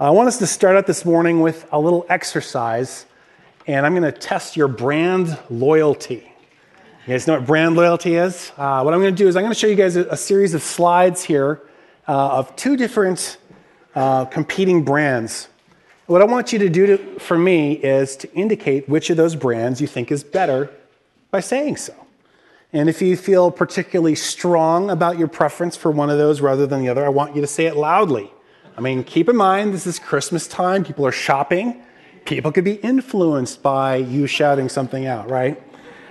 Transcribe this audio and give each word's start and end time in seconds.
I 0.00 0.10
want 0.10 0.26
us 0.26 0.38
to 0.38 0.46
start 0.48 0.74
out 0.74 0.88
this 0.88 1.04
morning 1.04 1.40
with 1.40 1.68
a 1.70 1.78
little 1.78 2.04
exercise, 2.08 3.06
and 3.68 3.86
I'm 3.86 3.92
going 3.92 4.02
to 4.02 4.10
test 4.10 4.56
your 4.56 4.66
brand 4.66 5.38
loyalty. 5.48 6.32
You 7.06 7.14
guys 7.14 7.28
know 7.28 7.34
what 7.34 7.46
brand 7.46 7.76
loyalty 7.76 8.16
is? 8.16 8.50
Uh, 8.56 8.82
what 8.82 8.92
I'm 8.92 9.00
going 9.00 9.14
to 9.14 9.16
do 9.16 9.28
is 9.28 9.36
I'm 9.36 9.44
going 9.44 9.52
to 9.52 9.58
show 9.58 9.68
you 9.68 9.76
guys 9.76 9.94
a, 9.94 10.04
a 10.06 10.16
series 10.16 10.52
of 10.52 10.64
slides 10.64 11.22
here 11.22 11.62
uh, 12.08 12.38
of 12.38 12.56
two 12.56 12.76
different 12.76 13.36
uh, 13.94 14.24
competing 14.24 14.84
brands. 14.84 15.46
What 16.06 16.22
I 16.22 16.24
want 16.24 16.52
you 16.52 16.58
to 16.58 16.68
do 16.68 16.86
to, 16.86 17.20
for 17.20 17.38
me 17.38 17.74
is 17.74 18.16
to 18.16 18.34
indicate 18.34 18.88
which 18.88 19.10
of 19.10 19.16
those 19.16 19.36
brands 19.36 19.80
you 19.80 19.86
think 19.86 20.10
is 20.10 20.24
better 20.24 20.72
by 21.30 21.38
saying 21.38 21.76
so. 21.76 21.94
And 22.72 22.88
if 22.88 23.00
you 23.00 23.16
feel 23.16 23.52
particularly 23.52 24.16
strong 24.16 24.90
about 24.90 25.18
your 25.18 25.28
preference 25.28 25.76
for 25.76 25.92
one 25.92 26.10
of 26.10 26.18
those 26.18 26.40
rather 26.40 26.66
than 26.66 26.80
the 26.80 26.88
other, 26.88 27.06
I 27.06 27.10
want 27.10 27.36
you 27.36 27.42
to 27.42 27.46
say 27.46 27.66
it 27.66 27.76
loudly. 27.76 28.32
I 28.76 28.80
mean, 28.80 29.04
keep 29.04 29.28
in 29.28 29.36
mind, 29.36 29.72
this 29.72 29.86
is 29.86 29.98
Christmas 29.98 30.48
time, 30.48 30.84
people 30.84 31.06
are 31.06 31.12
shopping. 31.12 31.82
People 32.24 32.50
could 32.50 32.64
be 32.64 32.74
influenced 32.76 33.62
by 33.62 33.96
you 33.96 34.26
shouting 34.26 34.68
something 34.68 35.06
out, 35.06 35.30
right? 35.30 35.62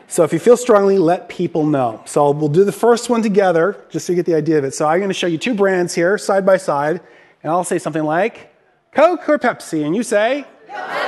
So 0.08 0.23
if 0.23 0.31
you 0.31 0.39
feel 0.39 0.55
strongly, 0.55 0.98
let 0.98 1.27
people 1.27 1.66
know. 1.66 2.03
So 2.05 2.31
we'll 2.31 2.49
do 2.49 2.63
the 2.63 2.72
first 2.72 3.09
one 3.09 3.22
together, 3.22 3.84
just 3.89 4.05
so 4.05 4.13
you 4.13 4.16
get 4.16 4.26
the 4.26 4.36
idea 4.36 4.59
of 4.59 4.63
it. 4.63 4.73
So 4.73 4.88
I'm 4.88 4.99
going 4.99 5.09
to 5.09 5.13
show 5.13 5.27
you 5.27 5.38
two 5.38 5.55
brands 5.55 5.95
here, 5.95 6.17
side 6.17 6.45
by 6.45 6.58
side, 6.58 7.02
and 7.41 7.52
I'll 7.52 7.63
say 7.63 7.80
something 7.80 8.03
like 8.03 8.53
Coke 8.91 9.27
or 9.27 9.39
Pepsi, 9.39 9.84
and 9.86 9.95
you 9.95 10.03
say 10.03 10.45
Pepsi. 10.70 11.03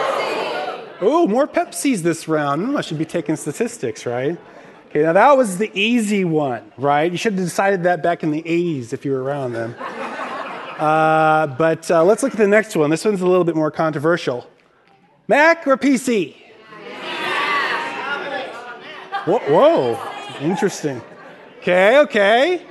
Oh, 1.02 1.28
more 1.28 1.48
Pepsis 1.48 2.00
this 2.00 2.28
round. 2.28 2.66
Hmm, 2.66 2.78
I 2.78 2.82
should 2.82 2.98
be 2.98 3.06
taking 3.06 3.36
statistics, 3.36 4.06
right? 4.06 4.38
Okay, 4.90 5.04
now 5.04 5.14
that 5.14 5.38
was 5.38 5.58
the 5.58 5.70
easy 5.80 6.26
one, 6.26 6.72
right? 6.78 7.12
You 7.12 7.18
should 7.18 7.34
have 7.34 7.44
decided 7.44 7.84
that 7.84 8.02
back 8.02 8.24
in 8.24 8.32
the 8.32 8.42
80s 8.42 8.94
if 8.94 9.06
you 9.06 9.12
were 9.12 9.22
around 9.22 9.54
then. 9.54 9.76
Uh, 10.80 11.48
but 11.48 11.90
uh, 11.90 12.04
let's 12.04 12.24
look 12.24 12.34
at 12.34 12.38
the 12.38 12.48
next 12.48 12.76
one. 12.76 12.90
This 12.90 13.06
one's 13.06 13.22
a 13.22 13.28
little 13.28 13.44
bit 13.44 13.56
more 13.56 13.72
controversial. 13.72 14.50
Mac 15.28 15.66
or 15.68 15.78
PC? 15.78 16.36
Whoa, 19.26 19.40
whoa, 19.40 20.12
interesting. 20.40 21.02
Okay, 21.60 21.98
okay. 22.00 22.66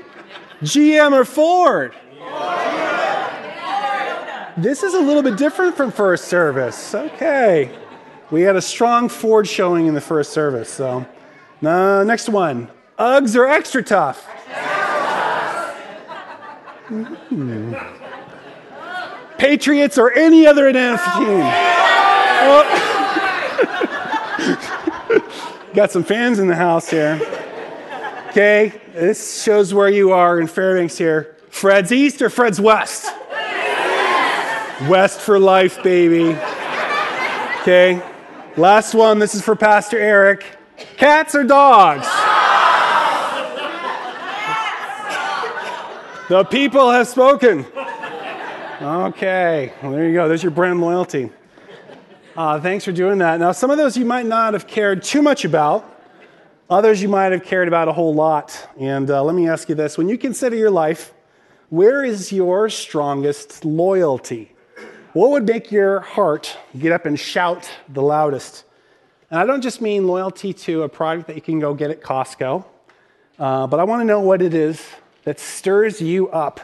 GM 0.62 1.12
or 1.12 1.24
Ford? 1.24 1.94
This 4.56 4.84
is 4.84 4.94
a 4.94 5.00
little 5.00 5.22
bit 5.22 5.36
different 5.36 5.76
from 5.76 5.90
first 5.90 6.26
service. 6.26 6.94
Okay. 6.94 7.76
We 8.30 8.42
had 8.42 8.54
a 8.54 8.62
strong 8.62 9.08
Ford 9.08 9.48
showing 9.48 9.86
in 9.86 9.94
the 9.94 10.00
first 10.00 10.32
service, 10.32 10.70
so. 10.70 11.04
Uh, 11.60 12.04
next 12.04 12.28
one. 12.28 12.70
Uggs 12.98 13.34
or 13.34 13.46
XtraTuf? 13.46 14.16
Mm-hmm. 16.88 17.74
Patriots 19.38 19.98
or 19.98 20.12
any 20.12 20.46
other 20.46 20.70
NFL 20.72 21.18
team? 21.18 21.40
Oh. 22.46 22.90
Got 25.74 25.90
some 25.90 26.04
fans 26.04 26.38
in 26.38 26.46
the 26.46 26.54
house 26.54 26.88
here. 26.88 27.20
Okay, 28.28 28.80
this 28.92 29.42
shows 29.42 29.72
where 29.72 29.88
you 29.88 30.12
are 30.12 30.38
in 30.40 30.46
Fairbanks 30.46 30.98
here. 30.98 31.36
Fred's 31.50 31.92
East 31.92 32.20
or 32.20 32.30
Fred's 32.30 32.60
West? 32.60 33.12
West 34.88 35.20
for 35.20 35.38
life, 35.38 35.82
baby. 35.82 36.36
Okay, 37.62 38.02
last 38.56 38.92
one. 38.94 39.18
This 39.18 39.34
is 39.34 39.42
for 39.42 39.56
Pastor 39.56 39.98
Eric. 39.98 40.44
Cats 40.96 41.34
or 41.34 41.44
dogs? 41.44 42.06
The 46.34 46.42
people 46.42 46.90
have 46.90 47.06
spoken. 47.06 47.64
Okay, 48.82 49.72
well, 49.80 49.92
there 49.92 50.08
you 50.08 50.14
go. 50.14 50.26
There's 50.26 50.42
your 50.42 50.50
brand 50.50 50.80
loyalty. 50.80 51.30
Uh, 52.36 52.58
thanks 52.60 52.84
for 52.84 52.90
doing 52.90 53.18
that. 53.18 53.38
Now, 53.38 53.52
some 53.52 53.70
of 53.70 53.76
those 53.76 53.96
you 53.96 54.04
might 54.04 54.26
not 54.26 54.52
have 54.52 54.66
cared 54.66 55.04
too 55.04 55.22
much 55.22 55.44
about. 55.44 55.88
Others 56.68 57.00
you 57.00 57.08
might 57.08 57.30
have 57.30 57.44
cared 57.44 57.68
about 57.68 57.86
a 57.86 57.92
whole 57.92 58.12
lot. 58.12 58.68
And 58.80 59.08
uh, 59.12 59.22
let 59.22 59.36
me 59.36 59.48
ask 59.48 59.68
you 59.68 59.76
this 59.76 59.96
when 59.96 60.08
you 60.08 60.18
consider 60.18 60.56
your 60.56 60.72
life, 60.72 61.14
where 61.68 62.02
is 62.02 62.32
your 62.32 62.68
strongest 62.68 63.64
loyalty? 63.64 64.56
What 65.12 65.30
would 65.30 65.46
make 65.46 65.70
your 65.70 66.00
heart 66.00 66.58
get 66.76 66.90
up 66.90 67.06
and 67.06 67.16
shout 67.16 67.70
the 67.88 68.02
loudest? 68.02 68.64
And 69.30 69.38
I 69.38 69.46
don't 69.46 69.62
just 69.62 69.80
mean 69.80 70.08
loyalty 70.08 70.52
to 70.52 70.82
a 70.82 70.88
product 70.88 71.28
that 71.28 71.36
you 71.36 71.42
can 71.42 71.60
go 71.60 71.74
get 71.74 71.92
at 71.92 72.02
Costco, 72.02 72.64
uh, 73.38 73.68
but 73.68 73.78
I 73.78 73.84
want 73.84 74.00
to 74.00 74.04
know 74.04 74.18
what 74.18 74.42
it 74.42 74.52
is 74.52 74.84
that 75.24 75.40
stirs 75.40 76.00
you 76.00 76.28
up, 76.28 76.60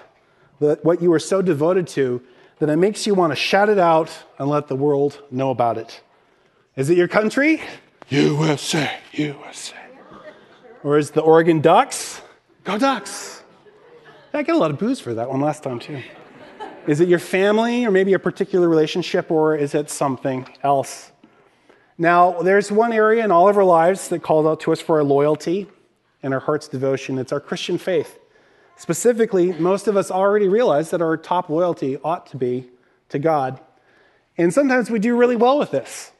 that 0.60 0.84
what 0.84 1.02
you 1.02 1.12
are 1.12 1.18
so 1.18 1.42
devoted 1.42 1.86
to, 1.88 2.22
that 2.58 2.68
it 2.68 2.76
makes 2.76 3.06
you 3.06 3.14
want 3.14 3.32
to 3.32 3.36
shout 3.36 3.68
it 3.68 3.78
out 3.78 4.10
and 4.38 4.48
let 4.48 4.68
the 4.68 4.76
world 4.76 5.22
know 5.30 5.50
about 5.50 5.78
it. 5.78 6.02
Is 6.76 6.90
it 6.90 6.96
your 6.96 7.08
country? 7.08 7.62
USA, 8.10 8.98
USA. 9.12 9.76
Or 10.82 10.98
is 10.98 11.10
the 11.10 11.20
Oregon 11.20 11.60
Ducks? 11.60 12.20
Go 12.64 12.78
Ducks. 12.78 13.42
I 14.32 14.42
got 14.42 14.54
a 14.54 14.58
lot 14.58 14.70
of 14.70 14.78
boos 14.78 15.00
for 15.00 15.14
that 15.14 15.28
one 15.28 15.40
last 15.40 15.62
time, 15.62 15.78
too. 15.78 16.02
Is 16.86 17.00
it 17.00 17.08
your 17.08 17.18
family 17.18 17.84
or 17.84 17.90
maybe 17.90 18.12
a 18.12 18.18
particular 18.18 18.68
relationship, 18.68 19.30
or 19.30 19.56
is 19.56 19.74
it 19.74 19.90
something 19.90 20.46
else? 20.62 21.10
Now, 21.98 22.40
there's 22.42 22.70
one 22.70 22.92
area 22.92 23.24
in 23.24 23.30
all 23.30 23.48
of 23.48 23.58
our 23.58 23.64
lives 23.64 24.08
that 24.08 24.22
calls 24.22 24.46
out 24.46 24.60
to 24.60 24.72
us 24.72 24.80
for 24.80 24.98
our 24.98 25.04
loyalty 25.04 25.66
and 26.22 26.32
our 26.32 26.40
heart's 26.40 26.68
devotion. 26.68 27.18
It's 27.18 27.32
our 27.32 27.40
Christian 27.40 27.76
faith. 27.76 28.19
Specifically, 28.80 29.52
most 29.52 29.88
of 29.88 29.96
us 29.98 30.10
already 30.10 30.48
realize 30.48 30.88
that 30.88 31.02
our 31.02 31.18
top 31.18 31.50
loyalty 31.50 31.98
ought 32.02 32.24
to 32.28 32.38
be 32.38 32.66
to 33.10 33.18
God. 33.18 33.60
And 34.38 34.54
sometimes 34.54 34.90
we 34.90 34.98
do 34.98 35.14
really 35.14 35.36
well 35.36 35.58
with 35.58 35.70
this. 35.70 36.12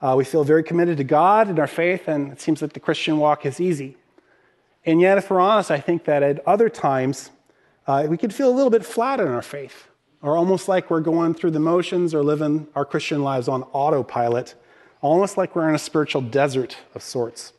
Uh, 0.00 0.14
we 0.16 0.24
feel 0.24 0.42
very 0.42 0.62
committed 0.62 0.96
to 0.96 1.04
God 1.04 1.48
and 1.48 1.58
our 1.58 1.66
faith, 1.66 2.08
and 2.08 2.32
it 2.32 2.40
seems 2.40 2.62
like 2.62 2.72
the 2.72 2.80
Christian 2.80 3.18
walk 3.18 3.44
is 3.44 3.60
easy. 3.60 3.98
And 4.86 4.98
yet, 4.98 5.18
if 5.18 5.28
we're 5.28 5.40
honest, 5.40 5.70
I 5.70 5.78
think 5.78 6.04
that 6.04 6.22
at 6.22 6.40
other 6.48 6.70
times, 6.70 7.32
uh, 7.86 8.06
we 8.08 8.16
could 8.16 8.34
feel 8.34 8.48
a 8.48 8.56
little 8.56 8.70
bit 8.70 8.86
flat 8.86 9.20
in 9.20 9.28
our 9.28 9.42
faith, 9.42 9.88
or 10.22 10.38
almost 10.38 10.68
like 10.68 10.88
we're 10.88 11.00
going 11.00 11.34
through 11.34 11.50
the 11.50 11.60
motions 11.60 12.14
or 12.14 12.22
living 12.22 12.66
our 12.74 12.86
Christian 12.86 13.22
lives 13.22 13.46
on 13.46 13.62
autopilot 13.74 14.54
almost 15.02 15.36
like 15.36 15.54
we're 15.54 15.68
in 15.68 15.74
a 15.74 15.78
spiritual 15.78 16.22
desert 16.22 16.78
of 16.94 17.02
sorts. 17.02 17.52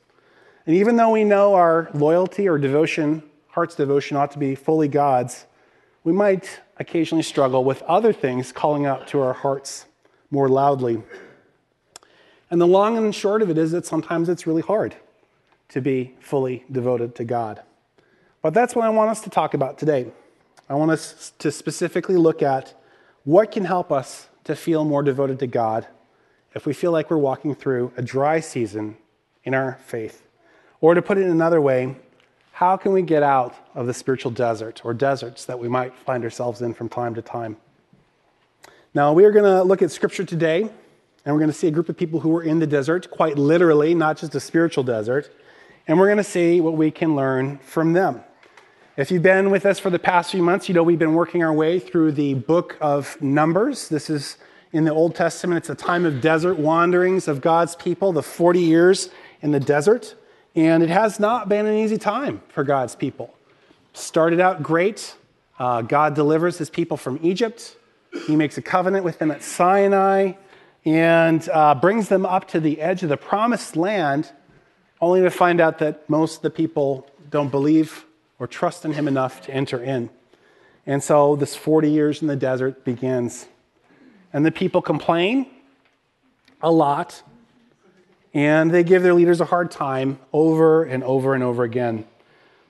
And 0.65 0.75
even 0.75 0.95
though 0.95 1.11
we 1.11 1.23
know 1.23 1.53
our 1.53 1.89
loyalty 1.93 2.47
or 2.47 2.57
devotion, 2.57 3.23
heart's 3.57 3.73
devotion, 3.73 4.15
ought 4.15 4.29
to 4.29 4.37
be 4.37 4.53
fully 4.53 4.87
God's, 4.87 5.47
we 6.03 6.13
might 6.13 6.59
occasionally 6.77 7.23
struggle 7.23 7.63
with 7.63 7.81
other 7.81 8.13
things 8.13 8.51
calling 8.51 8.85
out 8.85 9.07
to 9.07 9.19
our 9.19 9.33
hearts 9.33 9.87
more 10.29 10.47
loudly. 10.47 11.01
And 12.51 12.61
the 12.61 12.67
long 12.67 12.99
and 12.99 13.15
short 13.15 13.41
of 13.41 13.49
it 13.49 13.57
is 13.57 13.71
that 13.71 13.83
sometimes 13.83 14.29
it's 14.29 14.45
really 14.45 14.61
hard 14.61 14.95
to 15.69 15.81
be 15.81 16.13
fully 16.19 16.65
devoted 16.71 17.15
to 17.15 17.23
God. 17.23 17.63
But 18.43 18.53
that's 18.53 18.75
what 18.75 18.85
I 18.85 18.89
want 18.89 19.09
us 19.09 19.21
to 19.21 19.31
talk 19.31 19.55
about 19.55 19.79
today. 19.79 20.05
I 20.69 20.75
want 20.75 20.91
us 20.91 21.33
to 21.39 21.51
specifically 21.51 22.15
look 22.15 22.43
at 22.43 22.79
what 23.23 23.51
can 23.51 23.65
help 23.65 23.91
us 23.91 24.27
to 24.43 24.55
feel 24.55 24.85
more 24.85 25.01
devoted 25.01 25.39
to 25.39 25.47
God 25.47 25.87
if 26.53 26.67
we 26.67 26.73
feel 26.73 26.91
like 26.91 27.09
we're 27.09 27.17
walking 27.17 27.55
through 27.55 27.91
a 27.97 28.03
dry 28.03 28.39
season 28.39 28.97
in 29.43 29.55
our 29.55 29.79
faith. 29.83 30.21
Or 30.79 30.93
to 30.93 31.01
put 31.01 31.17
it 31.17 31.25
another 31.25 31.59
way, 31.59 31.95
how 32.57 32.75
can 32.75 32.91
we 32.91 33.03
get 33.03 33.21
out 33.21 33.53
of 33.75 33.85
the 33.85 33.93
spiritual 33.93 34.31
desert 34.31 34.81
or 34.83 34.91
deserts 34.91 35.45
that 35.45 35.59
we 35.59 35.67
might 35.67 35.93
find 35.95 36.23
ourselves 36.23 36.59
in 36.59 36.73
from 36.73 36.89
time 36.89 37.13
to 37.13 37.21
time? 37.21 37.55
Now, 38.95 39.13
we 39.13 39.25
are 39.25 39.31
going 39.31 39.45
to 39.45 39.61
look 39.61 39.83
at 39.83 39.91
scripture 39.91 40.23
today, 40.23 40.61
and 40.63 41.35
we're 41.35 41.37
going 41.37 41.51
to 41.51 41.55
see 41.55 41.67
a 41.67 41.71
group 41.71 41.87
of 41.87 41.95
people 41.95 42.19
who 42.19 42.29
were 42.29 42.41
in 42.41 42.57
the 42.57 42.65
desert, 42.65 43.11
quite 43.11 43.37
literally, 43.37 43.93
not 43.93 44.17
just 44.17 44.33
a 44.33 44.39
spiritual 44.39 44.83
desert, 44.83 45.31
and 45.87 45.99
we're 45.99 46.07
going 46.07 46.17
to 46.17 46.23
see 46.23 46.59
what 46.59 46.73
we 46.73 46.89
can 46.89 47.15
learn 47.15 47.59
from 47.59 47.93
them. 47.93 48.23
If 48.97 49.11
you've 49.11 49.21
been 49.21 49.51
with 49.51 49.63
us 49.67 49.77
for 49.77 49.91
the 49.91 49.99
past 49.99 50.31
few 50.31 50.41
months, 50.41 50.67
you 50.67 50.73
know 50.73 50.81
we've 50.81 50.97
been 50.97 51.13
working 51.13 51.43
our 51.43 51.53
way 51.53 51.77
through 51.77 52.13
the 52.13 52.33
book 52.33 52.75
of 52.81 53.21
Numbers. 53.21 53.87
This 53.87 54.09
is 54.09 54.37
in 54.71 54.83
the 54.83 54.91
Old 54.91 55.13
Testament. 55.13 55.59
It's 55.59 55.69
a 55.69 55.75
time 55.75 56.07
of 56.07 56.21
desert 56.21 56.57
wanderings 56.57 57.27
of 57.27 57.39
God's 57.39 57.75
people, 57.75 58.13
the 58.13 58.23
40 58.23 58.59
years 58.59 59.11
in 59.43 59.51
the 59.51 59.59
desert. 59.59 60.15
And 60.57 60.81
it 60.81 60.89
has 60.89 61.19
not 61.19 61.47
been 61.47 61.67
an 61.67 61.75
easy 61.75 61.99
time 61.99 62.41
for 62.47 62.63
God's 62.63 62.95
people. 62.95 63.31
Started 63.93 64.39
out 64.39 64.63
great. 64.63 65.15
Uh, 65.59 65.83
God 65.83 66.15
delivers 66.15 66.57
his 66.57 66.67
people 66.67 66.97
from 66.97 67.19
Egypt. 67.21 67.77
He 68.25 68.35
makes 68.35 68.57
a 68.57 68.63
covenant 68.63 69.05
with 69.05 69.19
them 69.19 69.29
at 69.29 69.43
Sinai 69.43 70.33
and 70.83 71.47
uh, 71.53 71.75
brings 71.75 72.09
them 72.09 72.25
up 72.25 72.47
to 72.47 72.59
the 72.59 72.81
edge 72.81 73.03
of 73.03 73.09
the 73.09 73.17
promised 73.17 73.75
land, 73.75 74.31
only 74.99 75.21
to 75.21 75.29
find 75.29 75.61
out 75.61 75.77
that 75.77 76.09
most 76.09 76.37
of 76.37 76.41
the 76.41 76.49
people 76.49 77.07
don't 77.29 77.51
believe 77.51 78.05
or 78.39 78.47
trust 78.47 78.83
in 78.83 78.93
him 78.93 79.07
enough 79.07 79.41
to 79.41 79.53
enter 79.53 79.83
in. 79.83 80.09
And 80.87 81.03
so 81.03 81.35
this 81.35 81.55
40 81.55 81.91
years 81.91 82.23
in 82.23 82.27
the 82.27 82.35
desert 82.35 82.83
begins. 82.83 83.45
And 84.33 84.43
the 84.43 84.51
people 84.51 84.81
complain 84.81 85.45
a 86.63 86.71
lot, 86.71 87.21
and 88.33 88.71
they 88.71 88.83
give 88.83 89.03
their 89.03 89.13
leaders 89.13 89.41
a 89.41 89.45
hard 89.45 89.71
time 89.71 90.19
over 90.33 90.83
and 90.83 91.03
over 91.03 91.33
and 91.33 91.43
over 91.43 91.63
again. 91.63 92.05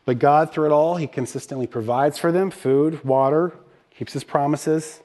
But 0.05 0.19
God, 0.19 0.53
through 0.53 0.67
it 0.67 0.71
all, 0.71 0.95
He 0.95 1.07
consistently 1.07 1.67
provides 1.67 2.17
for 2.17 2.31
them 2.31 2.49
food, 2.51 3.03
water, 3.03 3.53
keeps 3.91 4.13
His 4.13 4.23
promises. 4.23 5.01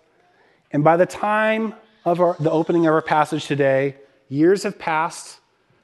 And 0.71 0.85
by 0.85 0.97
the 0.97 1.07
time 1.07 1.75
of 2.05 2.21
our, 2.21 2.37
the 2.39 2.51
opening 2.51 2.87
of 2.87 2.95
our 2.95 3.03
passage 3.03 3.47
today, 3.47 3.97
years 4.29 4.63
have 4.63 4.79
passed. 4.79 5.41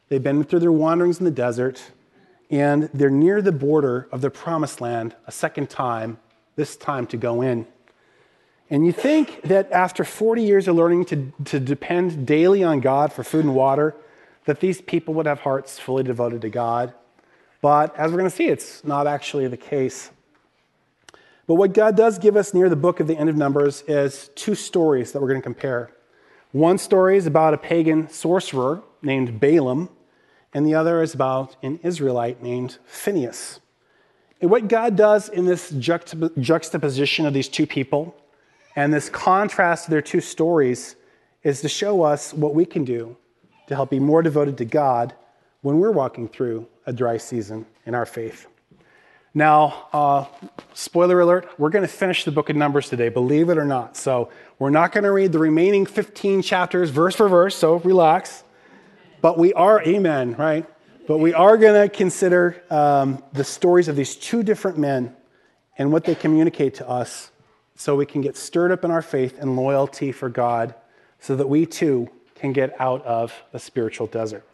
They've 0.08 0.22
been 0.22 0.44
through 0.44 0.60
their 0.60 0.72
wanderings 0.72 1.18
in 1.18 1.24
the 1.24 1.30
desert, 1.30 1.82
and 2.50 2.88
they're 2.94 3.10
near 3.10 3.42
the 3.42 3.52
border 3.52 4.08
of 4.12 4.20
the 4.20 4.30
promised 4.30 4.80
land 4.80 5.14
a 5.26 5.32
second 5.32 5.68
time, 5.68 6.18
this 6.56 6.76
time 6.76 7.06
to 7.08 7.16
go 7.16 7.42
in. 7.42 7.66
And 8.70 8.84
you 8.86 8.92
think 8.92 9.42
that 9.42 9.70
after 9.72 10.04
40 10.04 10.42
years 10.42 10.68
of 10.68 10.76
learning 10.76 11.06
to, 11.06 11.32
to 11.46 11.60
depend 11.60 12.26
daily 12.26 12.62
on 12.62 12.80
God 12.80 13.12
for 13.12 13.24
food 13.24 13.44
and 13.44 13.54
water, 13.54 13.94
that 14.48 14.60
these 14.60 14.80
people 14.80 15.12
would 15.12 15.26
have 15.26 15.40
hearts 15.40 15.78
fully 15.78 16.02
devoted 16.02 16.40
to 16.40 16.48
God. 16.48 16.94
But 17.60 17.94
as 17.98 18.10
we're 18.10 18.16
going 18.16 18.30
to 18.30 18.34
see, 18.34 18.48
it's 18.48 18.82
not 18.82 19.06
actually 19.06 19.46
the 19.46 19.58
case. 19.58 20.10
But 21.46 21.56
what 21.56 21.74
God 21.74 21.98
does 21.98 22.18
give 22.18 22.34
us 22.34 22.54
near 22.54 22.70
the 22.70 22.74
book 22.74 22.98
of 22.98 23.06
the 23.06 23.14
end 23.14 23.28
of 23.28 23.36
Numbers 23.36 23.84
is 23.86 24.30
two 24.34 24.54
stories 24.54 25.12
that 25.12 25.20
we're 25.20 25.28
going 25.28 25.42
to 25.42 25.44
compare. 25.44 25.90
One 26.52 26.78
story 26.78 27.18
is 27.18 27.26
about 27.26 27.52
a 27.52 27.58
pagan 27.58 28.08
sorcerer 28.08 28.82
named 29.02 29.38
Balaam, 29.38 29.90
and 30.54 30.64
the 30.64 30.74
other 30.74 31.02
is 31.02 31.12
about 31.12 31.56
an 31.62 31.78
Israelite 31.82 32.42
named 32.42 32.78
Phineas. 32.86 33.60
And 34.40 34.50
what 34.50 34.66
God 34.66 34.96
does 34.96 35.28
in 35.28 35.44
this 35.44 35.68
juxtaposition 35.68 37.26
of 37.26 37.34
these 37.34 37.50
two 37.50 37.66
people 37.66 38.16
and 38.74 38.94
this 38.94 39.10
contrast 39.10 39.88
of 39.88 39.90
their 39.90 40.00
two 40.00 40.22
stories 40.22 40.96
is 41.42 41.60
to 41.60 41.68
show 41.68 42.00
us 42.00 42.32
what 42.32 42.54
we 42.54 42.64
can 42.64 42.86
do 42.86 43.14
to 43.68 43.74
help 43.74 43.90
be 43.90 44.00
more 44.00 44.22
devoted 44.22 44.58
to 44.58 44.64
God 44.64 45.14
when 45.62 45.78
we're 45.78 45.92
walking 45.92 46.28
through 46.28 46.66
a 46.86 46.92
dry 46.92 47.16
season 47.16 47.66
in 47.86 47.94
our 47.94 48.06
faith. 48.06 48.46
Now, 49.34 49.86
uh, 49.92 50.24
spoiler 50.74 51.20
alert, 51.20 51.48
we're 51.58 51.70
going 51.70 51.86
to 51.86 51.92
finish 51.92 52.24
the 52.24 52.32
book 52.32 52.50
of 52.50 52.56
Numbers 52.56 52.88
today, 52.88 53.08
believe 53.08 53.50
it 53.50 53.58
or 53.58 53.64
not. 53.64 53.96
So, 53.96 54.30
we're 54.58 54.70
not 54.70 54.90
going 54.90 55.04
to 55.04 55.12
read 55.12 55.32
the 55.32 55.38
remaining 55.38 55.86
15 55.86 56.42
chapters 56.42 56.90
verse 56.90 57.14
for 57.14 57.28
verse, 57.28 57.54
so 57.54 57.76
relax. 57.76 58.42
But 59.20 59.38
we 59.38 59.52
are, 59.52 59.82
amen, 59.82 60.34
right? 60.36 60.66
But 61.06 61.18
we 61.18 61.34
are 61.34 61.56
going 61.56 61.88
to 61.88 61.94
consider 61.94 62.62
um, 62.70 63.22
the 63.32 63.44
stories 63.44 63.88
of 63.88 63.96
these 63.96 64.16
two 64.16 64.42
different 64.42 64.78
men 64.78 65.14
and 65.76 65.92
what 65.92 66.04
they 66.04 66.14
communicate 66.14 66.74
to 66.74 66.88
us 66.88 67.30
so 67.76 67.94
we 67.94 68.06
can 68.06 68.20
get 68.20 68.36
stirred 68.36 68.72
up 68.72 68.84
in 68.84 68.90
our 68.90 69.02
faith 69.02 69.38
and 69.38 69.56
loyalty 69.56 70.10
for 70.10 70.28
God 70.28 70.74
so 71.20 71.36
that 71.36 71.48
we 71.48 71.64
too 71.66 72.10
can 72.38 72.52
get 72.52 72.78
out 72.80 73.04
of 73.04 73.34
the 73.52 73.58
spiritual 73.58 74.06
desert. 74.06 74.44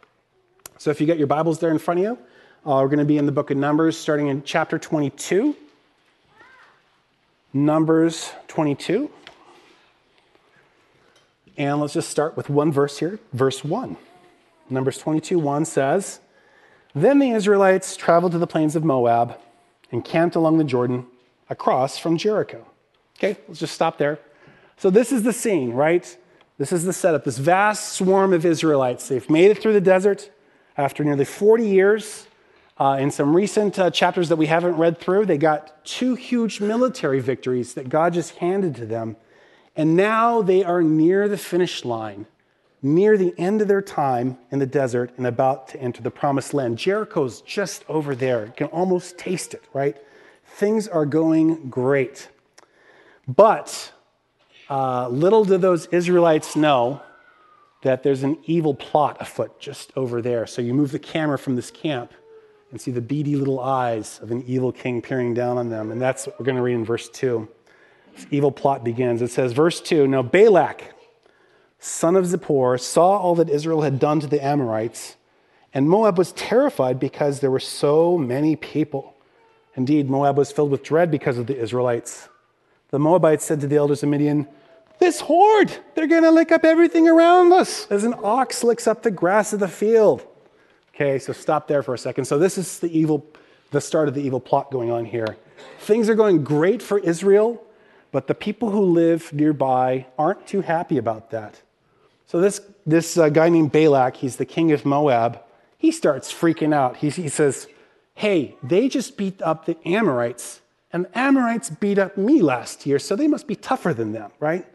So 0.77 0.89
if 0.89 0.99
you 0.99 1.07
get 1.07 1.17
your 1.17 1.27
Bibles 1.27 1.59
there 1.59 1.71
in 1.71 1.79
front 1.79 1.99
of 1.99 2.03
you, 2.03 2.11
uh, 2.65 2.81
we're 2.81 2.87
going 2.87 2.99
to 2.99 3.05
be 3.05 3.17
in 3.17 3.25
the 3.25 3.31
book 3.31 3.51
of 3.51 3.57
Numbers 3.57 3.97
starting 3.97 4.27
in 4.27 4.43
chapter 4.43 4.77
22. 4.79 5.55
Numbers 7.53 8.31
22. 8.47 9.09
And 11.57 11.79
let's 11.79 11.93
just 11.93 12.09
start 12.09 12.35
with 12.35 12.49
one 12.49 12.71
verse 12.71 12.99
here, 12.99 13.19
verse 13.31 13.63
1. 13.63 13.95
Numbers 14.69 14.97
22 14.97 15.39
1 15.39 15.65
says, 15.65 16.19
Then 16.93 17.19
the 17.19 17.31
Israelites 17.31 17.95
traveled 17.95 18.33
to 18.33 18.39
the 18.39 18.47
plains 18.47 18.75
of 18.75 18.83
Moab 18.83 19.37
and 19.91 20.03
camped 20.03 20.35
along 20.35 20.57
the 20.57 20.63
Jordan 20.63 21.05
across 21.49 21.97
from 21.97 22.17
Jericho. 22.17 22.65
Okay, 23.17 23.37
let's 23.47 23.59
just 23.59 23.73
stop 23.73 23.97
there. 23.97 24.19
So, 24.77 24.89
this 24.89 25.13
is 25.13 25.23
the 25.23 25.31
scene, 25.31 25.71
right? 25.71 26.17
This 26.57 26.71
is 26.71 26.85
the 26.85 26.93
setup. 26.93 27.25
This 27.25 27.37
vast 27.37 27.93
swarm 27.93 28.31
of 28.31 28.45
Israelites. 28.45 29.09
They've 29.09 29.29
made 29.29 29.51
it 29.51 29.61
through 29.61 29.73
the 29.73 29.81
desert 29.81 30.31
after 30.77 31.03
nearly 31.03 31.25
40 31.25 31.67
years. 31.67 32.27
Uh, 32.77 32.97
in 32.99 33.11
some 33.11 33.35
recent 33.35 33.77
uh, 33.77 33.89
chapters 33.89 34.29
that 34.29 34.35
we 34.37 34.47
haven't 34.47 34.75
read 34.75 34.99
through, 34.99 35.25
they 35.25 35.37
got 35.37 35.83
two 35.85 36.15
huge 36.15 36.61
military 36.61 37.19
victories 37.19 37.73
that 37.73 37.89
God 37.89 38.13
just 38.13 38.35
handed 38.37 38.75
to 38.75 38.85
them. 38.85 39.17
And 39.75 39.97
now 39.97 40.41
they 40.41 40.63
are 40.63 40.81
near 40.81 41.27
the 41.27 41.37
finish 41.37 41.83
line, 41.83 42.25
near 42.81 43.17
the 43.17 43.33
end 43.37 43.61
of 43.61 43.67
their 43.67 43.81
time 43.81 44.37
in 44.49 44.59
the 44.59 44.65
desert 44.65 45.11
and 45.17 45.27
about 45.27 45.67
to 45.69 45.81
enter 45.81 46.01
the 46.01 46.11
promised 46.11 46.53
land. 46.53 46.77
Jericho's 46.77 47.41
just 47.41 47.83
over 47.89 48.15
there. 48.15 48.45
You 48.45 48.53
can 48.55 48.67
almost 48.67 49.17
taste 49.17 49.53
it, 49.53 49.63
right? 49.73 49.97
Things 50.45 50.87
are 50.87 51.05
going 51.05 51.69
great. 51.69 52.29
But 53.27 53.91
uh, 54.69 55.07
little 55.09 55.45
do 55.45 55.57
those 55.57 55.85
Israelites 55.87 56.55
know 56.55 57.01
that 57.81 58.01
there's 58.01 58.23
an 58.23 58.37
evil 58.45 58.73
plot 58.73 59.17
afoot 59.19 59.59
just 59.59 59.91
over 59.95 60.21
there. 60.21 60.47
So 60.47 60.61
you 60.61 60.73
move 60.73 60.91
the 60.91 60.99
camera 60.99 61.37
from 61.37 61.55
this 61.55 61.69
camp 61.69 62.11
and 62.71 62.81
see 62.81 62.91
the 62.91 63.01
beady 63.01 63.35
little 63.35 63.59
eyes 63.59 64.19
of 64.21 64.31
an 64.31 64.43
evil 64.47 64.71
king 64.71 65.01
peering 65.01 65.33
down 65.33 65.57
on 65.57 65.69
them. 65.69 65.91
And 65.91 66.01
that's 66.01 66.25
what 66.25 66.39
we're 66.39 66.45
going 66.45 66.57
to 66.57 66.63
read 66.63 66.73
in 66.73 66.83
verse 66.83 67.07
2. 67.09 67.47
This 68.15 68.25
evil 68.31 68.51
plot 68.51 68.83
begins. 68.83 69.21
It 69.21 69.29
says, 69.29 69.53
verse 69.53 69.79
2 69.81 70.07
Now 70.07 70.23
Balak, 70.23 70.95
son 71.79 72.15
of 72.15 72.25
Zippor, 72.25 72.79
saw 72.79 73.17
all 73.17 73.35
that 73.35 73.49
Israel 73.49 73.81
had 73.81 73.99
done 73.99 74.19
to 74.21 74.27
the 74.27 74.43
Amorites, 74.43 75.15
and 75.73 75.87
Moab 75.87 76.17
was 76.17 76.31
terrified 76.31 76.99
because 76.99 77.39
there 77.39 77.51
were 77.51 77.59
so 77.59 78.17
many 78.17 78.55
people. 78.55 79.13
Indeed, 79.75 80.09
Moab 80.09 80.37
was 80.37 80.51
filled 80.51 80.71
with 80.71 80.83
dread 80.83 81.11
because 81.11 81.37
of 81.37 81.47
the 81.47 81.57
Israelites. 81.57 82.29
The 82.95 82.99
Moabites 82.99 83.43
said 83.43 83.59
to 83.59 83.67
the 83.67 83.75
elders 83.75 84.03
of 84.03 84.09
Midian, 84.09 84.47
This 84.99 85.19
horde, 85.19 85.69
they're 85.95 86.07
going 86.07 86.23
to 86.23 86.31
lick 86.31 86.53
up 86.53 86.63
everything 86.63 87.09
around 87.09 87.51
us 87.51 87.87
as 87.91 88.05
an 88.05 88.15
ox 88.23 88.63
licks 88.63 88.87
up 88.87 89.03
the 89.03 89.11
grass 89.11 89.51
of 89.51 89.59
the 89.59 89.67
field. 89.67 90.25
Okay, 90.93 91.19
so 91.19 91.33
stop 91.33 91.67
there 91.67 91.83
for 91.83 91.93
a 91.93 91.97
second. 91.97 92.23
So 92.23 92.39
this 92.39 92.57
is 92.57 92.79
the 92.79 92.87
evil, 92.97 93.27
the 93.71 93.81
start 93.81 94.07
of 94.07 94.13
the 94.13 94.21
evil 94.21 94.39
plot 94.39 94.71
going 94.71 94.91
on 94.91 95.03
here. 95.03 95.35
Things 95.79 96.07
are 96.07 96.15
going 96.15 96.45
great 96.45 96.81
for 96.81 96.97
Israel, 96.99 97.61
but 98.13 98.27
the 98.27 98.33
people 98.33 98.69
who 98.69 98.85
live 98.85 99.33
nearby 99.33 100.05
aren't 100.17 100.47
too 100.47 100.61
happy 100.61 100.97
about 100.97 101.31
that. 101.31 101.61
So 102.27 102.39
this, 102.39 102.61
this 102.85 103.17
uh, 103.17 103.27
guy 103.27 103.49
named 103.49 103.73
Balak, 103.73 104.15
he's 104.15 104.37
the 104.37 104.45
king 104.45 104.71
of 104.71 104.85
Moab, 104.85 105.41
he 105.77 105.91
starts 105.91 106.31
freaking 106.31 106.73
out. 106.73 106.95
He, 106.95 107.09
he 107.09 107.27
says, 107.27 107.67
hey, 108.13 108.55
they 108.63 108.87
just 108.87 109.17
beat 109.17 109.41
up 109.41 109.65
the 109.65 109.77
Amorites 109.85 110.61
and 110.95 111.03
the 111.03 111.17
Amorites 111.19 111.69
beat 111.71 111.99
up 111.99 112.17
me 112.17 112.41
last 112.41 112.85
year, 112.85 112.99
so 112.99 113.17
they 113.17 113.27
must 113.27 113.47
be 113.47 113.55
tougher 113.57 113.93
than 113.93 114.13
them, 114.13 114.31
right? 114.39 114.65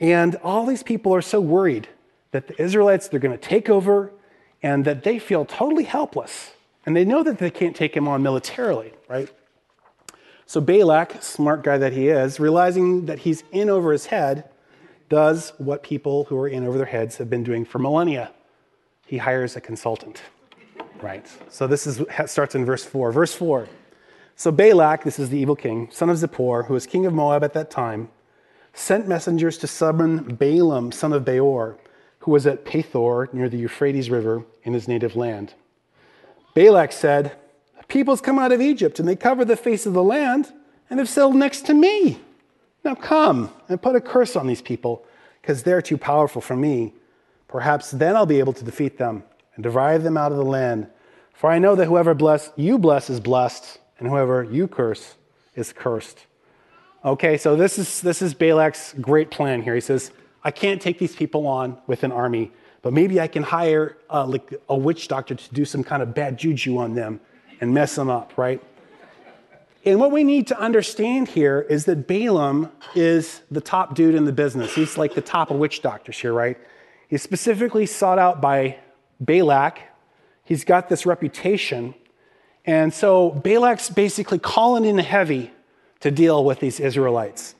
And 0.00 0.34
all 0.42 0.66
these 0.66 0.82
people 0.82 1.14
are 1.14 1.22
so 1.22 1.40
worried 1.40 1.86
that 2.32 2.48
the 2.48 2.60
Israelites, 2.60 3.06
they're 3.06 3.20
going 3.20 3.38
to 3.38 3.48
take 3.48 3.70
over 3.70 4.10
and 4.60 4.84
that 4.86 5.04
they 5.04 5.20
feel 5.20 5.44
totally 5.44 5.84
helpless. 5.84 6.50
And 6.84 6.96
they 6.96 7.04
know 7.04 7.22
that 7.22 7.38
they 7.38 7.50
can't 7.50 7.76
take 7.76 7.96
him 7.96 8.08
on 8.08 8.24
militarily, 8.24 8.92
right? 9.08 9.30
So 10.46 10.60
Balak, 10.60 11.22
smart 11.22 11.62
guy 11.62 11.78
that 11.78 11.92
he 11.92 12.08
is, 12.08 12.40
realizing 12.40 13.06
that 13.06 13.20
he's 13.20 13.44
in 13.52 13.70
over 13.70 13.92
his 13.92 14.06
head, 14.06 14.50
does 15.08 15.52
what 15.58 15.84
people 15.84 16.24
who 16.24 16.36
are 16.40 16.48
in 16.48 16.66
over 16.66 16.76
their 16.76 16.86
heads 16.86 17.18
have 17.18 17.30
been 17.30 17.44
doing 17.44 17.64
for 17.64 17.78
millennia. 17.78 18.32
He 19.06 19.18
hires 19.18 19.54
a 19.54 19.60
consultant, 19.60 20.22
right? 21.00 21.24
So 21.50 21.68
this 21.68 21.86
is 21.86 22.02
starts 22.28 22.56
in 22.56 22.64
verse 22.64 22.84
4. 22.84 23.12
Verse 23.12 23.32
4. 23.32 23.68
So 24.38 24.52
Balak, 24.52 25.02
this 25.02 25.18
is 25.18 25.30
the 25.30 25.38
evil 25.38 25.56
king, 25.56 25.88
son 25.90 26.10
of 26.10 26.18
Zippor, 26.18 26.66
who 26.66 26.74
was 26.74 26.86
king 26.86 27.06
of 27.06 27.14
Moab 27.14 27.42
at 27.42 27.54
that 27.54 27.70
time, 27.70 28.10
sent 28.74 29.08
messengers 29.08 29.56
to 29.58 29.66
summon 29.66 30.36
Balaam, 30.36 30.92
son 30.92 31.14
of 31.14 31.24
Beor, 31.24 31.78
who 32.18 32.30
was 32.32 32.46
at 32.46 32.66
Pethor 32.66 33.32
near 33.32 33.48
the 33.48 33.56
Euphrates 33.56 34.10
River 34.10 34.44
in 34.62 34.74
his 34.74 34.86
native 34.86 35.16
land. 35.16 35.54
Balak 36.54 36.92
said, 36.92 37.32
Peoples 37.88 38.20
come 38.20 38.38
out 38.38 38.52
of 38.52 38.60
Egypt 38.60 39.00
and 39.00 39.08
they 39.08 39.16
cover 39.16 39.42
the 39.42 39.56
face 39.56 39.86
of 39.86 39.94
the 39.94 40.02
land 40.02 40.52
and 40.90 40.98
have 40.98 41.08
settled 41.08 41.36
next 41.36 41.64
to 41.66 41.74
me. 41.74 42.20
Now 42.84 42.94
come 42.94 43.50
and 43.70 43.80
put 43.80 43.96
a 43.96 44.00
curse 44.02 44.36
on 44.36 44.46
these 44.46 44.60
people 44.60 45.06
because 45.40 45.62
they're 45.62 45.80
too 45.80 45.96
powerful 45.96 46.42
for 46.42 46.56
me. 46.56 46.92
Perhaps 47.48 47.92
then 47.92 48.16
I'll 48.16 48.26
be 48.26 48.38
able 48.38 48.52
to 48.52 48.64
defeat 48.64 48.98
them 48.98 49.22
and 49.54 49.64
drive 49.64 50.02
them 50.02 50.18
out 50.18 50.32
of 50.32 50.38
the 50.38 50.44
land. 50.44 50.88
For 51.32 51.48
I 51.48 51.58
know 51.58 51.74
that 51.74 51.86
whoever 51.86 52.12
bless 52.12 52.50
you 52.56 52.76
bless 52.76 53.08
is 53.08 53.20
blessed 53.20 53.78
and 53.98 54.08
whoever 54.08 54.42
you 54.44 54.68
curse 54.68 55.14
is 55.54 55.72
cursed. 55.72 56.26
Okay, 57.04 57.36
so 57.36 57.56
this 57.56 57.78
is, 57.78 58.00
this 58.00 58.20
is 58.20 58.34
Balak's 58.34 58.94
great 59.00 59.30
plan 59.30 59.62
here. 59.62 59.74
He 59.74 59.80
says, 59.80 60.10
I 60.42 60.50
can't 60.50 60.80
take 60.80 60.98
these 60.98 61.14
people 61.14 61.46
on 61.46 61.78
with 61.86 62.04
an 62.04 62.12
army, 62.12 62.52
but 62.82 62.92
maybe 62.92 63.20
I 63.20 63.26
can 63.26 63.42
hire 63.42 63.96
a, 64.10 64.26
like 64.26 64.54
a 64.68 64.76
witch 64.76 65.08
doctor 65.08 65.34
to 65.34 65.54
do 65.54 65.64
some 65.64 65.84
kind 65.84 66.02
of 66.02 66.14
bad 66.14 66.38
juju 66.38 66.78
on 66.78 66.94
them 66.94 67.20
and 67.60 67.72
mess 67.72 67.94
them 67.94 68.10
up, 68.10 68.36
right? 68.36 68.62
And 69.84 70.00
what 70.00 70.10
we 70.10 70.24
need 70.24 70.48
to 70.48 70.58
understand 70.58 71.28
here 71.28 71.64
is 71.70 71.84
that 71.84 72.08
Balaam 72.08 72.72
is 72.96 73.42
the 73.52 73.60
top 73.60 73.94
dude 73.94 74.16
in 74.16 74.24
the 74.24 74.32
business. 74.32 74.74
He's 74.74 74.98
like 74.98 75.14
the 75.14 75.20
top 75.20 75.52
of 75.52 75.58
witch 75.58 75.80
doctors 75.80 76.18
here, 76.18 76.32
right? 76.32 76.58
He's 77.08 77.22
specifically 77.22 77.86
sought 77.86 78.18
out 78.18 78.40
by 78.40 78.78
Balak. 79.20 79.78
He's 80.42 80.64
got 80.64 80.88
this 80.88 81.06
reputation 81.06 81.94
and 82.66 82.92
so 82.92 83.30
Balak's 83.30 83.88
basically 83.88 84.38
calling 84.38 84.84
in 84.84 84.96
the 84.96 85.02
heavy 85.02 85.52
to 86.00 86.10
deal 86.10 86.44
with 86.44 86.60
these 86.60 86.80
Israelites. 86.80 87.54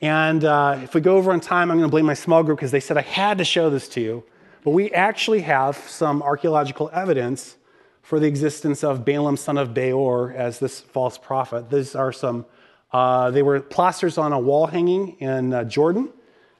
And 0.00 0.44
uh, 0.44 0.80
if 0.82 0.94
we 0.94 1.00
go 1.00 1.16
over 1.16 1.32
on 1.32 1.40
time, 1.40 1.70
I'm 1.70 1.76
going 1.76 1.88
to 1.88 1.90
blame 1.90 2.06
my 2.06 2.14
small 2.14 2.42
group 2.42 2.58
because 2.58 2.70
they 2.70 2.80
said 2.80 2.96
I 2.96 3.02
had 3.02 3.38
to 3.38 3.44
show 3.44 3.68
this 3.68 3.88
to 3.90 4.00
you. 4.00 4.24
But 4.64 4.70
we 4.70 4.90
actually 4.92 5.40
have 5.40 5.76
some 5.76 6.22
archaeological 6.22 6.90
evidence 6.92 7.56
for 8.02 8.18
the 8.18 8.26
existence 8.26 8.82
of 8.82 9.04
Balaam, 9.04 9.36
son 9.36 9.58
of 9.58 9.74
Beor, 9.74 10.32
as 10.32 10.58
this 10.60 10.80
false 10.80 11.18
prophet. 11.18 11.70
These 11.70 11.94
are 11.94 12.12
some, 12.12 12.46
uh, 12.92 13.30
they 13.30 13.42
were 13.42 13.60
plasters 13.60 14.18
on 14.18 14.32
a 14.32 14.38
wall 14.38 14.66
hanging 14.66 15.16
in 15.20 15.52
uh, 15.52 15.64
Jordan. 15.64 16.10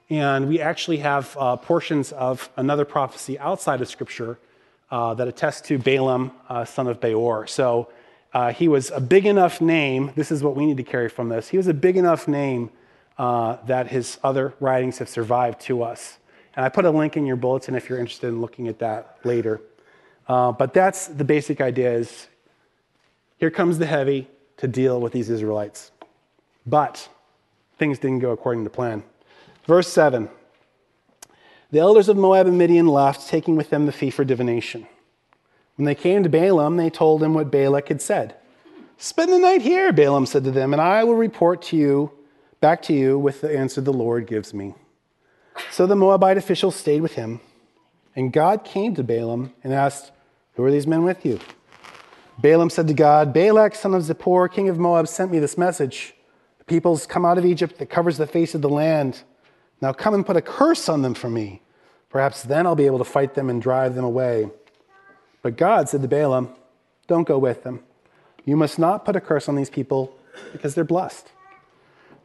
And 0.09 0.47
we 0.47 0.59
actually 0.59 0.97
have 0.97 1.35
uh, 1.39 1.55
portions 1.57 2.11
of 2.11 2.49
another 2.57 2.85
prophecy 2.85 3.39
outside 3.39 3.81
of 3.81 3.87
Scripture 3.87 4.37
uh, 4.91 5.13
that 5.13 5.27
attest 5.27 5.65
to 5.65 5.77
Balaam, 5.77 6.31
uh, 6.47 6.65
son 6.65 6.87
of 6.87 6.99
Beor. 6.99 7.47
So 7.47 7.89
uh, 8.33 8.51
he 8.51 8.67
was 8.67 8.91
a 8.91 8.99
big 8.99 9.25
enough 9.25 9.61
name. 9.61 10.11
This 10.15 10.31
is 10.31 10.43
what 10.43 10.55
we 10.55 10.65
need 10.65 10.77
to 10.77 10.83
carry 10.83 11.09
from 11.09 11.29
this. 11.29 11.49
He 11.49 11.57
was 11.57 11.67
a 11.67 11.73
big 11.73 11.97
enough 11.97 12.27
name 12.27 12.69
uh, 13.17 13.57
that 13.65 13.87
his 13.87 14.17
other 14.23 14.53
writings 14.59 14.97
have 14.99 15.09
survived 15.09 15.61
to 15.61 15.83
us. 15.83 16.17
And 16.55 16.65
I 16.65 16.69
put 16.69 16.85
a 16.85 16.91
link 16.91 17.17
in 17.17 17.25
your 17.25 17.35
bulletin 17.35 17.75
if 17.75 17.89
you're 17.89 17.99
interested 17.99 18.27
in 18.27 18.41
looking 18.41 18.67
at 18.67 18.79
that 18.79 19.17
later. 19.23 19.61
Uh, 20.27 20.51
but 20.51 20.73
that's 20.73 21.07
the 21.07 21.23
basic 21.23 21.61
idea 21.61 21.91
is 21.91 22.27
here 23.37 23.49
comes 23.49 23.77
the 23.77 23.85
heavy 23.85 24.27
to 24.57 24.67
deal 24.67 24.99
with 25.01 25.13
these 25.13 25.29
Israelites. 25.29 25.91
But 26.65 27.09
things 27.77 27.97
didn't 27.97 28.19
go 28.19 28.31
according 28.31 28.63
to 28.65 28.69
plan. 28.69 29.03
Verse 29.65 29.87
7 29.87 30.29
The 31.71 31.79
elders 31.79 32.09
of 32.09 32.17
Moab 32.17 32.47
and 32.47 32.57
Midian 32.57 32.87
left, 32.87 33.27
taking 33.27 33.55
with 33.55 33.69
them 33.69 33.85
the 33.85 33.91
fee 33.91 34.09
for 34.09 34.23
divination. 34.23 34.87
When 35.75 35.85
they 35.85 35.95
came 35.95 36.23
to 36.23 36.29
Balaam, 36.29 36.77
they 36.77 36.89
told 36.89 37.21
him 37.21 37.33
what 37.33 37.51
Balak 37.51 37.89
had 37.89 38.01
said. 38.01 38.35
Spend 38.97 39.31
the 39.31 39.37
night 39.37 39.61
here, 39.61 39.93
Balaam 39.93 40.25
said 40.25 40.43
to 40.43 40.51
them, 40.51 40.73
and 40.73 40.81
I 40.81 41.03
will 41.03 41.15
report 41.15 41.61
to 41.63 41.77
you, 41.77 42.11
back 42.59 42.81
to 42.83 42.93
you, 42.93 43.19
with 43.19 43.41
the 43.41 43.55
answer 43.55 43.81
the 43.81 43.93
Lord 43.93 44.25
gives 44.25 44.53
me. 44.53 44.73
So 45.71 45.85
the 45.85 45.95
Moabite 45.95 46.37
officials 46.37 46.75
stayed 46.75 47.01
with 47.01 47.13
him, 47.13 47.39
and 48.15 48.33
God 48.33 48.65
came 48.65 48.95
to 48.95 49.03
Balaam 49.03 49.53
and 49.63 49.71
asked, 49.71 50.11
Who 50.55 50.63
are 50.63 50.71
these 50.71 50.87
men 50.87 51.03
with 51.03 51.25
you? 51.25 51.39
Balaam 52.39 52.69
said 52.69 52.87
to 52.87 52.93
God, 52.93 53.31
Balak, 53.31 53.75
son 53.75 53.93
of 53.93 54.03
Zippor, 54.03 54.51
king 54.51 54.69
of 54.69 54.79
Moab, 54.79 55.07
sent 55.07 55.31
me 55.31 55.39
this 55.39 55.57
message. 55.57 56.13
The 56.57 56.63
peoples 56.65 57.05
come 57.05 57.25
out 57.25 57.37
of 57.37 57.45
Egypt 57.45 57.77
that 57.77 57.89
covers 57.89 58.17
the 58.17 58.27
face 58.27 58.55
of 58.55 58.61
the 58.61 58.69
land. 58.69 59.23
Now 59.81 59.93
come 59.93 60.13
and 60.13 60.25
put 60.25 60.37
a 60.37 60.41
curse 60.41 60.89
on 60.89 61.01
them 61.01 61.13
for 61.13 61.29
me. 61.29 61.61
Perhaps 62.09 62.43
then 62.43 62.65
I'll 62.65 62.75
be 62.75 62.85
able 62.85 62.97
to 62.97 63.03
fight 63.03 63.35
them 63.35 63.49
and 63.49 63.61
drive 63.61 63.95
them 63.95 64.03
away. 64.03 64.49
But 65.41 65.57
God 65.57 65.87
said 65.87 66.01
to 66.01 66.07
Balaam, 66.07 66.49
Don't 67.07 67.27
go 67.27 67.37
with 67.37 67.63
them. 67.63 67.81
You 68.45 68.57
must 68.57 68.79
not 68.79 69.05
put 69.05 69.15
a 69.15 69.21
curse 69.21 69.47
on 69.47 69.55
these 69.55 69.69
people 69.69 70.15
because 70.51 70.75
they're 70.75 70.83
blessed. 70.83 71.31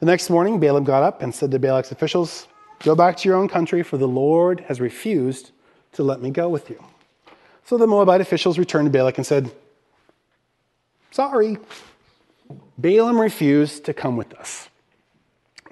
The 0.01 0.07
next 0.07 0.31
morning, 0.31 0.59
Balaam 0.59 0.85
got 0.85 1.03
up 1.03 1.23
and 1.23 1.35
said 1.35 1.51
to 1.51 1.59
Balak's 1.59 1.93
officials, 1.93 2.49
Go 2.81 2.95
back 2.95 3.17
to 3.19 3.29
your 3.29 3.39
own 3.39 3.49
country, 3.49 3.83
for 3.83 3.97
the 3.97 4.09
Lord 4.09 4.61
has 4.69 4.81
refused 4.81 5.53
to 5.93 6.03
let 6.03 6.21
me 6.21 6.31
go 6.31 6.49
with 6.49 6.69
you. 6.69 6.83
So 7.65 7.79
the 7.79 7.87
Moabite 7.87 8.21
officials 8.21 8.59
returned 8.59 8.87
to 8.87 8.91
Balak 8.91 9.17
and 9.17 9.27
said, 9.27 9.53
Sorry, 11.11 11.59
Balaam 12.77 13.21
refused 13.21 13.85
to 13.85 13.95
come 13.95 14.17
with 14.17 14.35
us. 14.35 14.69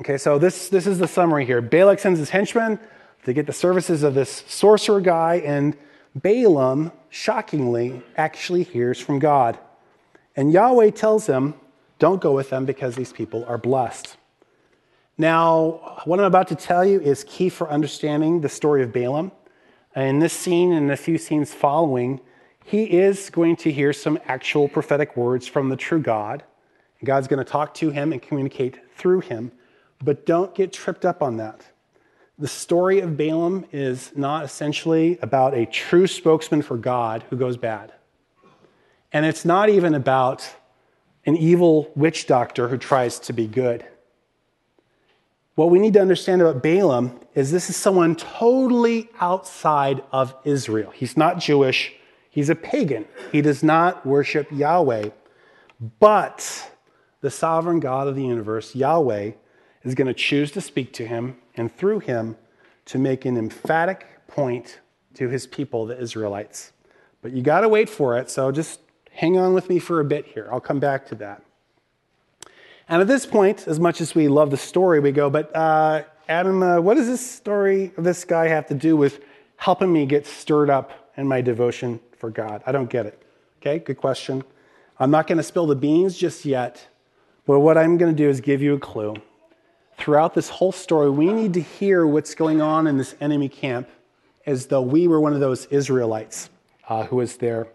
Okay, 0.03 0.19
so 0.19 0.37
this, 0.37 0.69
this 0.69 0.89
is 0.89 0.99
the 0.99 1.07
summary 1.07 1.47
here. 1.47 1.61
Balak 1.61 2.01
sends 2.01 2.19
his 2.19 2.31
henchmen 2.31 2.81
to 3.25 3.33
get 3.33 3.47
the 3.47 3.53
services 3.53 4.03
of 4.03 4.15
this 4.15 4.43
sorcerer 4.49 5.01
guy, 5.01 5.37
and 5.37 5.77
Balaam, 6.17 6.91
shockingly, 7.09 8.03
actually 8.17 8.65
hears 8.65 8.99
from 8.99 9.21
God. 9.21 9.61
And 10.35 10.53
Yahweh 10.53 10.91
tells 10.91 11.29
him, 11.29 11.55
Don't 12.01 12.21
go 12.21 12.33
with 12.33 12.51
them 12.51 12.65
because 12.65 12.97
these 12.97 13.13
people 13.13 13.45
are 13.45 13.57
blessed. 13.57 14.17
Now, 15.19 16.01
what 16.05 16.19
I'm 16.19 16.27
about 16.27 16.49
to 16.49 16.57
tell 16.57 16.85
you 16.85 17.01
is 17.01 17.23
key 17.23 17.49
for 17.49 17.71
understanding 17.71 18.41
the 18.41 18.49
story 18.49 18.83
of 18.83 18.93
Balaam. 18.93 19.31
In 19.95 20.19
this 20.19 20.33
scene 20.33 20.73
and 20.73 20.91
a 20.91 20.97
few 20.97 21.17
scenes 21.17 21.55
following, 21.55 22.19
he 22.65 22.99
is 22.99 23.31
going 23.31 23.55
to 23.59 23.71
hear 23.71 23.93
some 23.93 24.19
actual 24.27 24.69
prophetic 24.69 25.17
words 25.17 25.47
from 25.47 25.69
the 25.69 25.77
true 25.77 26.01
God. 26.01 26.43
God's 27.05 27.29
going 27.29 27.39
to 27.39 27.49
talk 27.49 27.73
to 27.75 27.91
him 27.91 28.13
and 28.13 28.21
communicate 28.21 28.81
through 28.97 29.21
him. 29.21 29.53
But 30.03 30.27
don't 30.27 30.55
get 30.55 30.73
tripped 30.73 31.05
up 31.05 31.23
on 31.23 31.37
that. 31.37 31.65
The 32.39 32.49
story 32.49 33.01
of 33.01 33.17
Balaam 33.17 33.67
is 33.73 34.11
not 34.17 34.45
essentially 34.45 35.19
about 35.23 35.55
a 35.55 35.65
true 35.67 36.07
spokesman 36.07 36.63
for 36.63 36.77
God 36.77 37.25
who 37.31 37.37
goes 37.37 37.57
bad. 37.57 37.93
And 39.13 39.25
it's 39.25 39.45
not 39.45 39.69
even 39.69 39.95
about 39.95 40.49
an 41.25 41.37
evil 41.37 41.91
witch 41.95 42.27
doctor 42.27 42.69
who 42.69 42.79
tries 42.79 43.19
to 43.21 43.33
be 43.33 43.47
good. 43.47 43.87
What 45.55 45.71
we 45.71 45.79
need 45.79 45.93
to 45.93 46.01
understand 46.01 46.41
about 46.41 46.63
Balaam 46.63 47.21
is 47.35 47.53
this 47.53 47.69
is 47.69 47.77
someone 47.77 48.17
totally 48.17 49.11
outside 49.21 50.03
of 50.11 50.35
Israel. 50.45 50.91
He's 50.93 51.17
not 51.17 51.39
Jewish, 51.39 51.93
he's 52.31 52.49
a 52.49 52.55
pagan. 52.55 53.05
He 53.31 53.43
does 53.43 53.63
not 53.63 54.05
worship 54.07 54.51
Yahweh. 54.51 55.11
But 56.01 56.71
the 57.21 57.31
sovereign 57.31 57.81
God 57.81 58.09
of 58.09 58.17
the 58.17 58.25
universe, 58.25 58.75
Yahweh, 58.75 59.33
is 59.85 59.95
going 59.95 60.07
to 60.07 60.15
choose 60.15 60.51
to 60.53 60.61
speak 60.61 60.93
to 60.95 61.07
him 61.07 61.37
and 61.57 61.75
through 61.75 62.01
him 62.01 62.37
to 62.87 62.99
make 62.99 63.25
an 63.25 63.37
emphatic 63.37 64.07
point 64.27 64.81
to 65.15 65.29
his 65.29 65.47
people, 65.47 65.87
the 65.87 65.99
Israelites. 65.99 66.73
But 67.21 67.33
you 67.33 67.43
got 67.43 67.61
to 67.61 67.69
wait 67.69 67.89
for 67.89 68.17
it, 68.19 68.31
so 68.31 68.51
just 68.51 68.81
hang 69.13 69.39
on 69.39 69.55
with 69.55 69.69
me 69.69 69.79
for 69.79 70.01
a 70.01 70.05
bit 70.05 70.27
here. 70.27 70.49
I'll 70.51 70.61
come 70.61 70.81
back 70.81 71.07
to 71.09 71.15
that. 71.17 71.43
And 72.89 73.01
at 73.01 73.07
this 73.07 73.27
point, 73.27 73.69
as 73.69 73.79
much 73.79 74.01
as 74.01 74.15
we 74.15 74.29
love 74.29 74.51
the 74.51 74.57
story, 74.57 75.01
we 75.01 75.13
go, 75.13 75.31
but 75.31 75.55
uh, 75.55 76.03
Adam, 76.29 76.63
uh, 76.63 76.81
what 76.81 76.95
does 76.95 77.07
this 77.07 77.25
story 77.25 77.93
of 77.97 78.05
this 78.05 78.25
guy 78.25 78.49
have 78.49 78.67
to 78.67 78.75
do 78.75 78.97
with 78.97 79.21
helping 79.57 79.93
me 79.93 80.07
get 80.07 80.27
stirred 80.27 80.71
up 80.71 81.13
in 81.17 81.27
my 81.27 81.41
devotion 81.41 82.01
for 82.17 82.31
God? 82.31 82.63
I 82.67 82.73
don't 82.73 82.91
get 82.91 83.07
it. 83.07 83.23
Okay, 83.61 83.79
good 83.79 83.99
question. 83.99 84.43
I'm 84.99 85.11
not 85.11 85.27
going 85.27 85.39
to 85.39 85.45
spill 85.45 85.67
the 85.67 85.77
beans 85.77 86.17
just 86.17 86.45
yet, 86.45 86.89
but 87.47 87.61
what 87.61 87.79
I'm 87.79 87.97
going 87.97 88.15
to 88.15 88.17
do 88.17 88.29
is 88.29 88.41
give 88.41 88.61
you 88.61 88.75
a 88.75 88.79
clue 88.79 89.15
throughout 89.99 90.35
this 90.35 90.49
whole 90.49 90.73
story, 90.73 91.11
we 91.11 91.33
need 91.33 91.55
to 91.55 91.61
hear 91.61 92.07
what's 92.07 92.35
going 92.35 92.61
on 92.61 92.87
in 92.87 92.97
this 92.99 93.15
enemy 93.21 93.49
camp 93.49 93.89
as 94.47 94.67
though 94.67 94.83
we 94.83 95.07
were 95.07 95.21
one 95.21 95.33
of 95.33 95.41
those 95.41 95.67
Israelites 95.67 96.51
uh, 96.89 97.05
who 97.05 97.17
was 97.17 97.37
there. 97.37 97.69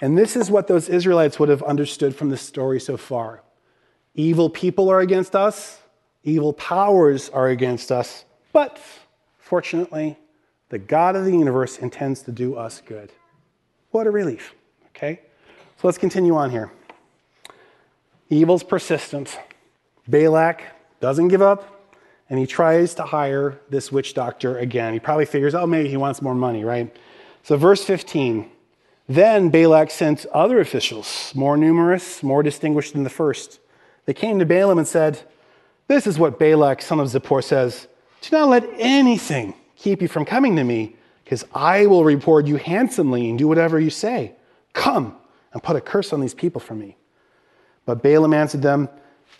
And 0.00 0.18
this 0.18 0.36
is 0.36 0.50
what 0.50 0.66
those 0.66 0.88
Israelites 0.88 1.38
would 1.38 1.48
have 1.48 1.62
understood 1.62 2.14
from 2.14 2.30
the 2.30 2.36
story 2.36 2.80
so 2.80 2.96
far 2.96 3.42
evil 4.16 4.48
people 4.48 4.90
are 4.90 5.00
against 5.00 5.34
us, 5.34 5.80
evil 6.22 6.52
powers 6.52 7.28
are 7.30 7.48
against 7.48 7.90
us, 7.90 8.24
but 8.52 8.80
fortunately, 9.38 10.16
the 10.68 10.78
God 10.78 11.16
of 11.16 11.24
the 11.24 11.32
universe 11.32 11.78
intends 11.78 12.22
to 12.22 12.32
do 12.32 12.54
us 12.54 12.80
good. 12.86 13.10
What 13.90 14.06
a 14.06 14.10
relief. 14.10 14.54
Okay? 14.88 15.20
So 15.80 15.88
let's 15.88 15.98
continue 15.98 16.36
on 16.36 16.50
here. 16.50 16.70
Evil's 18.30 18.62
persistent. 18.62 19.38
Balak 20.08 20.62
doesn't 21.04 21.28
give 21.28 21.42
up, 21.42 21.92
and 22.30 22.38
he 22.38 22.46
tries 22.46 22.94
to 22.94 23.02
hire 23.02 23.60
this 23.68 23.92
witch 23.92 24.14
doctor 24.14 24.56
again. 24.56 24.94
He 24.94 24.98
probably 24.98 25.26
figures, 25.26 25.54
oh, 25.54 25.66
maybe 25.66 25.90
he 25.90 25.98
wants 25.98 26.22
more 26.22 26.34
money, 26.34 26.64
right? 26.64 26.96
So, 27.42 27.58
verse 27.58 27.84
15 27.84 28.50
Then 29.06 29.50
Balak 29.50 29.90
sent 29.90 30.24
other 30.32 30.60
officials, 30.60 31.30
more 31.34 31.58
numerous, 31.58 32.22
more 32.22 32.42
distinguished 32.42 32.94
than 32.94 33.02
the 33.02 33.10
first. 33.10 33.60
They 34.06 34.14
came 34.14 34.38
to 34.38 34.46
Balaam 34.46 34.78
and 34.78 34.88
said, 34.88 35.20
This 35.88 36.06
is 36.06 36.18
what 36.18 36.38
Balak, 36.38 36.80
son 36.80 37.00
of 37.00 37.08
Zippor, 37.08 37.44
says 37.44 37.86
Do 38.22 38.38
not 38.38 38.48
let 38.48 38.66
anything 38.78 39.52
keep 39.76 40.00
you 40.00 40.08
from 40.08 40.24
coming 40.24 40.56
to 40.56 40.64
me, 40.64 40.96
because 41.22 41.44
I 41.52 41.84
will 41.84 42.02
reward 42.02 42.48
you 42.48 42.56
handsomely 42.56 43.28
and 43.28 43.38
do 43.38 43.46
whatever 43.46 43.78
you 43.78 43.90
say. 43.90 44.32
Come 44.72 45.18
and 45.52 45.62
put 45.62 45.76
a 45.76 45.82
curse 45.82 46.14
on 46.14 46.22
these 46.22 46.32
people 46.32 46.62
for 46.62 46.74
me. 46.74 46.96
But 47.84 48.02
Balaam 48.02 48.32
answered 48.32 48.62
them, 48.62 48.88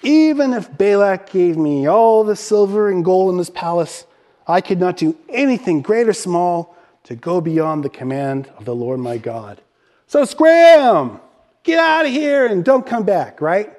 even 0.02 0.52
if 0.52 0.76
Balak 0.76 1.30
gave 1.30 1.56
me 1.56 1.86
all 1.86 2.24
the 2.24 2.36
silver 2.36 2.90
and 2.90 3.04
gold 3.04 3.32
in 3.32 3.38
his 3.38 3.50
palace, 3.50 4.06
I 4.46 4.60
could 4.60 4.78
not 4.78 4.96
do 4.96 5.16
anything 5.28 5.82
great 5.82 6.08
or 6.08 6.12
small 6.12 6.76
to 7.04 7.14
go 7.14 7.40
beyond 7.40 7.84
the 7.84 7.88
command 7.88 8.50
of 8.58 8.64
the 8.64 8.74
Lord 8.74 9.00
my 9.00 9.18
God. 9.18 9.60
So 10.06 10.24
scram! 10.24 11.20
Get 11.62 11.78
out 11.78 12.04
of 12.04 12.12
here 12.12 12.46
and 12.46 12.64
don't 12.64 12.84
come 12.86 13.04
back, 13.04 13.40
right? 13.40 13.72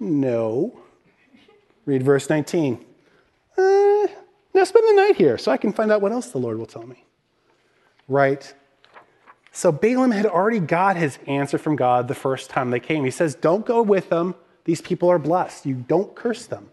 No. 0.00 0.78
Read 1.84 2.02
verse 2.02 2.30
19. 2.30 2.84
Uh, 3.56 4.06
now 4.54 4.64
spend 4.64 4.88
the 4.88 4.94
night 4.94 5.16
here 5.16 5.36
so 5.36 5.52
I 5.52 5.56
can 5.56 5.72
find 5.72 5.92
out 5.92 6.00
what 6.00 6.12
else 6.12 6.30
the 6.30 6.38
Lord 6.38 6.58
will 6.58 6.66
tell 6.66 6.86
me. 6.86 7.04
Right? 8.06 8.52
So 9.52 9.72
Balaam 9.72 10.12
had 10.12 10.24
already 10.24 10.60
got 10.60 10.96
his 10.96 11.18
answer 11.26 11.58
from 11.58 11.76
God 11.76 12.08
the 12.08 12.14
first 12.14 12.48
time 12.48 12.70
they 12.70 12.80
came. 12.80 13.04
He 13.04 13.10
says, 13.10 13.34
Don't 13.34 13.66
go 13.66 13.82
with 13.82 14.08
them 14.08 14.34
these 14.68 14.82
people 14.82 15.08
are 15.08 15.18
blessed. 15.18 15.64
You 15.64 15.76
don't 15.76 16.14
curse 16.14 16.44
them. 16.44 16.68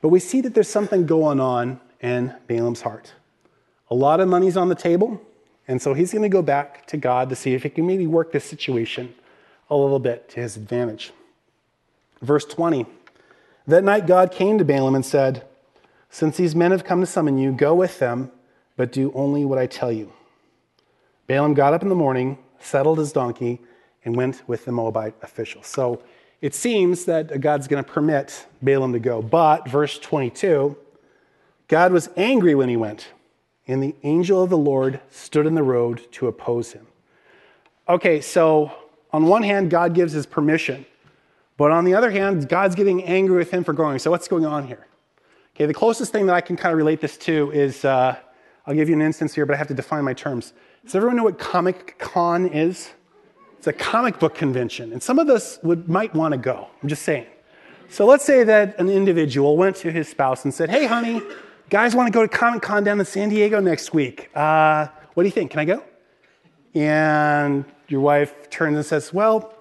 But 0.00 0.10
we 0.10 0.20
see 0.20 0.40
that 0.42 0.54
there's 0.54 0.68
something 0.68 1.04
going 1.04 1.40
on 1.40 1.80
in 2.00 2.32
Balaam's 2.46 2.82
heart. 2.82 3.12
A 3.90 3.94
lot 3.96 4.20
of 4.20 4.28
money's 4.28 4.56
on 4.56 4.68
the 4.68 4.76
table, 4.76 5.20
and 5.66 5.82
so 5.82 5.94
he's 5.94 6.12
going 6.12 6.22
to 6.22 6.28
go 6.28 6.42
back 6.42 6.86
to 6.86 6.96
God 6.96 7.28
to 7.30 7.34
see 7.34 7.52
if 7.54 7.64
he 7.64 7.70
can 7.70 7.88
maybe 7.88 8.06
work 8.06 8.30
this 8.30 8.44
situation 8.44 9.16
a 9.68 9.74
little 9.74 9.98
bit 9.98 10.28
to 10.28 10.40
his 10.42 10.56
advantage. 10.56 11.12
Verse 12.22 12.44
20 12.44 12.86
That 13.66 13.82
night 13.82 14.06
God 14.06 14.30
came 14.30 14.56
to 14.58 14.64
Balaam 14.64 14.94
and 14.94 15.04
said, 15.04 15.44
Since 16.10 16.36
these 16.36 16.54
men 16.54 16.70
have 16.70 16.84
come 16.84 17.00
to 17.00 17.06
summon 17.06 17.36
you, 17.36 17.50
go 17.50 17.74
with 17.74 17.98
them, 17.98 18.30
but 18.76 18.92
do 18.92 19.10
only 19.12 19.44
what 19.44 19.58
I 19.58 19.66
tell 19.66 19.90
you. 19.90 20.12
Balaam 21.26 21.54
got 21.54 21.74
up 21.74 21.82
in 21.82 21.88
the 21.88 21.96
morning, 21.96 22.38
settled 22.60 22.98
his 22.98 23.10
donkey, 23.10 23.60
and 24.04 24.14
went 24.14 24.48
with 24.48 24.66
the 24.66 24.70
Moabite 24.70 25.16
officials. 25.20 25.66
So 25.66 26.00
it 26.44 26.54
seems 26.54 27.06
that 27.06 27.40
God's 27.40 27.66
going 27.66 27.82
to 27.82 27.90
permit 27.90 28.44
Balaam 28.60 28.92
to 28.92 28.98
go. 28.98 29.22
But, 29.22 29.66
verse 29.66 29.98
22, 29.98 30.76
God 31.68 31.90
was 31.90 32.10
angry 32.18 32.54
when 32.54 32.68
he 32.68 32.76
went, 32.76 33.08
and 33.66 33.82
the 33.82 33.94
angel 34.02 34.42
of 34.42 34.50
the 34.50 34.58
Lord 34.58 35.00
stood 35.10 35.46
in 35.46 35.54
the 35.54 35.62
road 35.62 36.02
to 36.12 36.26
oppose 36.26 36.72
him. 36.72 36.86
Okay, 37.88 38.20
so 38.20 38.70
on 39.10 39.24
one 39.24 39.42
hand, 39.42 39.70
God 39.70 39.94
gives 39.94 40.12
his 40.12 40.26
permission, 40.26 40.84
but 41.56 41.70
on 41.70 41.86
the 41.86 41.94
other 41.94 42.10
hand, 42.10 42.46
God's 42.46 42.74
getting 42.74 43.02
angry 43.04 43.38
with 43.38 43.50
him 43.50 43.64
for 43.64 43.72
going. 43.72 43.98
So 43.98 44.10
what's 44.10 44.28
going 44.28 44.44
on 44.44 44.66
here? 44.66 44.86
Okay, 45.56 45.64
the 45.64 45.72
closest 45.72 46.12
thing 46.12 46.26
that 46.26 46.34
I 46.34 46.42
can 46.42 46.58
kind 46.58 46.74
of 46.74 46.76
relate 46.76 47.00
this 47.00 47.16
to 47.20 47.52
is 47.52 47.86
uh, 47.86 48.18
I'll 48.66 48.74
give 48.74 48.90
you 48.90 48.94
an 48.94 49.00
instance 49.00 49.34
here, 49.34 49.46
but 49.46 49.54
I 49.54 49.56
have 49.56 49.68
to 49.68 49.74
define 49.74 50.04
my 50.04 50.12
terms. 50.12 50.52
Does 50.84 50.94
everyone 50.94 51.16
know 51.16 51.24
what 51.24 51.38
Comic 51.38 51.98
Con 51.98 52.44
is? 52.48 52.90
It's 53.64 53.68
a 53.80 53.82
comic 53.82 54.18
book 54.18 54.34
convention, 54.34 54.92
and 54.92 55.02
some 55.02 55.18
of 55.18 55.30
us 55.30 55.58
would, 55.62 55.88
might 55.88 56.14
want 56.14 56.32
to 56.32 56.36
go. 56.36 56.68
I'm 56.82 56.88
just 56.90 57.02
saying. 57.02 57.24
So 57.88 58.04
let's 58.04 58.22
say 58.22 58.44
that 58.44 58.78
an 58.78 58.90
individual 58.90 59.56
went 59.56 59.76
to 59.76 59.90
his 59.90 60.06
spouse 60.06 60.44
and 60.44 60.52
said, 60.52 60.68
Hey, 60.68 60.84
honey, 60.84 61.22
guys 61.70 61.94
want 61.94 62.06
to 62.06 62.12
go 62.12 62.20
to 62.20 62.28
Comic 62.28 62.60
Con 62.60 62.84
down 62.84 63.00
in 63.00 63.06
San 63.06 63.30
Diego 63.30 63.60
next 63.60 63.94
week. 63.94 64.28
Uh, 64.36 64.88
what 65.14 65.22
do 65.22 65.28
you 65.28 65.32
think? 65.32 65.50
Can 65.50 65.60
I 65.60 65.64
go? 65.64 65.82
And 66.74 67.64
your 67.88 68.02
wife 68.02 68.50
turns 68.50 68.76
and 68.76 68.84
says, 68.84 69.14
Well, 69.14 69.54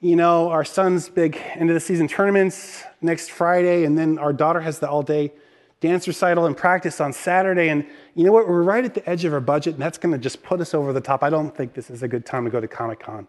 you 0.00 0.14
know, 0.14 0.50
our 0.50 0.64
son's 0.64 1.08
big 1.08 1.36
end 1.56 1.68
of 1.68 1.74
the 1.74 1.80
season 1.80 2.06
tournaments 2.06 2.84
next 3.02 3.32
Friday, 3.32 3.82
and 3.82 3.98
then 3.98 4.20
our 4.20 4.32
daughter 4.32 4.60
has 4.60 4.78
the 4.78 4.88
all 4.88 5.02
day 5.02 5.32
dance 5.80 6.06
recital 6.06 6.46
and 6.46 6.56
practice 6.56 7.00
on 7.00 7.12
Saturday. 7.12 7.70
And 7.70 7.84
you 8.14 8.22
know 8.22 8.30
what? 8.30 8.46
We're 8.46 8.62
right 8.62 8.84
at 8.84 8.94
the 8.94 9.10
edge 9.10 9.24
of 9.24 9.32
our 9.32 9.40
budget, 9.40 9.74
and 9.74 9.82
that's 9.82 9.98
going 9.98 10.12
to 10.12 10.18
just 10.18 10.44
put 10.44 10.60
us 10.60 10.74
over 10.74 10.92
the 10.92 11.00
top. 11.00 11.24
I 11.24 11.30
don't 11.30 11.52
think 11.56 11.74
this 11.74 11.90
is 11.90 12.04
a 12.04 12.08
good 12.08 12.24
time 12.24 12.44
to 12.44 12.52
go 12.52 12.60
to 12.60 12.68
Comic 12.68 13.00
Con. 13.00 13.26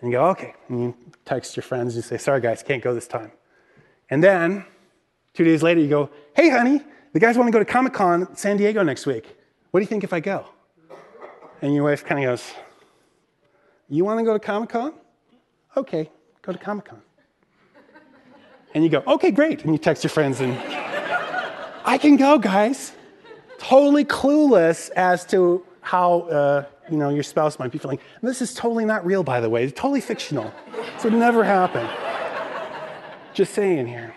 And 0.00 0.10
you 0.10 0.18
go, 0.18 0.26
okay. 0.30 0.54
And 0.68 0.80
you 0.80 0.94
text 1.24 1.56
your 1.56 1.62
friends 1.62 1.94
and 1.94 2.04
you 2.04 2.08
say, 2.08 2.18
sorry, 2.18 2.40
guys, 2.40 2.62
can't 2.62 2.82
go 2.82 2.94
this 2.94 3.06
time. 3.06 3.32
And 4.08 4.22
then 4.22 4.64
two 5.34 5.44
days 5.44 5.62
later, 5.62 5.80
you 5.80 5.88
go, 5.88 6.10
hey, 6.34 6.48
honey, 6.48 6.82
the 7.12 7.20
guys 7.20 7.36
want 7.36 7.48
to 7.48 7.52
go 7.52 7.58
to 7.58 7.64
Comic 7.64 7.92
Con 7.92 8.34
San 8.36 8.56
Diego 8.56 8.82
next 8.82 9.06
week. 9.06 9.36
What 9.70 9.80
do 9.80 9.82
you 9.82 9.88
think 9.88 10.04
if 10.04 10.12
I 10.12 10.20
go? 10.20 10.46
And 11.62 11.74
your 11.74 11.84
wife 11.84 12.04
kind 12.04 12.24
of 12.24 12.30
goes, 12.30 12.52
you 13.88 14.04
want 14.04 14.18
to 14.18 14.24
go 14.24 14.32
to 14.32 14.38
Comic 14.38 14.70
Con? 14.70 14.94
Okay, 15.76 16.10
go 16.42 16.52
to 16.52 16.58
Comic 16.58 16.86
Con. 16.86 17.02
And 18.74 18.84
you 18.84 18.90
go, 18.90 19.02
okay, 19.06 19.30
great. 19.30 19.64
And 19.64 19.74
you 19.74 19.78
text 19.78 20.04
your 20.04 20.10
friends 20.10 20.40
and, 20.40 20.56
I 21.84 21.98
can 21.98 22.16
go, 22.16 22.38
guys. 22.38 22.92
Totally 23.58 24.04
clueless 24.04 24.90
as 24.90 25.26
to 25.26 25.64
how 25.80 26.20
uh, 26.22 26.64
you 26.90 26.96
know, 26.96 27.08
your 27.08 27.22
spouse 27.22 27.58
might 27.58 27.70
be 27.70 27.78
feeling. 27.78 27.98
This 28.22 28.42
is 28.42 28.54
totally 28.54 28.84
not 28.84 29.04
real, 29.04 29.22
by 29.22 29.40
the 29.40 29.48
way. 29.48 29.64
It's 29.64 29.78
totally 29.78 30.00
fictional. 30.00 30.52
This 30.94 31.04
would 31.04 31.12
never 31.12 31.44
happen. 31.44 31.88
Just 33.34 33.54
saying 33.54 33.86
here. 33.86 34.14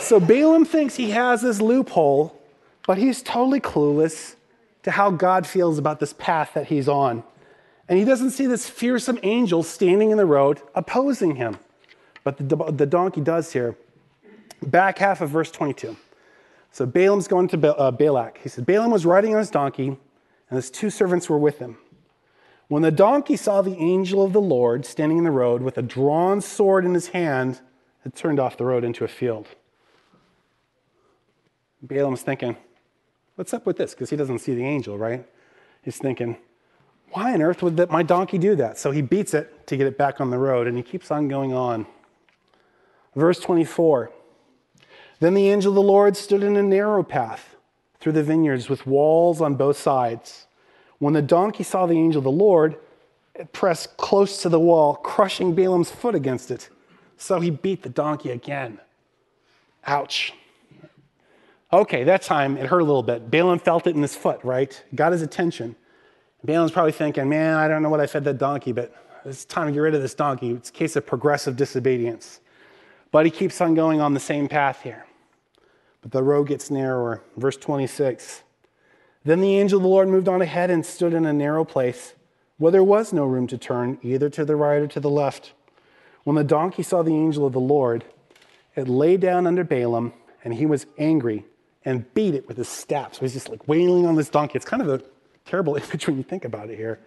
So 0.00 0.18
Balaam 0.20 0.64
thinks 0.64 0.96
he 0.96 1.10
has 1.10 1.42
this 1.42 1.60
loophole, 1.60 2.40
but 2.86 2.98
he's 2.98 3.22
totally 3.22 3.60
clueless 3.60 4.36
to 4.82 4.90
how 4.90 5.10
God 5.10 5.46
feels 5.46 5.78
about 5.78 6.00
this 6.00 6.14
path 6.14 6.52
that 6.54 6.66
he's 6.68 6.88
on. 6.88 7.22
And 7.88 7.98
he 7.98 8.04
doesn't 8.04 8.30
see 8.30 8.46
this 8.46 8.68
fearsome 8.68 9.18
angel 9.22 9.62
standing 9.62 10.10
in 10.10 10.16
the 10.16 10.26
road 10.26 10.60
opposing 10.74 11.36
him. 11.36 11.58
But 12.24 12.36
the, 12.36 12.56
the 12.72 12.86
donkey 12.86 13.20
does 13.20 13.52
here. 13.52 13.76
Back 14.62 14.98
half 14.98 15.20
of 15.20 15.30
verse 15.30 15.50
22. 15.50 15.96
So 16.70 16.86
Balaam's 16.86 17.28
going 17.28 17.48
to 17.48 17.76
uh, 17.76 17.90
Balak. 17.90 18.38
He 18.42 18.48
said, 18.48 18.66
Balaam 18.66 18.90
was 18.90 19.06
riding 19.06 19.32
on 19.32 19.38
his 19.38 19.50
donkey 19.50 19.96
and 20.50 20.56
his 20.56 20.70
two 20.70 20.90
servants 20.90 21.28
were 21.28 21.38
with 21.38 21.58
him. 21.58 21.78
When 22.68 22.82
the 22.82 22.90
donkey 22.90 23.36
saw 23.36 23.62
the 23.62 23.76
angel 23.76 24.22
of 24.22 24.32
the 24.32 24.40
Lord 24.40 24.84
standing 24.84 25.18
in 25.18 25.24
the 25.24 25.30
road 25.30 25.62
with 25.62 25.78
a 25.78 25.82
drawn 25.82 26.40
sword 26.40 26.84
in 26.84 26.94
his 26.94 27.08
hand, 27.08 27.60
it 28.04 28.14
turned 28.14 28.38
off 28.38 28.56
the 28.56 28.64
road 28.64 28.84
into 28.84 29.04
a 29.04 29.08
field. 29.08 29.48
Balaam's 31.82 32.22
thinking, 32.22 32.56
What's 33.36 33.54
up 33.54 33.66
with 33.66 33.76
this? 33.76 33.94
Because 33.94 34.10
he 34.10 34.16
doesn't 34.16 34.40
see 34.40 34.52
the 34.52 34.64
angel, 34.64 34.98
right? 34.98 35.24
He's 35.82 35.96
thinking, 35.96 36.36
Why 37.12 37.32
on 37.32 37.40
earth 37.40 37.62
would 37.62 37.88
my 37.88 38.02
donkey 38.02 38.36
do 38.36 38.56
that? 38.56 38.78
So 38.78 38.90
he 38.90 39.00
beats 39.00 39.32
it 39.32 39.66
to 39.68 39.76
get 39.76 39.86
it 39.86 39.96
back 39.96 40.20
on 40.20 40.30
the 40.30 40.38
road, 40.38 40.66
and 40.66 40.76
he 40.76 40.82
keeps 40.82 41.10
on 41.10 41.28
going 41.28 41.52
on. 41.52 41.86
Verse 43.14 43.38
24 43.38 44.10
Then 45.20 45.34
the 45.34 45.48
angel 45.48 45.70
of 45.70 45.76
the 45.76 45.82
Lord 45.82 46.16
stood 46.16 46.42
in 46.42 46.56
a 46.56 46.62
narrow 46.62 47.04
path 47.04 47.54
through 48.00 48.12
the 48.12 48.24
vineyards 48.24 48.68
with 48.68 48.86
walls 48.86 49.40
on 49.40 49.54
both 49.54 49.78
sides. 49.78 50.47
When 50.98 51.14
the 51.14 51.22
donkey 51.22 51.62
saw 51.62 51.86
the 51.86 51.94
angel 51.94 52.18
of 52.18 52.24
the 52.24 52.30
Lord, 52.30 52.76
it 53.34 53.52
pressed 53.52 53.96
close 53.96 54.42
to 54.42 54.48
the 54.48 54.58
wall, 54.58 54.96
crushing 54.96 55.54
Balaam's 55.54 55.90
foot 55.90 56.14
against 56.14 56.50
it. 56.50 56.68
So 57.16 57.40
he 57.40 57.50
beat 57.50 57.82
the 57.82 57.88
donkey 57.88 58.30
again. 58.30 58.80
Ouch. 59.86 60.32
Okay, 61.72 62.04
that 62.04 62.22
time 62.22 62.56
it 62.56 62.66
hurt 62.66 62.80
a 62.80 62.84
little 62.84 63.02
bit. 63.02 63.30
Balaam 63.30 63.58
felt 63.58 63.86
it 63.86 63.94
in 63.94 64.02
his 64.02 64.16
foot, 64.16 64.40
right? 64.42 64.82
Got 64.94 65.12
his 65.12 65.22
attention. 65.22 65.76
Balaam's 66.44 66.72
probably 66.72 66.92
thinking, 66.92 67.28
man, 67.28 67.54
I 67.54 67.68
don't 67.68 67.82
know 67.82 67.90
what 67.90 68.00
I 68.00 68.06
fed 68.06 68.24
that 68.24 68.38
donkey, 68.38 68.72
but 68.72 68.94
it's 69.24 69.44
time 69.44 69.66
to 69.66 69.72
get 69.72 69.80
rid 69.80 69.94
of 69.94 70.02
this 70.02 70.14
donkey. 70.14 70.50
It's 70.50 70.70
a 70.70 70.72
case 70.72 70.96
of 70.96 71.06
progressive 71.06 71.56
disobedience. 71.56 72.40
But 73.10 73.24
he 73.24 73.30
keeps 73.30 73.60
on 73.60 73.74
going 73.74 74.00
on 74.00 74.14
the 74.14 74.20
same 74.20 74.48
path 74.48 74.82
here 74.82 75.04
but 76.00 76.12
the 76.12 76.22
road 76.22 76.48
gets 76.48 76.70
narrower. 76.70 77.22
Verse 77.36 77.56
26. 77.56 78.42
Then 79.28 79.42
the 79.42 79.58
angel 79.58 79.76
of 79.76 79.82
the 79.82 79.90
Lord 79.90 80.08
moved 80.08 80.26
on 80.26 80.40
ahead 80.40 80.70
and 80.70 80.86
stood 80.86 81.12
in 81.12 81.26
a 81.26 81.34
narrow 81.34 81.62
place 81.62 82.14
where 82.56 82.72
there 82.72 82.82
was 82.82 83.12
no 83.12 83.26
room 83.26 83.46
to 83.48 83.58
turn, 83.58 83.98
either 84.00 84.30
to 84.30 84.42
the 84.42 84.56
right 84.56 84.80
or 84.80 84.86
to 84.86 85.00
the 85.00 85.10
left. 85.10 85.52
When 86.24 86.34
the 86.34 86.42
donkey 86.42 86.82
saw 86.82 87.02
the 87.02 87.12
angel 87.12 87.44
of 87.44 87.52
the 87.52 87.60
Lord, 87.60 88.06
it 88.74 88.88
lay 88.88 89.18
down 89.18 89.46
under 89.46 89.64
Balaam, 89.64 90.14
and 90.42 90.54
he 90.54 90.64
was 90.64 90.86
angry 90.96 91.44
and 91.84 92.10
beat 92.14 92.34
it 92.34 92.48
with 92.48 92.56
his 92.56 92.70
staff. 92.70 93.16
So 93.16 93.20
he's 93.20 93.34
just 93.34 93.50
like 93.50 93.68
wailing 93.68 94.06
on 94.06 94.16
this 94.16 94.30
donkey. 94.30 94.56
It's 94.56 94.64
kind 94.64 94.80
of 94.80 94.88
a 94.88 95.02
terrible 95.44 95.76
image 95.82 96.06
when 96.06 96.16
you 96.16 96.22
think 96.22 96.46
about 96.46 96.70
it 96.70 96.78
here. 96.78 96.98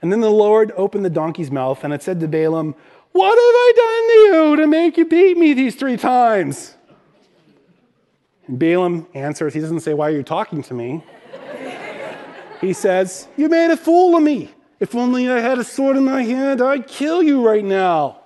And 0.00 0.10
then 0.10 0.22
the 0.22 0.30
Lord 0.30 0.72
opened 0.78 1.04
the 1.04 1.10
donkey's 1.10 1.50
mouth, 1.50 1.84
and 1.84 1.92
it 1.92 2.02
said 2.02 2.20
to 2.20 2.26
Balaam, 2.26 2.74
What 3.12 3.28
have 3.28 3.36
I 3.36 3.72
done 3.76 4.08
to 4.08 4.48
you 4.48 4.56
to 4.62 4.66
make 4.66 4.96
you 4.96 5.04
beat 5.04 5.36
me 5.36 5.52
these 5.52 5.74
three 5.74 5.98
times? 5.98 6.74
And 8.46 8.58
Balaam 8.58 9.08
answers, 9.12 9.52
he 9.52 9.60
doesn't 9.60 9.80
say, 9.80 9.92
Why 9.92 10.08
are 10.08 10.16
you 10.16 10.22
talking 10.22 10.62
to 10.62 10.72
me? 10.72 11.04
He 12.64 12.72
says, 12.72 13.28
You 13.36 13.48
made 13.48 13.70
a 13.70 13.76
fool 13.76 14.16
of 14.16 14.22
me. 14.22 14.50
If 14.80 14.94
only 14.94 15.28
I 15.30 15.38
had 15.38 15.58
a 15.58 15.64
sword 15.64 15.96
in 15.96 16.04
my 16.04 16.22
hand, 16.22 16.60
I'd 16.60 16.86
kill 16.86 17.22
you 17.22 17.44
right 17.44 17.64
now. 17.64 18.20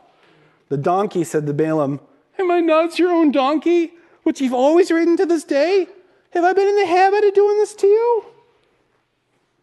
The 0.68 0.76
donkey 0.76 1.24
said 1.24 1.46
to 1.46 1.52
Balaam, 1.52 2.00
Am 2.38 2.50
I 2.50 2.60
not 2.60 2.98
your 2.98 3.10
own 3.10 3.32
donkey, 3.32 3.92
which 4.22 4.40
you've 4.40 4.54
always 4.54 4.90
ridden 4.90 5.16
to 5.16 5.26
this 5.26 5.44
day? 5.44 5.88
Have 6.30 6.44
I 6.44 6.52
been 6.52 6.68
in 6.68 6.76
the 6.76 6.86
habit 6.86 7.24
of 7.24 7.34
doing 7.34 7.58
this 7.58 7.74
to 7.76 7.86
you? 7.86 8.24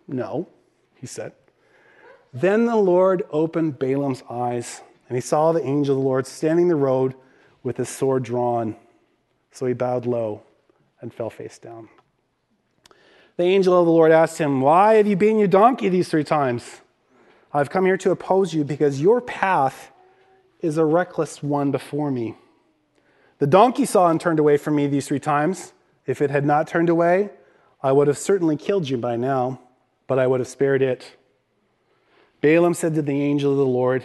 No, 0.07 0.47
he 0.95 1.07
said. 1.07 1.33
Then 2.33 2.65
the 2.65 2.75
Lord 2.75 3.23
opened 3.31 3.79
Balaam's 3.79 4.23
eyes, 4.29 4.81
and 5.07 5.15
he 5.15 5.21
saw 5.21 5.51
the 5.51 5.63
angel 5.63 5.95
of 5.95 6.01
the 6.01 6.07
Lord 6.07 6.27
standing 6.27 6.65
in 6.65 6.69
the 6.69 6.75
road 6.75 7.15
with 7.63 7.77
his 7.77 7.89
sword 7.89 8.23
drawn. 8.23 8.75
So 9.51 9.65
he 9.65 9.73
bowed 9.73 10.05
low 10.05 10.43
and 11.01 11.13
fell 11.13 11.29
face 11.29 11.57
down. 11.57 11.87
The 13.37 13.43
angel 13.43 13.77
of 13.77 13.85
the 13.85 13.91
Lord 13.91 14.11
asked 14.11 14.37
him, 14.37 14.61
Why 14.61 14.95
have 14.95 15.07
you 15.07 15.15
beaten 15.15 15.39
your 15.39 15.47
donkey 15.47 15.89
these 15.89 16.09
three 16.09 16.23
times? 16.23 16.81
I've 17.53 17.69
come 17.69 17.85
here 17.85 17.97
to 17.97 18.11
oppose 18.11 18.53
you 18.53 18.63
because 18.63 19.01
your 19.01 19.21
path 19.21 19.91
is 20.61 20.77
a 20.77 20.85
reckless 20.85 21.43
one 21.43 21.71
before 21.71 22.11
me. 22.11 22.35
The 23.39 23.47
donkey 23.47 23.85
saw 23.85 24.09
and 24.09 24.19
turned 24.19 24.39
away 24.39 24.57
from 24.57 24.75
me 24.75 24.87
these 24.87 25.07
three 25.07 25.19
times. 25.19 25.73
If 26.05 26.21
it 26.21 26.29
had 26.29 26.45
not 26.45 26.67
turned 26.67 26.89
away, 26.89 27.29
I 27.83 27.91
would 27.91 28.07
have 28.07 28.17
certainly 28.17 28.55
killed 28.55 28.89
you 28.89 28.97
by 28.97 29.17
now, 29.17 29.59
but 30.07 30.17
I 30.17 30.27
would 30.27 30.39
have 30.39 30.47
spared 30.47 30.81
it. 30.81 31.15
Balaam 32.41 32.73
said 32.73 32.95
to 32.95 33.01
the 33.01 33.21
angel 33.21 33.51
of 33.51 33.57
the 33.57 33.65
Lord, 33.65 34.03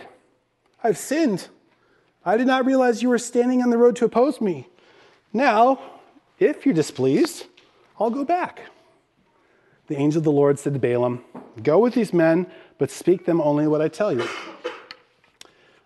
I've 0.83 0.99
sinned. 0.99 1.49
I 2.25 2.37
did 2.37 2.47
not 2.47 2.67
realize 2.67 3.03
you 3.03 3.09
were 3.09 3.19
standing 3.19 3.63
on 3.63 3.71
the 3.71 3.79
road 3.79 3.97
to 3.97 4.05
oppose 4.05 4.41
me. 4.41 4.67
Now, 5.33 5.81
if 6.39 6.67
you're 6.67 6.75
displeased, 6.75 7.47
I'll 7.99 8.11
go 8.11 8.25
back. 8.25 8.63
The 9.91 9.99
angel 9.99 10.19
of 10.21 10.25
the 10.25 10.31
Lord 10.31 10.57
said 10.57 10.75
to 10.75 10.79
Balaam, 10.79 11.25
Go 11.65 11.81
with 11.81 11.95
these 11.95 12.13
men, 12.13 12.47
but 12.79 12.93
speak 12.93 13.25
them 13.25 13.41
only 13.41 13.67
what 13.67 13.83
I 13.83 13.89
tell 13.89 14.13
you. 14.13 14.25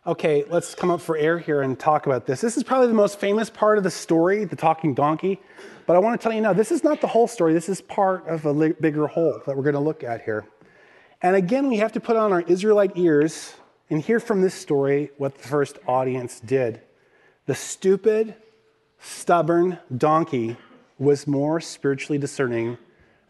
Okay, 0.06 0.44
let's 0.50 0.74
come 0.74 0.90
up 0.90 1.00
for 1.00 1.16
air 1.16 1.38
here 1.38 1.62
and 1.62 1.80
talk 1.80 2.04
about 2.04 2.26
this. 2.26 2.42
This 2.42 2.58
is 2.58 2.62
probably 2.62 2.88
the 2.88 2.92
most 2.92 3.18
famous 3.18 3.48
part 3.48 3.78
of 3.78 3.84
the 3.84 3.90
story, 3.90 4.44
the 4.44 4.56
talking 4.56 4.92
donkey. 4.92 5.40
But 5.86 5.96
I 5.96 6.00
want 6.00 6.20
to 6.20 6.22
tell 6.22 6.34
you 6.34 6.42
now, 6.42 6.52
this 6.52 6.70
is 6.70 6.84
not 6.84 7.00
the 7.00 7.06
whole 7.06 7.26
story. 7.26 7.54
This 7.54 7.70
is 7.70 7.80
part 7.80 8.28
of 8.28 8.44
a 8.44 8.74
bigger 8.74 9.06
whole 9.06 9.40
that 9.46 9.56
we're 9.56 9.62
going 9.62 9.72
to 9.72 9.80
look 9.80 10.04
at 10.04 10.20
here. 10.20 10.44
And 11.22 11.34
again, 11.34 11.66
we 11.68 11.78
have 11.78 11.92
to 11.92 12.00
put 12.00 12.16
on 12.16 12.30
our 12.30 12.42
Israelite 12.42 12.98
ears 12.98 13.54
and 13.88 14.02
hear 14.02 14.20
from 14.20 14.42
this 14.42 14.52
story 14.52 15.12
what 15.16 15.38
the 15.38 15.48
first 15.48 15.78
audience 15.88 16.40
did. 16.40 16.82
The 17.46 17.54
stupid, 17.54 18.34
stubborn 18.98 19.78
donkey 19.96 20.58
was 20.98 21.26
more 21.26 21.58
spiritually 21.58 22.18
discerning 22.18 22.76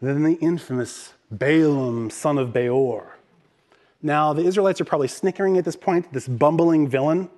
than 0.01 0.23
the 0.23 0.33
infamous 0.33 1.13
Balaam, 1.31 2.09
son 2.09 2.37
of 2.37 2.53
Beor. 2.53 3.17
Now, 4.01 4.33
the 4.33 4.43
Israelites 4.43 4.79
are 4.79 4.85
probably 4.85 5.07
snickering 5.07 5.57
at 5.57 5.65
this 5.65 5.75
point, 5.75 6.11
this 6.13 6.27
bumbling 6.27 6.87
villain, 6.87 7.29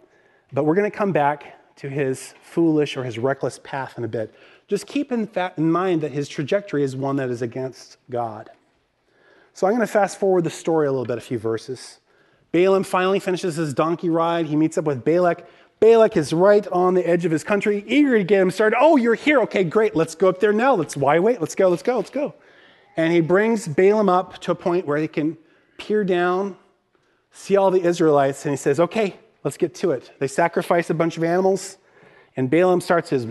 but 0.52 0.66
we're 0.66 0.76
going 0.76 0.90
to 0.90 0.98
come 0.98 1.12
back 1.12 1.54
to 1.78 1.90
his 1.90 2.34
foolish 2.42 2.98
or 2.98 3.04
his 3.04 3.18
reckless 3.18 3.60
path 3.64 3.98
in 3.98 4.04
a 4.04 4.08
bit. 4.08 4.34
just 4.68 4.88
keep 4.88 5.12
in, 5.12 5.30
in 5.58 5.72
mind 5.72 6.02
that 6.02 6.12
his 6.12 6.28
trajectory 6.28 6.84
is 6.84 6.96
one 6.96 7.16
that 7.18 7.30
is 7.30 7.42
against 7.42 7.98
God. 8.10 8.50
So 9.54 9.66
I'm 9.66 9.74
going 9.74 9.82
to 9.82 9.88
fast 9.88 10.20
forward 10.20 10.44
the 10.44 10.50
story 10.50 10.88
a 10.88 10.92
little 10.92 11.06
bit, 11.06 11.18
a 11.18 11.22
few 11.22 11.40
verses. 11.40 12.00
Balaam 12.52 12.84
finally 12.84 13.20
finishes 13.20 13.56
his 13.56 13.74
donkey 13.74 14.10
ride. 14.10 14.48
He 14.48 14.56
meets 14.56 14.78
up 14.78 14.86
with 14.86 15.06
Balak. 15.06 15.48
Balak 15.80 16.18
is 16.18 16.34
right 16.34 16.68
on 16.68 16.96
the 16.96 17.08
edge 17.08 17.26
of 17.26 17.32
his 17.32 17.44
country, 17.44 17.84
eager 17.88 18.18
to 18.18 18.24
get 18.24 18.42
him 18.42 18.52
started. 18.52 18.78
Oh, 18.80 18.98
you're 18.98 19.16
here. 19.16 19.42
Okay, 19.42 19.64
great. 19.64 19.96
Let's 19.96 20.16
go 20.16 20.28
up 20.30 20.40
there 20.40 20.54
now. 20.54 20.74
Let's 20.76 20.98
why 20.98 21.20
wait? 21.20 21.40
Let's 21.40 21.56
go. 21.56 21.70
Let's 21.70 21.84
go. 21.84 21.98
Let's 21.98 22.10
go. 22.10 22.34
And 22.98 23.14
he 23.14 23.22
brings 23.22 23.68
Balaam 23.68 24.10
up 24.10 24.40
to 24.40 24.52
a 24.52 24.56
point 24.56 24.88
where 24.88 24.98
he 24.98 25.08
can 25.08 25.38
peer 25.78 26.04
down, 26.04 26.58
see 27.32 27.56
all 27.56 27.70
the 27.70 27.84
Israelites, 27.84 28.44
and 28.44 28.52
he 28.52 28.58
says, 28.58 28.80
"Okay, 28.80 29.16
let's 29.44 29.56
get 29.56 29.76
to 29.76 29.92
it." 29.92 30.12
They 30.18 30.28
sacrifice 30.28 30.90
a 30.90 30.96
bunch 30.96 31.16
of 31.16 31.24
animals, 31.24 31.78
and 32.36 32.50
Balaam 32.50 32.82
starts 32.82 33.12
his 33.12 33.26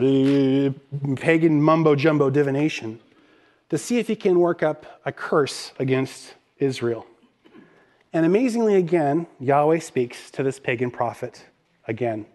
pagan 1.16 1.60
mumbo 1.60 1.96
jumbo 1.96 2.30
divination 2.30 3.00
to 3.68 3.76
see 3.76 3.98
if 3.98 4.06
he 4.06 4.14
can 4.14 4.38
work 4.38 4.62
up 4.62 5.00
a 5.04 5.10
curse 5.10 5.72
against 5.80 6.34
Israel. 6.58 7.04
And 8.12 8.24
amazingly, 8.24 8.76
again, 8.76 9.26
Yahweh 9.40 9.80
speaks 9.80 10.30
to 10.30 10.44
this 10.44 10.60
pagan 10.60 10.92
prophet 10.92 11.44
again. 11.88 12.26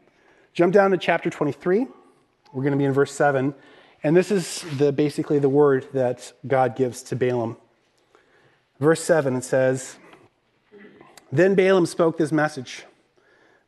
Jump 0.53 0.73
down 0.73 0.91
to 0.91 0.97
chapter 0.97 1.29
23. 1.29 1.87
We're 2.51 2.61
going 2.61 2.73
to 2.73 2.77
be 2.77 2.83
in 2.83 2.91
verse 2.91 3.13
7. 3.13 3.55
And 4.03 4.15
this 4.15 4.31
is 4.31 4.65
the, 4.77 4.91
basically 4.91 5.39
the 5.39 5.49
word 5.49 5.87
that 5.93 6.33
God 6.47 6.75
gives 6.75 7.03
to 7.03 7.15
Balaam. 7.15 7.57
Verse 8.79 9.03
7, 9.03 9.35
it 9.35 9.43
says, 9.43 9.97
Then 11.31 11.53
Balaam 11.53 11.85
spoke 11.85 12.17
this 12.17 12.31
message 12.31 12.85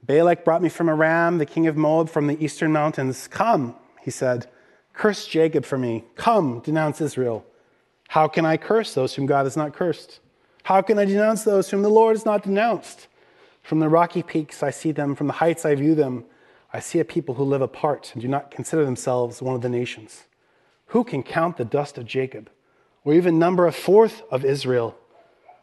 Balak 0.06 0.44
brought 0.44 0.62
me 0.62 0.70
from 0.70 0.90
Aram, 0.90 1.38
the 1.38 1.46
king 1.46 1.68
of 1.68 1.78
Moab, 1.78 2.10
from 2.10 2.28
the 2.28 2.44
eastern 2.44 2.74
mountains. 2.74 3.28
Come, 3.28 3.76
he 4.02 4.12
said, 4.12 4.48
curse 4.94 5.28
Jacob 5.28 5.66
for 5.66 5.78
me. 5.78 6.04
Come, 6.16 6.60
denounce 6.60 7.00
Israel. 7.00 7.46
How 8.10 8.28
can 8.28 8.46
I 8.46 8.58
curse 8.58 8.94
those 8.94 9.16
whom 9.16 9.26
God 9.26 9.46
has 9.46 9.56
not 9.56 9.74
cursed? 9.74 10.20
How 10.64 10.82
can 10.82 11.00
I 11.00 11.06
denounce 11.06 11.44
those 11.44 11.70
whom 11.70 11.84
the 11.84 11.90
Lord 11.90 12.16
has 12.16 12.26
not 12.26 12.44
denounced? 12.44 13.08
From 13.62 13.80
the 13.80 13.88
rocky 13.88 14.24
peaks 14.24 14.62
I 14.62 14.72
see 14.72 14.92
them, 14.92 15.16
from 15.16 15.28
the 15.28 15.34
heights 15.34 15.66
I 15.66 15.76
view 15.76 15.96
them. 15.96 16.26
I 16.74 16.80
see 16.80 17.00
a 17.00 17.06
people 17.06 17.36
who 17.36 17.44
live 17.44 17.62
apart 17.62 18.10
and 18.14 18.22
do 18.22 18.28
not 18.28 18.50
consider 18.50 18.84
themselves 18.84 19.42
one 19.42 19.56
of 19.56 19.62
the 19.62 19.70
nations. 19.70 20.24
Who 20.88 21.04
can 21.04 21.22
count 21.22 21.58
the 21.58 21.66
dust 21.66 22.00
of 22.00 22.06
Jacob, 22.06 22.50
or 23.06 23.14
even 23.14 23.38
number 23.38 23.68
a 23.68 23.72
fourth 23.72 24.24
of 24.32 24.44
Israel? 24.44 24.98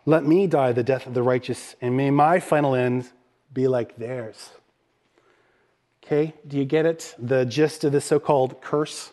Let 0.06 0.24
me 0.24 0.46
die 0.46 0.72
the 0.72 0.84
death 0.84 1.06
of 1.06 1.14
the 1.14 1.22
righteous, 1.22 1.74
and 1.80 1.96
may 1.96 2.10
my 2.10 2.38
final 2.38 2.76
end 2.76 3.10
be 3.52 3.66
like 3.66 3.96
theirs. 3.96 4.50
Okay, 6.04 6.32
do 6.46 6.56
you 6.56 6.64
get 6.64 6.86
it? 6.86 7.14
The 7.18 7.44
gist 7.44 7.84
of 7.84 7.92
this 7.92 8.04
so 8.04 8.18
called 8.18 8.60
curse? 8.60 9.12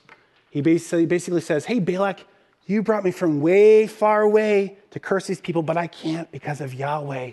He 0.50 0.62
basically, 0.62 1.06
basically 1.06 1.42
says, 1.42 1.66
Hey, 1.66 1.80
Balak, 1.80 2.26
you 2.66 2.84
brought 2.84 3.04
me 3.04 3.12
from 3.12 3.42
way 3.42 3.88
far 3.88 4.22
away 4.22 4.78
to 4.92 5.00
curse 5.00 5.28
these 5.28 5.42
people, 5.42 5.64
but 5.64 5.78
I 5.78 5.88
can't 5.88 6.32
because 6.32 6.62
of 6.62 6.74
Yahweh. 6.74 7.32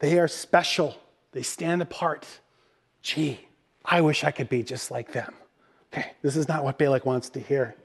They 0.00 0.18
are 0.18 0.28
special, 0.28 0.96
they 1.32 1.42
stand 1.42 1.80
apart. 1.80 2.26
Gee, 3.02 3.40
I 3.84 4.00
wish 4.00 4.24
I 4.24 4.30
could 4.30 4.48
be 4.48 4.62
just 4.62 4.90
like 4.90 5.12
them. 5.12 5.34
Okay, 5.92 6.12
this 6.22 6.36
is 6.36 6.48
not 6.48 6.64
what 6.64 6.78
Balak 6.78 7.04
wants 7.04 7.28
to 7.30 7.40
hear. 7.40 7.76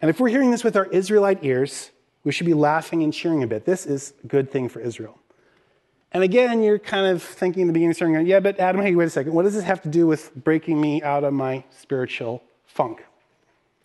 And 0.00 0.10
if 0.10 0.20
we're 0.20 0.28
hearing 0.28 0.50
this 0.50 0.62
with 0.62 0.76
our 0.76 0.86
Israelite 0.86 1.42
ears, 1.42 1.90
we 2.22 2.32
should 2.32 2.46
be 2.46 2.54
laughing 2.54 3.02
and 3.02 3.12
cheering 3.12 3.42
a 3.42 3.46
bit. 3.46 3.64
This 3.64 3.86
is 3.86 4.12
a 4.22 4.26
good 4.26 4.50
thing 4.50 4.68
for 4.68 4.80
Israel. 4.80 5.18
And 6.12 6.22
again, 6.22 6.62
you're 6.62 6.78
kind 6.78 7.06
of 7.06 7.22
thinking 7.22 7.62
in 7.62 7.66
the 7.66 7.72
beginning, 7.72 7.94
starting, 7.94 8.26
yeah, 8.26 8.40
but 8.40 8.58
Adam, 8.60 8.80
hey, 8.80 8.94
wait 8.94 9.06
a 9.06 9.10
second. 9.10 9.32
What 9.32 9.42
does 9.42 9.54
this 9.54 9.64
have 9.64 9.82
to 9.82 9.88
do 9.88 10.06
with 10.06 10.34
breaking 10.34 10.80
me 10.80 11.02
out 11.02 11.24
of 11.24 11.32
my 11.32 11.64
spiritual 11.76 12.42
funk? 12.66 13.04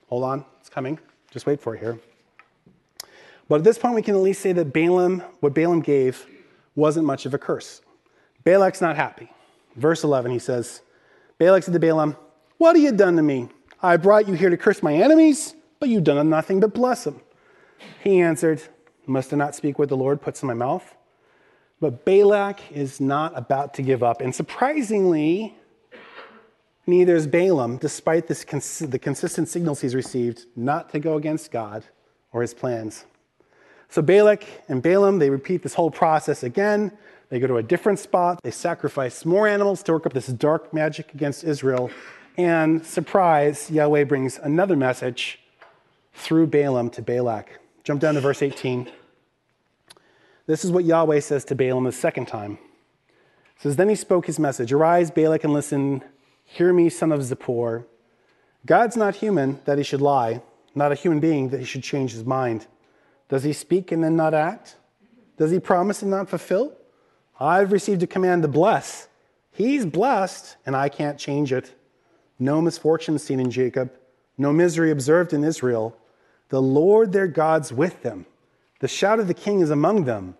Hold 0.08 0.24
on, 0.24 0.46
it's 0.60 0.70
coming. 0.70 1.00
Just 1.32 1.46
wait 1.46 1.60
for 1.60 1.76
it 1.76 1.80
here. 1.80 2.00
But 3.48 3.56
at 3.56 3.63
this 3.63 3.78
point, 3.78 3.96
we 3.96 4.02
can 4.02 4.15
at 4.15 4.22
least 4.22 4.41
say 4.41 4.54
that 4.54 4.72
Balaam, 4.72 5.22
what 5.39 5.54
Balaam 5.54 5.82
gave, 5.82 6.26
wasn't 6.76 7.06
much 7.06 7.26
of 7.26 7.34
a 7.34 7.38
curse. 7.38 7.82
Balak's 8.44 8.82
not 8.82 8.96
happy. 8.96 9.30
Verse 9.76 10.04
11, 10.04 10.32
he 10.32 10.39
says, 10.39 10.82
Balak 11.41 11.63
said 11.63 11.73
to 11.73 11.80
Balaam, 11.80 12.15
What 12.60 12.75
have 12.75 12.84
you 12.84 12.91
done 12.91 13.15
to 13.15 13.23
me? 13.23 13.49
I 13.82 13.97
brought 13.97 14.27
you 14.27 14.36
here 14.36 14.51
to 14.51 14.58
curse 14.58 14.84
my 14.84 14.93
enemies, 14.93 15.56
but 15.80 15.89
you've 15.89 16.04
done 16.04 16.30
nothing 16.30 16.60
but 16.60 16.71
bless 16.71 17.06
them. 17.06 17.19
He 18.04 18.21
answered, 18.21 18.62
Must 19.08 19.34
I 19.34 19.38
not 19.38 19.56
speak 19.56 19.80
what 19.80 19.89
the 19.89 19.97
Lord 19.97 20.21
puts 20.21 20.43
in 20.43 20.47
my 20.47 20.54
mouth? 20.54 20.95
But 21.80 22.06
Balak 22.06 22.71
is 22.71 23.01
not 23.01 23.36
about 23.36 23.73
to 23.73 23.82
give 23.82 24.04
up. 24.04 24.21
And 24.21 24.36
surprisingly, 24.36 25.58
neither 26.86 27.15
is 27.15 27.25
Balaam, 27.25 27.77
despite 27.77 28.27
this 28.27 28.45
cons- 28.45 28.77
the 28.77 28.99
consistent 28.99 29.49
signals 29.49 29.82
he's 29.82 29.95
received 29.95 30.45
not 30.56 30.91
to 30.91 30.99
go 30.99 31.15
against 31.15 31.49
God 31.49 31.86
or 32.32 32.43
his 32.43 32.54
plans. 32.54 33.06
So 33.89 34.04
Balak 34.04 34.45
and 34.67 34.84
Balaam, 34.84 35.17
they 35.17 35.32
repeat 35.32 35.63
this 35.63 35.73
whole 35.73 35.89
process 35.89 36.43
again. 36.43 36.95
They 37.32 37.39
go 37.39 37.48
to 37.48 37.58
a 37.58 37.63
different 37.63 37.98
spot. 37.98 38.41
They 38.44 38.52
sacrifice 38.52 39.24
more 39.26 39.48
animals 39.48 39.82
to 39.84 39.94
work 39.94 40.06
up 40.06 40.12
this 40.12 40.28
dark 40.28 40.74
magic 40.74 41.13
against 41.13 41.46
Israel. 41.46 41.89
And 42.38 42.86
surprise, 42.86 43.72
Yahweh 43.72 44.04
brings 44.04 44.38
another 44.38 44.76
message 44.76 45.39
through 46.13 46.48
Balaam 46.48 46.89
to 46.89 47.02
Balak. 47.02 47.58
Jump 47.86 48.02
down 48.02 48.15
to 48.15 48.20
verse 48.20 48.41
18. 48.41 48.91
This 50.46 50.65
is 50.65 50.72
what 50.72 50.84
Yahweh 50.84 51.22
says 51.22 51.46
to 51.46 51.56
Balaam 51.56 51.86
the 51.86 51.94
second 51.94 52.28
time. 52.28 52.60
It 53.08 53.62
says, 53.62 53.78
Then 53.78 53.88
he 53.88 53.96
spoke 53.96 54.26
his 54.26 54.38
message 54.38 54.74
Arise, 54.74 55.10
Balak, 55.10 55.46
and 55.46 55.54
listen. 55.54 56.04
Hear 56.44 56.74
me, 56.74 56.89
son 56.89 57.13
of 57.13 57.22
Zippor. 57.22 57.86
God's 58.65 58.98
not 58.98 59.15
human 59.15 59.62
that 59.63 59.78
he 59.78 59.86
should 59.86 60.02
lie, 60.02 60.41
not 60.76 60.91
a 60.91 60.96
human 60.96 61.22
being 61.22 61.48
that 61.50 61.62
he 61.62 61.65
should 61.65 61.84
change 61.84 62.12
his 62.12 62.26
mind. 62.26 62.67
Does 63.30 63.44
he 63.44 63.54
speak 63.54 63.94
and 63.94 64.04
then 64.04 64.17
not 64.17 64.34
act? 64.34 64.76
Does 65.38 65.52
he 65.52 65.62
promise 65.62 66.02
and 66.02 66.12
not 66.12 66.28
fulfill? 66.28 66.76
I've 67.41 67.71
received 67.71 68.04
a 68.04 68.08
command 68.08 68.43
to 68.43 68.47
bless. 68.47 69.08
He's 69.49 69.84
blessed, 69.84 70.58
and 70.63 70.75
I 70.75 70.89
can't 70.89 71.17
change 71.17 71.51
it. 71.51 71.73
No 72.38 72.62
misfortune 72.62 73.17
seen 73.17 73.39
in 73.39 73.49
Jacob, 73.49 73.91
no 74.38 74.54
misery 74.54 74.91
observed 74.91 75.34
in 75.34 75.43
Israel. 75.43 75.97
The 76.49 76.62
Lord 76.62 77.12
their 77.12 77.27
God's 77.27 77.73
with 77.73 78.04
them. 78.04 78.27
The 78.80 78.88
shout 78.88 79.19
of 79.19 79.27
the 79.27 79.34
king 79.34 79.62
is 79.62 79.71
among 79.71 80.06
them. 80.06 80.36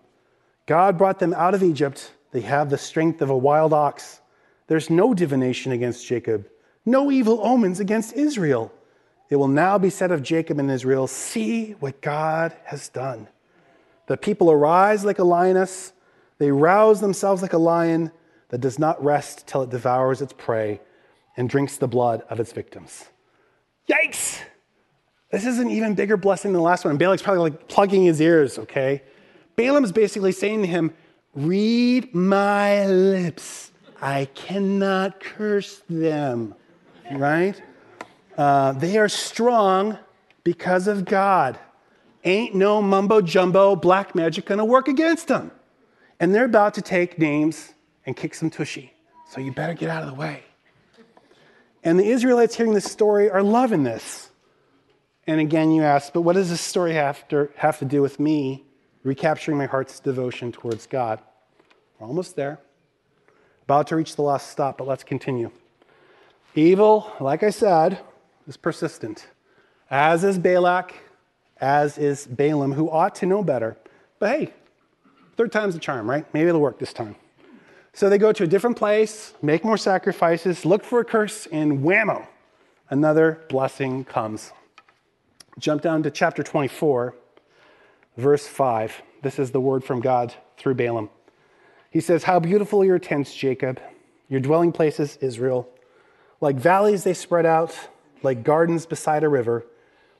God 0.66 0.96
brought 0.96 1.18
them 1.18 1.34
out 1.34 1.54
of 1.54 1.62
Egypt. 1.62 2.12
They 2.30 2.42
have 2.42 2.70
the 2.70 2.78
strength 2.78 3.20
of 3.20 3.30
a 3.30 3.36
wild 3.36 3.72
ox. 3.72 4.20
There's 4.68 4.88
no 4.88 5.12
divination 5.12 5.72
against 5.72 6.06
Jacob, 6.06 6.48
no 6.86 7.10
evil 7.10 7.44
omens 7.44 7.80
against 7.80 8.14
Israel. 8.14 8.72
It 9.28 9.36
will 9.36 9.48
now 9.48 9.76
be 9.76 9.90
said 9.90 10.12
of 10.12 10.22
Jacob 10.22 10.60
and 10.60 10.70
Israel, 10.70 11.08
See 11.08 11.72
what 11.80 12.00
God 12.00 12.54
has 12.64 12.88
done. 12.88 13.26
The 14.06 14.16
people 14.16 14.52
arise 14.52 15.04
like 15.04 15.18
a 15.18 15.24
lioness 15.24 15.92
they 16.42 16.50
rouse 16.50 17.00
themselves 17.00 17.40
like 17.40 17.52
a 17.52 17.58
lion 17.58 18.10
that 18.48 18.60
does 18.60 18.76
not 18.76 19.02
rest 19.02 19.46
till 19.46 19.62
it 19.62 19.70
devours 19.70 20.20
its 20.20 20.32
prey 20.32 20.80
and 21.36 21.48
drinks 21.48 21.76
the 21.76 21.86
blood 21.86 22.22
of 22.28 22.40
its 22.40 22.52
victims. 22.52 23.04
Yikes! 23.88 24.40
This 25.30 25.46
is 25.46 25.60
an 25.60 25.70
even 25.70 25.94
bigger 25.94 26.16
blessing 26.16 26.52
than 26.52 26.58
the 26.58 26.64
last 26.64 26.84
one. 26.84 26.90
And 26.90 27.00
Balak's 27.00 27.22
probably 27.22 27.50
like 27.50 27.68
plugging 27.68 28.04
his 28.04 28.20
ears, 28.20 28.58
okay? 28.58 29.02
Balaam's 29.54 29.92
basically 29.92 30.32
saying 30.32 30.62
to 30.62 30.66
him, 30.66 30.92
Read 31.34 32.12
my 32.12 32.86
lips. 32.86 33.70
I 34.00 34.26
cannot 34.34 35.20
curse 35.20 35.82
them, 35.88 36.56
right? 37.12 37.62
Uh, 38.36 38.72
they 38.72 38.98
are 38.98 39.08
strong 39.08 39.96
because 40.42 40.88
of 40.88 41.04
God. 41.04 41.56
Ain't 42.24 42.54
no 42.54 42.82
mumbo 42.82 43.20
jumbo 43.20 43.76
black 43.76 44.16
magic 44.16 44.44
gonna 44.44 44.64
work 44.64 44.88
against 44.88 45.28
them 45.28 45.52
and 46.22 46.32
they're 46.32 46.44
about 46.44 46.74
to 46.74 46.82
take 46.82 47.18
names 47.18 47.74
and 48.06 48.16
kick 48.16 48.32
some 48.32 48.48
tushy. 48.48 48.94
So 49.28 49.40
you 49.40 49.50
better 49.50 49.74
get 49.74 49.90
out 49.90 50.04
of 50.04 50.08
the 50.08 50.14
way. 50.14 50.44
And 51.82 51.98
the 51.98 52.04
Israelites 52.04 52.54
hearing 52.54 52.74
this 52.74 52.84
story 52.84 53.28
are 53.28 53.42
loving 53.42 53.82
this. 53.82 54.30
And 55.26 55.40
again, 55.40 55.72
you 55.72 55.82
ask, 55.82 56.12
but 56.12 56.20
what 56.20 56.34
does 56.34 56.48
this 56.48 56.60
story 56.60 56.94
have 56.94 57.26
to, 57.28 57.48
have 57.56 57.80
to 57.80 57.84
do 57.84 58.02
with 58.02 58.20
me 58.20 58.64
recapturing 59.02 59.58
my 59.58 59.66
heart's 59.66 59.98
devotion 59.98 60.52
towards 60.52 60.86
God? 60.86 61.18
We're 61.98 62.06
almost 62.06 62.36
there. 62.36 62.60
About 63.64 63.88
to 63.88 63.96
reach 63.96 64.14
the 64.14 64.22
last 64.22 64.48
stop, 64.48 64.78
but 64.78 64.86
let's 64.86 65.02
continue. 65.02 65.50
Evil, 66.54 67.12
like 67.18 67.42
I 67.42 67.50
said, 67.50 67.98
is 68.46 68.56
persistent, 68.56 69.26
as 69.90 70.22
is 70.22 70.38
Balak, 70.38 70.94
as 71.60 71.98
is 71.98 72.28
Balaam, 72.28 72.74
who 72.74 72.88
ought 72.88 73.16
to 73.16 73.26
know 73.26 73.42
better. 73.42 73.76
But 74.20 74.38
hey, 74.38 74.52
Third 75.36 75.52
time's 75.52 75.74
the 75.74 75.80
charm, 75.80 76.08
right? 76.08 76.26
Maybe 76.34 76.48
it'll 76.48 76.60
work 76.60 76.78
this 76.78 76.92
time. 76.92 77.16
So 77.94 78.08
they 78.08 78.18
go 78.18 78.32
to 78.32 78.44
a 78.44 78.46
different 78.46 78.76
place, 78.76 79.34
make 79.42 79.64
more 79.64 79.76
sacrifices, 79.76 80.64
look 80.64 80.82
for 80.82 81.00
a 81.00 81.04
curse, 81.04 81.46
and 81.52 81.80
whammo, 81.80 82.26
another 82.88 83.42
blessing 83.48 84.04
comes. 84.04 84.52
Jump 85.58 85.82
down 85.82 86.02
to 86.02 86.10
chapter 86.10 86.42
24, 86.42 87.14
verse 88.16 88.46
5. 88.46 89.02
This 89.22 89.38
is 89.38 89.50
the 89.50 89.60
word 89.60 89.84
from 89.84 90.00
God 90.00 90.34
through 90.56 90.74
Balaam. 90.74 91.10
He 91.90 92.00
says, 92.00 92.24
How 92.24 92.40
beautiful 92.40 92.84
your 92.84 92.98
tents, 92.98 93.34
Jacob, 93.34 93.78
your 94.28 94.40
dwelling 94.40 94.72
places, 94.72 95.18
Israel. 95.20 95.68
Like 96.40 96.56
valleys, 96.56 97.04
they 97.04 97.14
spread 97.14 97.44
out, 97.44 97.76
like 98.22 98.42
gardens 98.42 98.86
beside 98.86 99.22
a 99.22 99.28
river, 99.28 99.66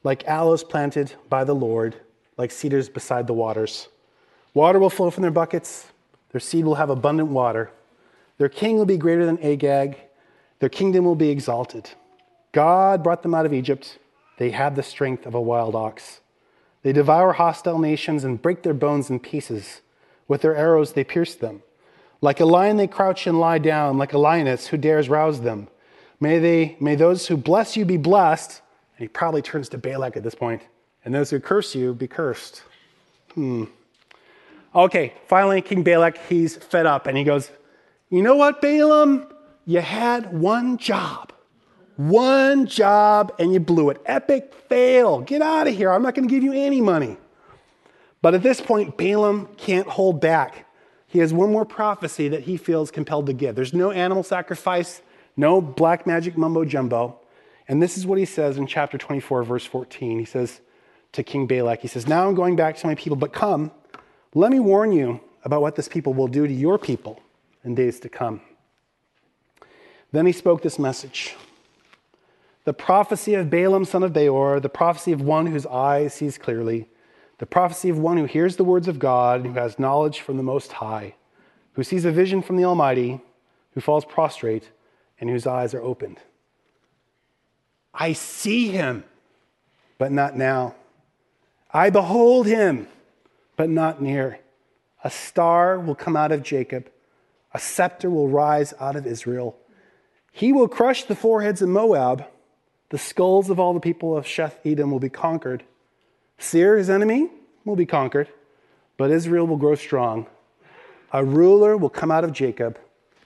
like 0.04 0.26
aloes 0.28 0.62
planted 0.62 1.14
by 1.30 1.44
the 1.44 1.54
Lord, 1.54 1.96
like 2.36 2.50
cedars 2.50 2.90
beside 2.90 3.26
the 3.26 3.32
waters. 3.32 3.88
Water 4.54 4.78
will 4.78 4.90
flow 4.90 5.10
from 5.10 5.22
their 5.22 5.30
buckets, 5.30 5.86
their 6.30 6.40
seed 6.40 6.64
will 6.64 6.74
have 6.76 6.90
abundant 6.90 7.30
water. 7.30 7.70
Their 8.38 8.48
king 8.48 8.76
will 8.76 8.86
be 8.86 8.96
greater 8.96 9.24
than 9.24 9.42
Agag, 9.42 9.96
their 10.58 10.68
kingdom 10.68 11.04
will 11.04 11.14
be 11.14 11.30
exalted. 11.30 11.90
God 12.52 13.02
brought 13.02 13.22
them 13.22 13.34
out 13.34 13.46
of 13.46 13.54
Egypt. 13.54 13.98
They 14.38 14.50
have 14.50 14.76
the 14.76 14.82
strength 14.82 15.26
of 15.26 15.34
a 15.34 15.40
wild 15.40 15.74
ox. 15.74 16.20
They 16.82 16.92
devour 16.92 17.32
hostile 17.32 17.78
nations 17.78 18.24
and 18.24 18.40
break 18.40 18.62
their 18.62 18.74
bones 18.74 19.08
in 19.08 19.20
pieces. 19.20 19.80
With 20.28 20.42
their 20.42 20.56
arrows, 20.56 20.92
they 20.92 21.04
pierce 21.04 21.34
them. 21.34 21.62
Like 22.20 22.40
a 22.40 22.44
lion, 22.44 22.76
they 22.76 22.86
crouch 22.86 23.26
and 23.26 23.40
lie 23.40 23.58
down, 23.58 23.98
like 23.98 24.12
a 24.12 24.18
lioness 24.18 24.68
who 24.68 24.76
dares 24.76 25.08
rouse 25.08 25.40
them. 25.40 25.68
May, 26.20 26.38
they, 26.38 26.76
may 26.78 26.94
those 26.94 27.26
who 27.26 27.36
bless 27.36 27.76
you 27.76 27.84
be 27.84 27.96
blessed. 27.96 28.62
And 28.96 29.04
he 29.04 29.08
probably 29.08 29.42
turns 29.42 29.68
to 29.70 29.78
Balak 29.78 30.16
at 30.16 30.22
this 30.22 30.34
point. 30.34 30.62
And 31.04 31.14
those 31.14 31.30
who 31.30 31.40
curse 31.40 31.74
you 31.74 31.94
be 31.94 32.06
cursed. 32.06 32.62
Hmm. 33.34 33.64
Okay, 34.74 35.12
finally, 35.26 35.60
King 35.60 35.82
Balak, 35.82 36.16
he's 36.28 36.56
fed 36.56 36.86
up 36.86 37.06
and 37.06 37.16
he 37.16 37.24
goes, 37.24 37.50
You 38.10 38.22
know 38.22 38.36
what, 38.36 38.62
Balaam? 38.62 39.26
You 39.66 39.80
had 39.80 40.32
one 40.32 40.78
job. 40.78 41.32
One 41.96 42.66
job 42.66 43.34
and 43.38 43.52
you 43.52 43.60
blew 43.60 43.90
it. 43.90 44.00
Epic 44.06 44.54
fail. 44.68 45.20
Get 45.20 45.42
out 45.42 45.68
of 45.68 45.76
here. 45.76 45.92
I'm 45.92 46.02
not 46.02 46.14
going 46.14 46.26
to 46.26 46.34
give 46.34 46.42
you 46.42 46.52
any 46.52 46.80
money. 46.80 47.16
But 48.22 48.34
at 48.34 48.42
this 48.42 48.60
point, 48.60 48.96
Balaam 48.96 49.48
can't 49.56 49.86
hold 49.86 50.20
back. 50.20 50.66
He 51.06 51.18
has 51.18 51.34
one 51.34 51.52
more 51.52 51.66
prophecy 51.66 52.28
that 52.28 52.42
he 52.42 52.56
feels 52.56 52.90
compelled 52.90 53.26
to 53.26 53.34
give. 53.34 53.54
There's 53.54 53.74
no 53.74 53.90
animal 53.90 54.22
sacrifice, 54.22 55.02
no 55.36 55.60
black 55.60 56.06
magic 56.06 56.38
mumbo 56.38 56.64
jumbo. 56.64 57.20
And 57.68 57.82
this 57.82 57.98
is 57.98 58.06
what 58.06 58.18
he 58.18 58.24
says 58.24 58.56
in 58.56 58.66
chapter 58.66 58.96
24, 58.96 59.42
verse 59.42 59.66
14. 59.66 60.18
He 60.18 60.24
says 60.24 60.60
to 61.12 61.22
King 61.22 61.46
Balak, 61.46 61.80
he 61.80 61.88
says, 61.88 62.08
Now 62.08 62.26
I'm 62.26 62.34
going 62.34 62.56
back 62.56 62.76
to 62.78 62.86
my 62.86 62.94
people, 62.94 63.16
but 63.16 63.32
come, 63.32 63.70
let 64.34 64.50
me 64.50 64.60
warn 64.60 64.92
you 64.92 65.20
about 65.44 65.62
what 65.62 65.76
this 65.76 65.88
people 65.88 66.14
will 66.14 66.28
do 66.28 66.46
to 66.46 66.52
your 66.52 66.78
people 66.78 67.20
in 67.64 67.74
days 67.74 68.00
to 68.00 68.08
come. 68.08 68.40
Then 70.12 70.26
he 70.26 70.32
spoke 70.32 70.62
this 70.62 70.78
message 70.78 71.34
the 72.64 72.72
prophecy 72.72 73.34
of 73.34 73.50
Balaam, 73.50 73.84
son 73.84 74.04
of 74.04 74.12
Beor, 74.12 74.60
the 74.60 74.68
prophecy 74.68 75.10
of 75.10 75.20
one 75.20 75.46
whose 75.46 75.66
eye 75.66 76.06
sees 76.06 76.38
clearly, 76.38 76.88
the 77.38 77.46
prophecy 77.46 77.88
of 77.88 77.98
one 77.98 78.16
who 78.16 78.24
hears 78.24 78.54
the 78.54 78.64
words 78.64 78.86
of 78.86 79.00
God, 79.00 79.44
who 79.44 79.54
has 79.54 79.80
knowledge 79.80 80.20
from 80.20 80.36
the 80.36 80.44
Most 80.44 80.72
High, 80.72 81.16
who 81.72 81.82
sees 81.82 82.04
a 82.04 82.12
vision 82.12 82.40
from 82.40 82.56
the 82.56 82.64
Almighty, 82.64 83.20
who 83.72 83.80
falls 83.80 84.04
prostrate, 84.04 84.70
and 85.20 85.28
whose 85.28 85.46
eyes 85.46 85.74
are 85.74 85.82
opened. 85.82 86.18
I 87.92 88.12
see 88.12 88.68
him, 88.68 89.02
but 89.98 90.12
not 90.12 90.36
now. 90.36 90.76
I 91.72 91.90
behold 91.90 92.46
him, 92.46 92.86
but 93.56 93.68
not 93.68 94.00
near. 94.02 94.40
A 95.04 95.10
star 95.10 95.78
will 95.78 95.94
come 95.94 96.16
out 96.16 96.32
of 96.32 96.42
Jacob, 96.42 96.90
a 97.54 97.58
scepter 97.58 98.08
will 98.08 98.28
rise 98.28 98.72
out 98.80 98.96
of 98.96 99.06
Israel. 99.06 99.56
He 100.30 100.52
will 100.52 100.68
crush 100.68 101.04
the 101.04 101.14
foreheads 101.14 101.60
of 101.60 101.68
Moab 101.68 102.24
the 102.92 102.98
skulls 102.98 103.48
of 103.48 103.58
all 103.58 103.72
the 103.72 103.80
people 103.80 104.14
of 104.14 104.26
Sheth 104.26 104.56
Edom 104.66 104.90
will 104.90 105.00
be 105.00 105.08
conquered. 105.08 105.64
Seir, 106.36 106.76
his 106.76 106.90
enemy, 106.90 107.30
will 107.64 107.74
be 107.74 107.86
conquered, 107.86 108.28
but 108.98 109.10
Israel 109.10 109.46
will 109.46 109.56
grow 109.56 109.74
strong. 109.74 110.26
A 111.10 111.24
ruler 111.24 111.74
will 111.74 111.88
come 111.88 112.10
out 112.10 112.22
of 112.22 112.34
Jacob 112.34 112.78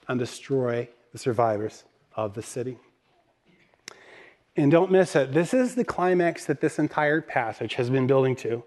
and 0.07 0.17
destroy 0.17 0.87
the 1.11 1.17
survivors 1.17 1.83
of 2.15 2.33
the 2.33 2.41
city. 2.41 2.77
And 4.55 4.71
don't 4.71 4.89
miss 4.89 5.17
it. 5.17 5.33
This 5.33 5.53
is 5.53 5.75
the 5.75 5.83
climax 5.83 6.45
that 6.45 6.61
this 6.61 6.79
entire 6.79 7.19
passage 7.19 7.73
has 7.73 7.89
been 7.89 8.07
building 8.07 8.37
to. 8.37 8.63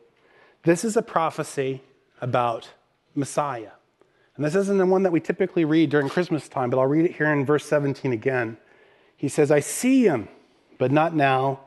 This 0.63 0.85
is 0.85 0.97
a 0.97 1.03
prophecy 1.03 1.83
about 2.21 2.69
Messiah. 3.15 3.71
And 4.37 4.45
this 4.45 4.55
isn't 4.55 4.79
the 4.79 4.87
one 4.87 5.03
that 5.03 5.13
we 5.13 5.21
typically 5.21 5.65
read 5.65 5.91
during 5.91 6.09
Christmas 6.09 6.49
time, 6.49 6.71
but 6.71 6.79
I'll 6.79 6.87
read 6.87 7.05
it 7.05 7.17
here 7.17 7.33
in 7.33 7.45
verse 7.45 7.65
17 7.65 8.13
again. 8.13 8.57
He 9.17 9.29
says, 9.29 9.51
I 9.51 9.61
see 9.61 10.05
him 10.05 10.29
but 10.81 10.91
not 10.91 11.15
now. 11.15 11.61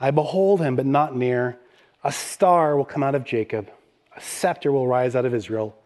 I 0.00 0.12
behold 0.12 0.60
him, 0.60 0.76
but 0.76 0.86
not 0.86 1.14
near. 1.14 1.58
A 2.04 2.12
star 2.12 2.76
will 2.76 2.84
come 2.84 3.02
out 3.02 3.14
of 3.14 3.24
Jacob, 3.24 3.68
a 4.16 4.20
scepter 4.20 4.72
will 4.72 4.86
rise 4.86 5.14
out 5.14 5.24
of 5.24 5.34
Israel, 5.34 5.76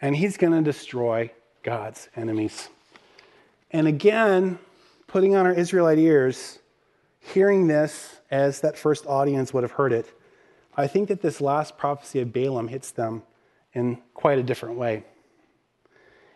and 0.00 0.14
he's 0.14 0.36
going 0.36 0.52
to 0.52 0.62
destroy 0.62 1.30
God's 1.62 2.08
enemies. 2.14 2.68
And 3.70 3.88
again, 3.88 4.58
putting 5.06 5.34
on 5.34 5.46
our 5.46 5.52
Israelite 5.52 5.98
ears, 5.98 6.58
hearing 7.20 7.66
this 7.66 8.20
as 8.30 8.60
that 8.60 8.78
first 8.78 9.06
audience 9.06 9.52
would 9.52 9.64
have 9.64 9.72
heard 9.72 9.92
it, 9.92 10.06
I 10.76 10.86
think 10.86 11.08
that 11.08 11.22
this 11.22 11.40
last 11.40 11.78
prophecy 11.78 12.20
of 12.20 12.32
Balaam 12.32 12.68
hits 12.68 12.90
them 12.90 13.22
in 13.72 13.98
quite 14.14 14.38
a 14.38 14.42
different 14.42 14.76
way. 14.76 15.04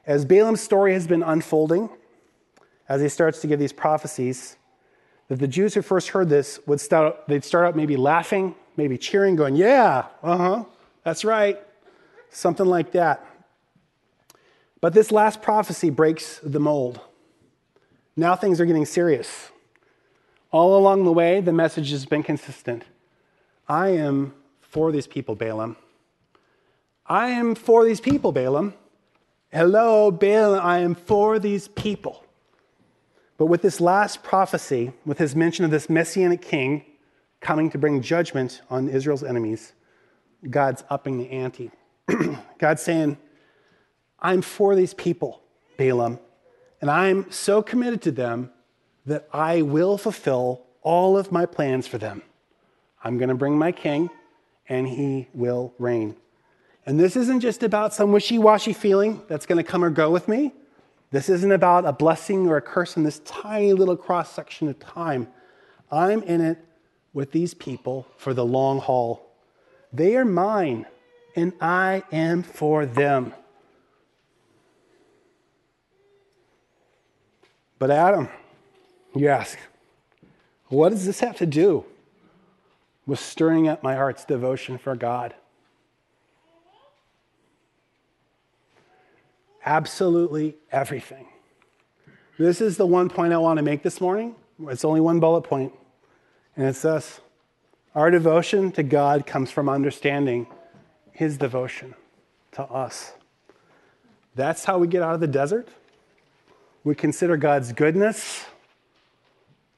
As 0.07 0.24
Balaam's 0.24 0.61
story 0.61 0.94
has 0.94 1.07
been 1.07 1.22
unfolding, 1.22 1.90
as 2.88 3.00
he 3.00 3.09
starts 3.09 3.40
to 3.42 3.46
give 3.46 3.59
these 3.59 3.72
prophecies, 3.72 4.57
that 5.29 5.38
the 5.38 5.46
Jews 5.46 5.74
who 5.74 5.83
first 5.83 6.09
heard 6.09 6.29
this 6.29 6.59
would 6.66 6.81
start, 6.81 7.16
they'd 7.29 7.44
start 7.44 7.66
out 7.66 7.76
maybe 7.76 7.96
laughing, 7.96 8.55
maybe 8.76 8.98
cheering, 8.98 9.37
going, 9.37 9.57
Yeah, 9.57 10.07
uh 10.22 10.37
huh, 10.37 10.64
that's 11.05 11.24
right, 11.24 11.59
something 12.31 12.66
like 12.66 12.92
that. 12.92 13.24
But 14.81 14.94
this 14.94 15.12
last 15.12 15.42
prophecy 15.42 15.90
breaks 15.90 16.40
the 16.42 16.59
mold. 16.59 17.00
Now 18.16 18.35
things 18.35 18.61
are 18.61 18.66
getting 18.66 18.87
serious. 18.87 19.50
All 20.50 20.76
along 20.76 21.05
the 21.05 21.12
way, 21.12 21.40
the 21.40 21.53
message 21.53 21.90
has 21.90 22.07
been 22.07 22.22
consistent. 22.22 22.85
I 23.70 23.90
am 23.90 24.35
for 24.62 24.90
these 24.90 25.06
people, 25.06 25.37
Balaam. 25.37 25.76
I 27.06 27.28
am 27.28 27.54
for 27.54 27.85
these 27.85 28.00
people, 28.00 28.33
Balaam. 28.33 28.74
Hello, 29.52 30.11
Balaam, 30.11 30.61
I 30.61 30.80
am 30.80 30.96
for 30.96 31.38
these 31.38 31.68
people. 31.68 32.24
But 33.38 33.46
with 33.46 33.62
this 33.62 33.80
last 33.80 34.24
prophecy, 34.24 34.92
with 35.06 35.18
his 35.18 35.37
mention 35.37 35.64
of 35.64 35.70
this 35.70 35.88
messianic 35.88 36.42
king 36.42 36.85
coming 37.40 37.70
to 37.70 37.78
bring 37.78 38.02
judgment 38.02 38.61
on 38.70 38.88
Israel's 38.88 39.22
enemies, 39.22 39.72
God's 40.50 40.83
upping 40.90 41.18
the 41.18 41.30
ante. 41.30 41.70
God's 42.59 42.83
saying, 42.83 43.18
I'm 44.18 44.42
for 44.42 44.74
these 44.74 44.94
people, 44.94 45.42
Balaam, 45.76 46.18
and 46.80 46.90
I'm 46.90 47.30
so 47.30 47.62
committed 47.62 48.02
to 48.02 48.11
them 48.11 48.50
that 49.06 49.28
I 49.33 49.62
will 49.62 49.96
fulfill 49.96 50.66
all 50.83 51.16
of 51.16 51.30
my 51.30 51.46
plans 51.46 51.87
for 51.87 51.98
them. 51.98 52.22
I'm 53.03 53.19
going 53.19 53.29
to 53.29 53.35
bring 53.35 53.59
my 53.59 53.73
king, 53.73 54.11
and 54.69 54.87
he 54.87 55.29
will 55.35 55.73
reign. 55.79 56.17
And 56.87 56.99
this 56.99 57.17
isn't 57.17 57.41
just 57.41 57.63
about 57.63 57.95
some 57.95 58.13
wishy 58.13 58.39
washy 58.39 58.73
feeling 58.73 59.23
that's 59.29 59.47
going 59.47 59.63
to 59.63 59.69
come 59.69 59.85
or 59.85 59.91
go 59.91 60.11
with 60.11 60.29
me. 60.29 60.53
This 61.11 61.29
isn't 61.29 61.53
about 61.53 61.85
a 61.85 61.93
blessing 61.93 62.47
or 62.49 62.57
a 62.57 62.63
curse 62.63 62.97
in 62.97 63.03
this 63.03 63.21
tiny 63.21 63.73
little 63.73 63.97
cross 63.97 64.33
section 64.33 64.69
of 64.69 64.79
time. 64.79 65.29
I'm 65.91 66.23
in 66.23 66.41
it 66.41 66.59
with 67.13 67.33
these 67.33 67.55
people 67.55 68.07
for 68.17 68.33
the 68.33 68.45
long 68.45 68.79
haul. 68.79 69.27
They 69.93 70.17
are 70.17 70.25
mine, 70.25 70.87
and 71.35 71.53
I 71.61 72.05
am 72.13 72.43
for 72.43 72.87
them. 72.87 73.35
But, 77.79 77.91
Adam, 77.91 78.29
you 79.15 79.29
ask, 79.29 79.59
what 80.69 80.91
does 80.91 81.07
this 81.07 81.21
have 81.21 81.37
to 81.39 81.47
do 81.47 81.85
with 83.11 83.20
stirring 83.20 83.68
up 83.68 83.83
my 83.83 83.94
heart's 83.94 84.25
devotion 84.25 84.79
for 84.79 84.96
God? 84.96 85.35
absolutely 89.64 90.57
everything. 90.73 91.27
This 92.38 92.61
is 92.61 92.77
the 92.77 92.87
one 92.87 93.09
point 93.09 93.33
I 93.33 93.38
want 93.38 93.59
to 93.59 93.62
make 93.62 93.83
this 93.83 94.01
morning. 94.01 94.35
It's 94.68 94.85
only 94.85 95.01
one 95.01 95.20
bullet 95.20 95.42
point, 95.42 95.73
and 96.57 96.66
it's 96.66 96.83
this 96.83 97.20
our 97.94 98.11
devotion 98.11 98.70
to 98.73 98.83
God 98.83 99.27
comes 99.27 99.51
from 99.51 99.68
understanding 99.68 100.46
His 101.12 101.37
devotion 101.37 101.94
to 102.53 102.62
us. 102.62 103.12
That's 104.35 104.64
how 104.64 104.79
we 104.79 104.87
get 104.87 105.03
out 105.03 105.14
of 105.14 105.20
the 105.20 105.27
desert. 105.27 105.68
We 106.85 106.94
consider 106.94 107.37
God's 107.37 107.73
goodness, 107.73 108.44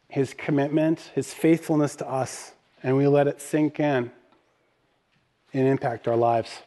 His 0.08 0.34
commitment, 0.34 1.10
His 1.14 1.32
faithfulness 1.32 1.96
to 1.96 2.08
us, 2.08 2.52
and 2.82 2.96
we 2.96 3.06
let 3.06 3.26
it 3.26 3.40
sink 3.40 3.78
in 3.80 4.10
and 5.52 5.68
impact 5.68 6.08
our 6.08 6.16
lives. 6.16 6.62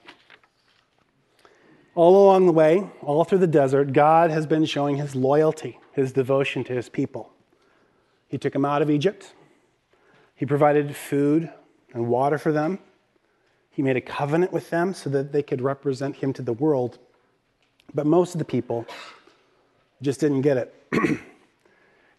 All 1.95 2.25
along 2.25 2.45
the 2.45 2.51
way, 2.51 2.89
all 3.01 3.23
through 3.23 3.37
the 3.39 3.47
desert, 3.47 3.93
God 3.93 4.29
has 4.29 4.45
been 4.45 4.65
showing 4.65 4.97
his 4.97 5.15
loyalty, 5.15 5.79
his 5.93 6.11
devotion 6.11 6.63
to 6.65 6.73
his 6.73 6.89
people. 6.89 7.31
He 8.27 8.37
took 8.37 8.53
them 8.53 8.65
out 8.65 8.81
of 8.81 8.89
Egypt. 8.89 9.33
He 10.35 10.45
provided 10.45 10.95
food 10.95 11.49
and 11.93 12.07
water 12.07 12.37
for 12.37 12.51
them. 12.51 12.79
He 13.69 13.81
made 13.81 13.95
a 13.95 14.01
covenant 14.01 14.51
with 14.51 14.69
them 14.69 14.93
so 14.93 15.09
that 15.09 15.31
they 15.31 15.41
could 15.43 15.61
represent 15.61 16.17
him 16.17 16.33
to 16.33 16.41
the 16.41 16.53
world. 16.53 16.97
But 17.93 18.05
most 18.05 18.35
of 18.35 18.39
the 18.39 18.45
people 18.45 18.85
just 20.01 20.19
didn't 20.19 20.41
get 20.41 20.57
it. 20.57 21.19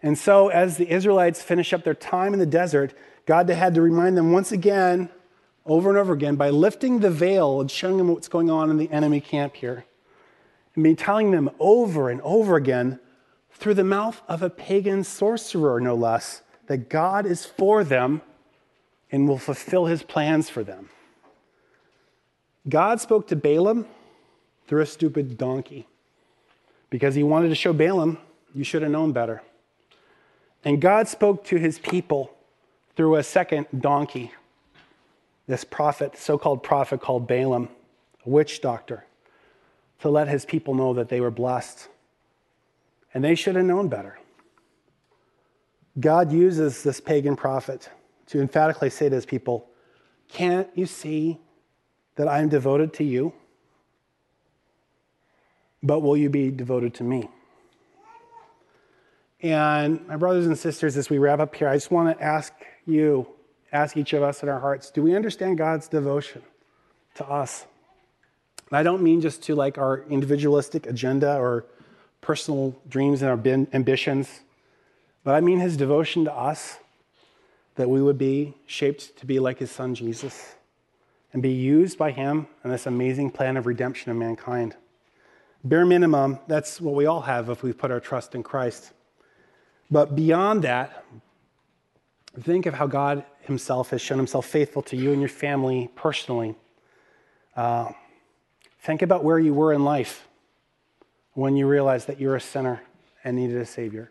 And 0.03 0.19
so, 0.19 0.49
as 0.49 0.77
the 0.77 0.91
Israelites 0.91 1.43
finish 1.43 1.73
up 1.73 1.85
their 1.85 1.95
time 1.95 2.33
in 2.33 2.39
the 2.39 2.47
desert, 2.47 2.95
God 3.25 3.49
had 3.49 3.75
to 3.75 3.83
remind 3.83 4.17
them 4.17 4.33
once 4.33 4.53
again, 4.53 5.09
over 5.65 5.89
and 5.89 5.99
over 5.99 6.13
again, 6.13 6.37
by 6.37 6.51
lifting 6.51 7.01
the 7.01 7.11
veil 7.11 7.61
and 7.61 7.71
showing 7.71 7.97
them 7.97 8.09
what's 8.09 8.29
going 8.29 8.51
on 8.51 8.71
in 8.71 8.77
the 8.77 8.91
enemy 8.91 9.21
camp 9.21 9.57
here. 9.57 9.85
And 10.75 10.85
be 10.85 10.95
telling 10.95 11.31
them 11.31 11.51
over 11.59 12.11
and 12.11 12.21
over 12.21 12.57
again, 12.57 13.01
through 13.51 13.75
the 13.75 13.85
mouth 13.85 14.21
of 14.29 14.43
a 14.43 14.51
pagan 14.51 15.03
sorcerer, 15.03 15.81
no 15.81 15.95
less, 15.95 16.43
that 16.67 16.91
God 16.91 17.25
is 17.27 17.45
for 17.45 17.83
them 17.83 18.21
and 19.11 19.27
will 19.27 19.39
fulfill 19.39 19.87
his 19.87 20.03
plans 20.03 20.51
for 20.51 20.63
them. 20.63 20.91
God 22.69 23.01
spoke 23.01 23.29
to 23.29 23.37
Balaam 23.37 23.87
through 24.67 24.83
a 24.83 24.87
stupid 24.87 25.39
donkey 25.39 25.87
because 26.91 27.15
he 27.15 27.23
wanted 27.23 27.49
to 27.49 27.55
show 27.55 27.73
Balaam, 27.73 28.19
you 28.55 28.65
should 28.65 28.83
have 28.83 28.91
known 28.91 29.13
better. 29.13 29.43
And 30.67 30.81
God 30.81 31.07
spoke 31.07 31.45
to 31.45 31.59
his 31.59 31.79
people 31.79 32.35
through 32.97 33.15
a 33.15 33.23
second 33.23 33.67
donkey, 33.79 34.33
this 35.47 35.63
prophet, 35.63 36.19
so 36.19 36.37
called 36.37 36.65
prophet 36.65 37.01
called 37.01 37.29
Balaam, 37.29 37.69
a 38.27 38.29
witch 38.29 38.61
doctor, 38.61 39.05
to 40.01 40.11
let 40.11 40.27
his 40.27 40.45
people 40.45 40.75
know 40.75 40.93
that 40.95 41.09
they 41.09 41.21
were 41.21 41.31
blessed. 41.31 41.87
And 43.15 43.23
they 43.23 43.37
should 43.37 43.55
have 43.55 43.65
known 43.65 43.87
better. 43.87 44.19
God 46.01 46.33
uses 46.33 46.83
this 46.83 46.99
pagan 46.99 47.37
prophet 47.37 47.89
to 48.27 48.41
emphatically 48.41 48.91
say 48.91 49.09
to 49.09 49.15
his 49.15 49.25
people, 49.25 49.69
Can't 50.27 50.69
you 50.75 50.87
see 50.87 51.39
that 52.17 52.27
I 52.27 52.41
am 52.41 52.49
devoted 52.49 52.93
to 52.95 53.05
you? 53.05 53.33
But 55.81 56.01
will 56.01 56.17
you 56.17 56.29
be 56.29 56.51
devoted 56.51 56.93
to 56.95 57.05
me? 57.05 57.29
And 59.43 60.07
my 60.07 60.17
brothers 60.17 60.47
and 60.47 60.59
sisters, 60.59 60.97
as 60.97 61.11
we 61.11 61.19
wrap 61.19 61.41
up 61.41 61.55
here, 61.55 61.69
I 61.69 61.75
just 61.75 61.91
want 61.91 62.17
to 62.17 62.25
ask 62.25 62.53
you, 62.87 63.27
ask 63.73 63.97
each 63.97 64.13
of 64.13 64.23
us 64.23 64.43
in 64.43 64.49
our 64.49 64.61
hearts, 64.61 64.91
do 64.91 65.03
we 65.03 65.15
understand 65.15 65.59
God's 65.59 65.89
devotion 65.89 66.43
to 67.17 67.29
us? 67.29 67.67
And 68.71 68.79
I 68.79 68.83
don't 68.83 69.03
mean 69.03 69.21
just 69.21 69.43
to 69.45 69.55
like 69.55 69.79
our 69.79 70.03
individualistic 70.09 70.87
agenda 70.87 71.37
or 71.37 71.67
personal 72.21 72.75
dreams 72.89 73.23
and 73.23 73.31
our 73.31 73.67
ambitions, 73.73 74.41
but 75.23 75.35
I 75.35 75.41
mean 75.41 75.61
his 75.61 75.77
devotion 75.77 76.25
to 76.25 76.33
us 76.33 76.79
that 77.77 77.89
we 77.89 78.03
would 78.03 78.19
be 78.19 78.55
shaped 78.67 79.17
to 79.19 79.27
be 79.27 79.39
like 79.39 79.59
his 79.59 79.71
son 79.71 79.95
Jesus 79.95 80.55
and 81.33 81.43
be 81.43 81.53
used 81.53 81.99
by 81.99 82.11
him 82.11 82.47
in 82.65 82.71
this 82.71 82.87
amazing 82.87 83.31
plan 83.31 83.57
of 83.57 83.67
redemption 83.67 84.11
of 84.11 84.17
mankind. 84.17 84.75
Bare 85.63 85.85
minimum, 85.85 86.39
that's 86.47 86.81
what 86.81 86.95
we 86.95 87.07
all 87.07 87.21
have 87.21 87.51
if 87.51 87.63
we 87.63 87.73
put 87.73 87.91
our 87.91 88.01
trust 88.01 88.35
in 88.35 88.43
Christ. 88.43 88.93
But 89.91 90.17
beyond 90.17 90.63
that, 90.63 91.05
think 92.41 92.67
of 92.67 92.75
how 92.75 92.87
God 92.87 93.25
Himself 93.43 93.91
has 93.91 94.01
shown 94.01 94.19
Himself 94.19 94.47
faithful 94.47 94.83
to 94.83 94.97
you 94.97 95.13
and 95.13 95.21
your 95.21 95.29
family 95.29 95.91
personally. 95.95 96.57
Uh, 97.55 97.93
think 98.81 99.03
about 99.03 99.25
where 99.25 99.39
you 99.39 99.55
were 99.55 99.73
in 99.73 99.85
life 99.85 100.27
when 101.35 101.57
you 101.57 101.67
realized 101.67 102.07
that 102.09 102.21
you 102.21 102.29
were 102.29 102.37
a 102.37 102.41
sinner 102.41 102.83
and 103.23 103.37
needed 103.37 103.57
a 103.57 103.67
Savior. 103.67 104.11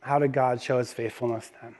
How 0.00 0.18
did 0.18 0.32
God 0.32 0.60
show 0.60 0.78
His 0.78 0.92
faithfulness 0.92 1.52
then? 1.62 1.76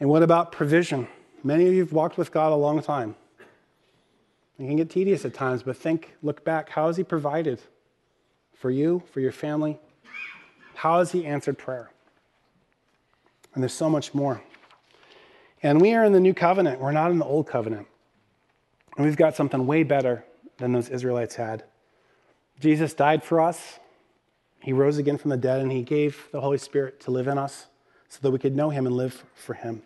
And 0.00 0.08
what 0.08 0.22
about 0.22 0.52
provision? 0.52 1.08
Many 1.44 1.66
of 1.66 1.74
you 1.74 1.80
have 1.80 1.92
walked 1.92 2.18
with 2.18 2.32
God 2.32 2.52
a 2.52 2.56
long 2.56 2.82
time. 2.82 3.14
It 4.58 4.66
can 4.66 4.76
get 4.76 4.90
tedious 4.90 5.24
at 5.24 5.34
times, 5.34 5.62
but 5.62 5.76
think, 5.76 6.14
look 6.20 6.44
back. 6.44 6.70
How 6.70 6.88
has 6.88 6.96
He 6.96 7.04
provided 7.04 7.60
for 8.54 8.70
you, 8.70 9.04
for 9.12 9.20
your 9.20 9.30
family? 9.30 9.78
How 10.78 11.00
has 11.00 11.10
He 11.10 11.26
answered 11.26 11.58
prayer? 11.58 11.90
And 13.52 13.60
there's 13.60 13.72
so 13.72 13.90
much 13.90 14.14
more. 14.14 14.40
And 15.60 15.80
we 15.80 15.92
are 15.94 16.04
in 16.04 16.12
the 16.12 16.20
new 16.20 16.34
covenant, 16.34 16.80
we're 16.80 16.92
not 16.92 17.10
in 17.10 17.18
the 17.18 17.24
old 17.24 17.48
covenant. 17.48 17.88
And 18.96 19.04
we've 19.04 19.16
got 19.16 19.34
something 19.34 19.66
way 19.66 19.82
better 19.82 20.24
than 20.58 20.70
those 20.70 20.88
Israelites 20.88 21.34
had. 21.34 21.64
Jesus 22.60 22.94
died 22.94 23.24
for 23.24 23.40
us, 23.40 23.80
He 24.60 24.72
rose 24.72 24.98
again 24.98 25.18
from 25.18 25.30
the 25.30 25.36
dead, 25.36 25.60
and 25.60 25.72
He 25.72 25.82
gave 25.82 26.28
the 26.30 26.40
Holy 26.40 26.58
Spirit 26.58 27.00
to 27.00 27.10
live 27.10 27.26
in 27.26 27.38
us 27.38 27.66
so 28.08 28.20
that 28.22 28.30
we 28.30 28.38
could 28.38 28.54
know 28.54 28.70
Him 28.70 28.86
and 28.86 28.94
live 28.94 29.24
for 29.34 29.54
Him. 29.54 29.82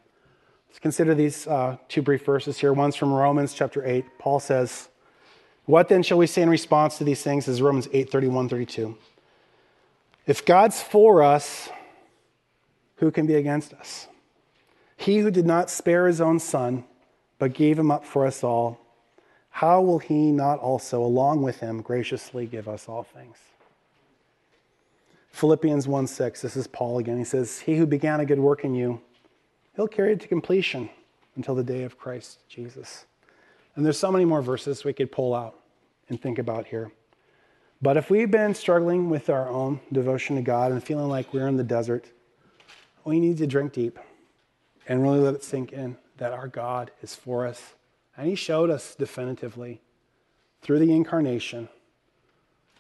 Let's 0.69 0.79
consider 0.79 1.15
these 1.15 1.47
uh, 1.47 1.79
two 1.89 2.03
brief 2.03 2.23
verses 2.27 2.59
here. 2.59 2.75
One's 2.75 2.97
from 2.97 3.15
Romans 3.15 3.55
chapter 3.55 3.83
8. 3.83 4.05
Paul 4.19 4.41
says, 4.41 4.91
What 5.65 5.89
then 5.89 6.03
shall 6.03 6.19
we 6.19 6.27
say 6.27 6.43
in 6.43 6.51
response 6.51 6.99
to 6.99 7.05
these 7.05 7.23
things? 7.23 7.47
This 7.47 7.55
is 7.55 7.63
Romans 7.63 7.89
8 7.95 8.11
31 8.11 8.51
32. 8.51 8.99
If 10.27 10.45
God's 10.45 10.83
for 10.83 11.23
us, 11.23 11.69
who 12.97 13.11
can 13.11 13.27
be 13.27 13.35
against 13.35 13.73
us? 13.75 14.07
He 14.97 15.19
who 15.19 15.31
did 15.31 15.47
not 15.47 15.71
spare 15.71 16.07
his 16.07 16.21
own 16.21 16.39
son, 16.39 16.85
but 17.39 17.55
gave 17.55 17.79
him 17.79 17.91
up 17.91 18.05
for 18.05 18.27
us 18.27 18.45
all, 18.45 18.79
how 19.51 19.83
will 19.83 19.99
he 19.99 20.31
not 20.33 20.61
also, 20.61 21.03
along 21.03 21.43
with 21.43 21.61
him, 21.61 21.83
graciously 21.83 22.47
give 22.47 22.69
us 22.69 22.89
all 22.89 23.03
things? 23.03 23.37
Philippians 25.31 25.89
1 25.89 26.07
6, 26.07 26.43
this 26.43 26.57
is 26.57 26.67
Paul 26.67 26.99
again. 26.99 27.19
He 27.19 27.25
says, 27.25 27.59
He 27.61 27.77
who 27.77 27.87
began 27.87 28.21
a 28.21 28.25
good 28.25 28.39
work 28.39 28.65
in 28.65 28.75
you, 28.75 29.01
He'll 29.75 29.89
carry 29.89 30.13
it 30.13 30.21
to 30.21 30.29
completion 30.29 30.91
until 31.37 31.55
the 31.55 31.65
day 31.65 31.83
of 31.83 31.99
Christ 31.99 32.39
Jesus. 32.49 33.07
And 33.75 33.85
there's 33.85 33.99
so 33.99 34.13
many 34.13 34.25
more 34.25 34.43
verses 34.43 34.85
we 34.85 34.93
could 34.93 35.11
pull 35.11 35.35
out 35.35 35.59
and 36.09 36.21
think 36.21 36.39
about 36.39 36.67
here. 36.67 36.93
But 37.83 37.97
if 37.97 38.11
we've 38.11 38.31
been 38.31 38.55
struggling 38.55 39.11
with 39.11 39.29
our 39.29 39.49
own 39.49 39.81
devotion 39.91 40.37
to 40.37 40.43
God 40.43 40.71
and 40.71 40.83
feeling 40.83 41.09
like 41.09 41.35
we're 41.35 41.49
in 41.49 41.57
the 41.57 41.65
desert, 41.65 42.07
we 43.05 43.19
need 43.19 43.39
to 43.39 43.47
drink 43.49 43.73
deep 43.73 43.99
and 44.87 45.03
really 45.03 45.19
let 45.19 45.35
it 45.35 45.43
sink 45.43 45.73
in 45.73 45.97
that 46.19 46.33
our 46.33 46.47
God 46.47 46.93
is 47.03 47.17
for 47.17 47.45
us. 47.45 47.75
And 48.17 48.29
He 48.29 48.37
showed 48.37 48.71
us 48.71 48.95
definitively 48.95 49.81
through 50.61 50.79
the 50.79 50.93
incarnation. 50.93 51.69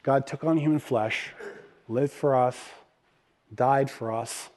God 0.04 0.24
took 0.24 0.44
on 0.44 0.56
human 0.56 0.78
flesh, 0.78 1.32
lived 1.88 2.12
for 2.12 2.36
us, 2.36 2.56
died 3.52 3.90
for 3.90 4.12
us, 4.12 4.50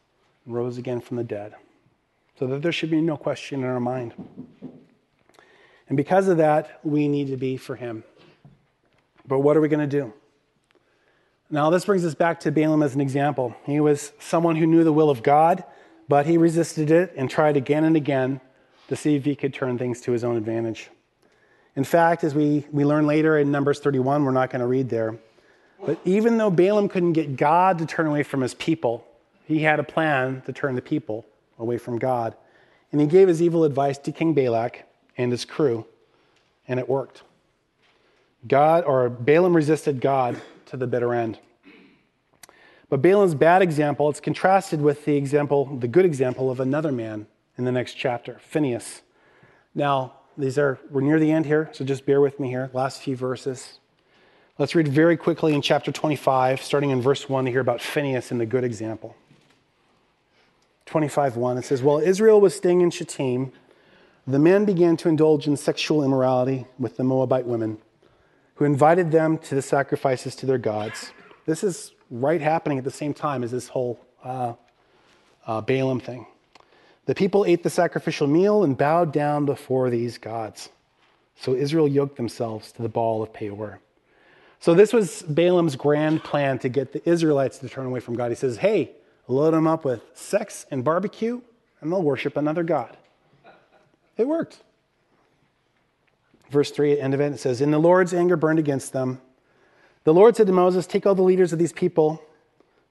and 0.45 0.53
rose 0.53 0.77
again 0.77 1.01
from 1.01 1.17
the 1.17 1.23
dead 1.23 1.55
so 2.37 2.45
that 2.47 2.61
there 2.61 2.71
should 2.71 2.91
be 2.91 3.01
no 3.01 3.17
question 3.17 3.61
in 3.61 3.65
our 3.65 3.79
mind. 3.79 4.13
And 5.87 5.97
because 5.97 6.27
of 6.27 6.37
that, 6.37 6.79
we 6.83 7.07
need 7.07 7.27
to 7.27 7.37
be 7.37 7.57
for 7.57 7.75
him. 7.75 8.03
But 9.27 9.39
what 9.39 9.57
are 9.57 9.61
we 9.61 9.69
going 9.69 9.87
to 9.89 9.99
do? 10.01 10.13
Now, 11.49 11.69
this 11.69 11.85
brings 11.85 12.03
us 12.03 12.15
back 12.15 12.39
to 12.41 12.51
Balaam 12.51 12.81
as 12.81 12.95
an 12.95 13.01
example. 13.01 13.55
He 13.65 13.79
was 13.79 14.13
someone 14.19 14.55
who 14.55 14.65
knew 14.65 14.83
the 14.83 14.91
will 14.91 15.11
of 15.11 15.21
God, 15.21 15.63
but 16.09 16.25
he 16.25 16.37
resisted 16.37 16.89
it 16.89 17.13
and 17.15 17.29
tried 17.29 17.55
again 17.55 17.83
and 17.83 17.95
again 17.95 18.41
to 18.87 18.95
see 18.95 19.15
if 19.15 19.25
he 19.25 19.35
could 19.35 19.53
turn 19.53 19.77
things 19.77 20.01
to 20.01 20.11
his 20.11 20.23
own 20.23 20.37
advantage. 20.37 20.89
In 21.75 21.83
fact, 21.83 22.23
as 22.23 22.33
we, 22.33 22.65
we 22.71 22.83
learn 22.83 23.05
later 23.05 23.37
in 23.37 23.51
Numbers 23.51 23.79
31, 23.79 24.25
we're 24.25 24.31
not 24.31 24.49
going 24.49 24.61
to 24.61 24.65
read 24.65 24.89
there, 24.89 25.17
but 25.85 25.99
even 26.03 26.37
though 26.37 26.49
Balaam 26.49 26.89
couldn't 26.89 27.13
get 27.13 27.35
God 27.35 27.77
to 27.77 27.85
turn 27.85 28.07
away 28.07 28.23
from 28.23 28.41
his 28.41 28.55
people, 28.55 29.05
he 29.45 29.59
had 29.59 29.79
a 29.79 29.83
plan 29.83 30.41
to 30.47 30.53
turn 30.53 30.73
the 30.73 30.81
people 30.81 31.25
away 31.59 31.77
from 31.77 31.99
God. 31.99 32.35
And 32.91 32.99
he 32.99 33.05
gave 33.05 33.27
his 33.27 33.39
evil 33.41 33.65
advice 33.65 33.99
to 33.99 34.11
King 34.11 34.33
Balak 34.33 34.83
and 35.15 35.31
his 35.31 35.45
crew, 35.45 35.85
and 36.67 36.79
it 36.79 36.89
worked. 36.89 37.21
God 38.47 38.83
or 38.85 39.09
Balaam 39.09 39.55
resisted 39.55 40.01
God 40.01 40.41
to 40.75 40.85
the 40.85 40.87
bitter 40.87 41.13
end. 41.13 41.39
But 42.89 43.01
Balaam's 43.01 43.35
bad 43.35 43.61
example, 43.61 44.09
it's 44.09 44.19
contrasted 44.19 44.81
with 44.81 45.05
the 45.05 45.15
example, 45.15 45.65
the 45.65 45.87
good 45.87 46.05
example 46.05 46.51
of 46.51 46.59
another 46.59 46.91
man 46.91 47.27
in 47.57 47.65
the 47.65 47.71
next 47.71 47.95
chapter, 47.95 48.39
Phineas. 48.41 49.01
Now, 49.73 50.13
these 50.37 50.57
are 50.57 50.79
we're 50.91 51.01
near 51.01 51.19
the 51.19 51.31
end 51.31 51.45
here, 51.45 51.69
so 51.71 51.83
just 51.83 52.05
bear 52.05 52.21
with 52.21 52.39
me 52.39 52.49
here. 52.49 52.69
Last 52.73 53.01
few 53.01 53.15
verses. 53.15 53.79
Let's 54.57 54.75
read 54.75 54.87
very 54.87 55.17
quickly 55.17 55.53
in 55.53 55.61
chapter 55.61 55.91
25, 55.91 56.61
starting 56.61 56.91
in 56.91 57.01
verse 57.01 57.27
1 57.27 57.45
to 57.45 57.51
hear 57.51 57.59
about 57.59 57.81
Phineas 57.81 58.31
and 58.31 58.39
the 58.39 58.45
good 58.45 58.63
example. 58.63 59.15
25:1 60.85 61.57
it 61.57 61.65
says, 61.65 61.81
"While 61.81 61.99
Israel 61.99 62.39
was 62.39 62.55
staying 62.55 62.81
in 62.81 62.91
Shittim, 62.91 63.51
the 64.27 64.39
men 64.39 64.65
began 64.65 64.95
to 64.97 65.09
indulge 65.09 65.47
in 65.47 65.57
sexual 65.57 66.03
immorality 66.03 66.67
with 66.77 66.97
the 66.97 67.03
Moabite 67.03 67.45
women, 67.45 67.79
who 68.55 68.65
invited 68.65 69.11
them 69.11 69.37
to 69.37 69.55
the 69.55 69.61
sacrifices 69.61 70.35
to 70.37 70.45
their 70.45 70.57
gods." 70.57 71.11
This 71.45 71.63
is 71.63 71.91
right 72.09 72.41
happening 72.41 72.77
at 72.77 72.83
the 72.83 72.91
same 72.91 73.13
time 73.13 73.43
as 73.43 73.51
this 73.51 73.67
whole 73.69 73.99
uh, 74.23 74.53
uh, 75.45 75.61
Balaam 75.61 75.99
thing. 75.99 76.25
The 77.05 77.15
people 77.15 77.45
ate 77.45 77.63
the 77.63 77.69
sacrificial 77.69 78.27
meal 78.27 78.63
and 78.63 78.77
bowed 78.77 79.13
down 79.13 79.45
before 79.45 79.89
these 79.89 80.17
gods. 80.17 80.69
So 81.35 81.53
Israel 81.53 81.87
yoked 81.87 82.17
themselves 82.17 82.71
to 82.73 82.81
the 82.81 82.89
Baal 82.89 83.21
of 83.21 83.31
Peor. 83.33 83.79
So 84.59 84.73
this 84.73 84.93
was 84.93 85.21
Balaam's 85.23 85.75
grand 85.75 86.23
plan 86.23 86.57
to 86.59 86.69
get 86.69 86.93
the 86.93 87.07
Israelites 87.07 87.59
to 87.59 87.69
turn 87.69 87.85
away 87.85 87.99
from 87.99 88.15
God. 88.15 88.31
He 88.31 88.35
says, 88.35 88.57
"Hey, 88.57 88.91
load 89.27 89.51
them 89.51 89.67
up 89.67 89.85
with 89.85 90.01
sex 90.13 90.65
and 90.71 90.83
barbecue, 90.83 91.41
and 91.81 91.91
they'll 91.91 92.01
worship 92.01 92.37
another 92.37 92.63
God. 92.63 92.97
It 94.17 94.27
worked. 94.27 94.61
Verse 96.49 96.71
3 96.71 96.93
at 96.93 96.99
end 96.99 97.13
of 97.13 97.21
it, 97.21 97.33
it 97.33 97.39
says, 97.39 97.61
In 97.61 97.71
the 97.71 97.79
Lord's 97.79 98.13
anger 98.13 98.37
burned 98.37 98.59
against 98.59 98.93
them. 98.93 99.21
The 100.03 100.13
Lord 100.13 100.35
said 100.35 100.47
to 100.47 100.53
Moses, 100.53 100.85
Take 100.85 101.05
all 101.05 101.15
the 101.15 101.23
leaders 101.23 101.51
of 101.51 101.59
these 101.59 101.73
people 101.73 102.21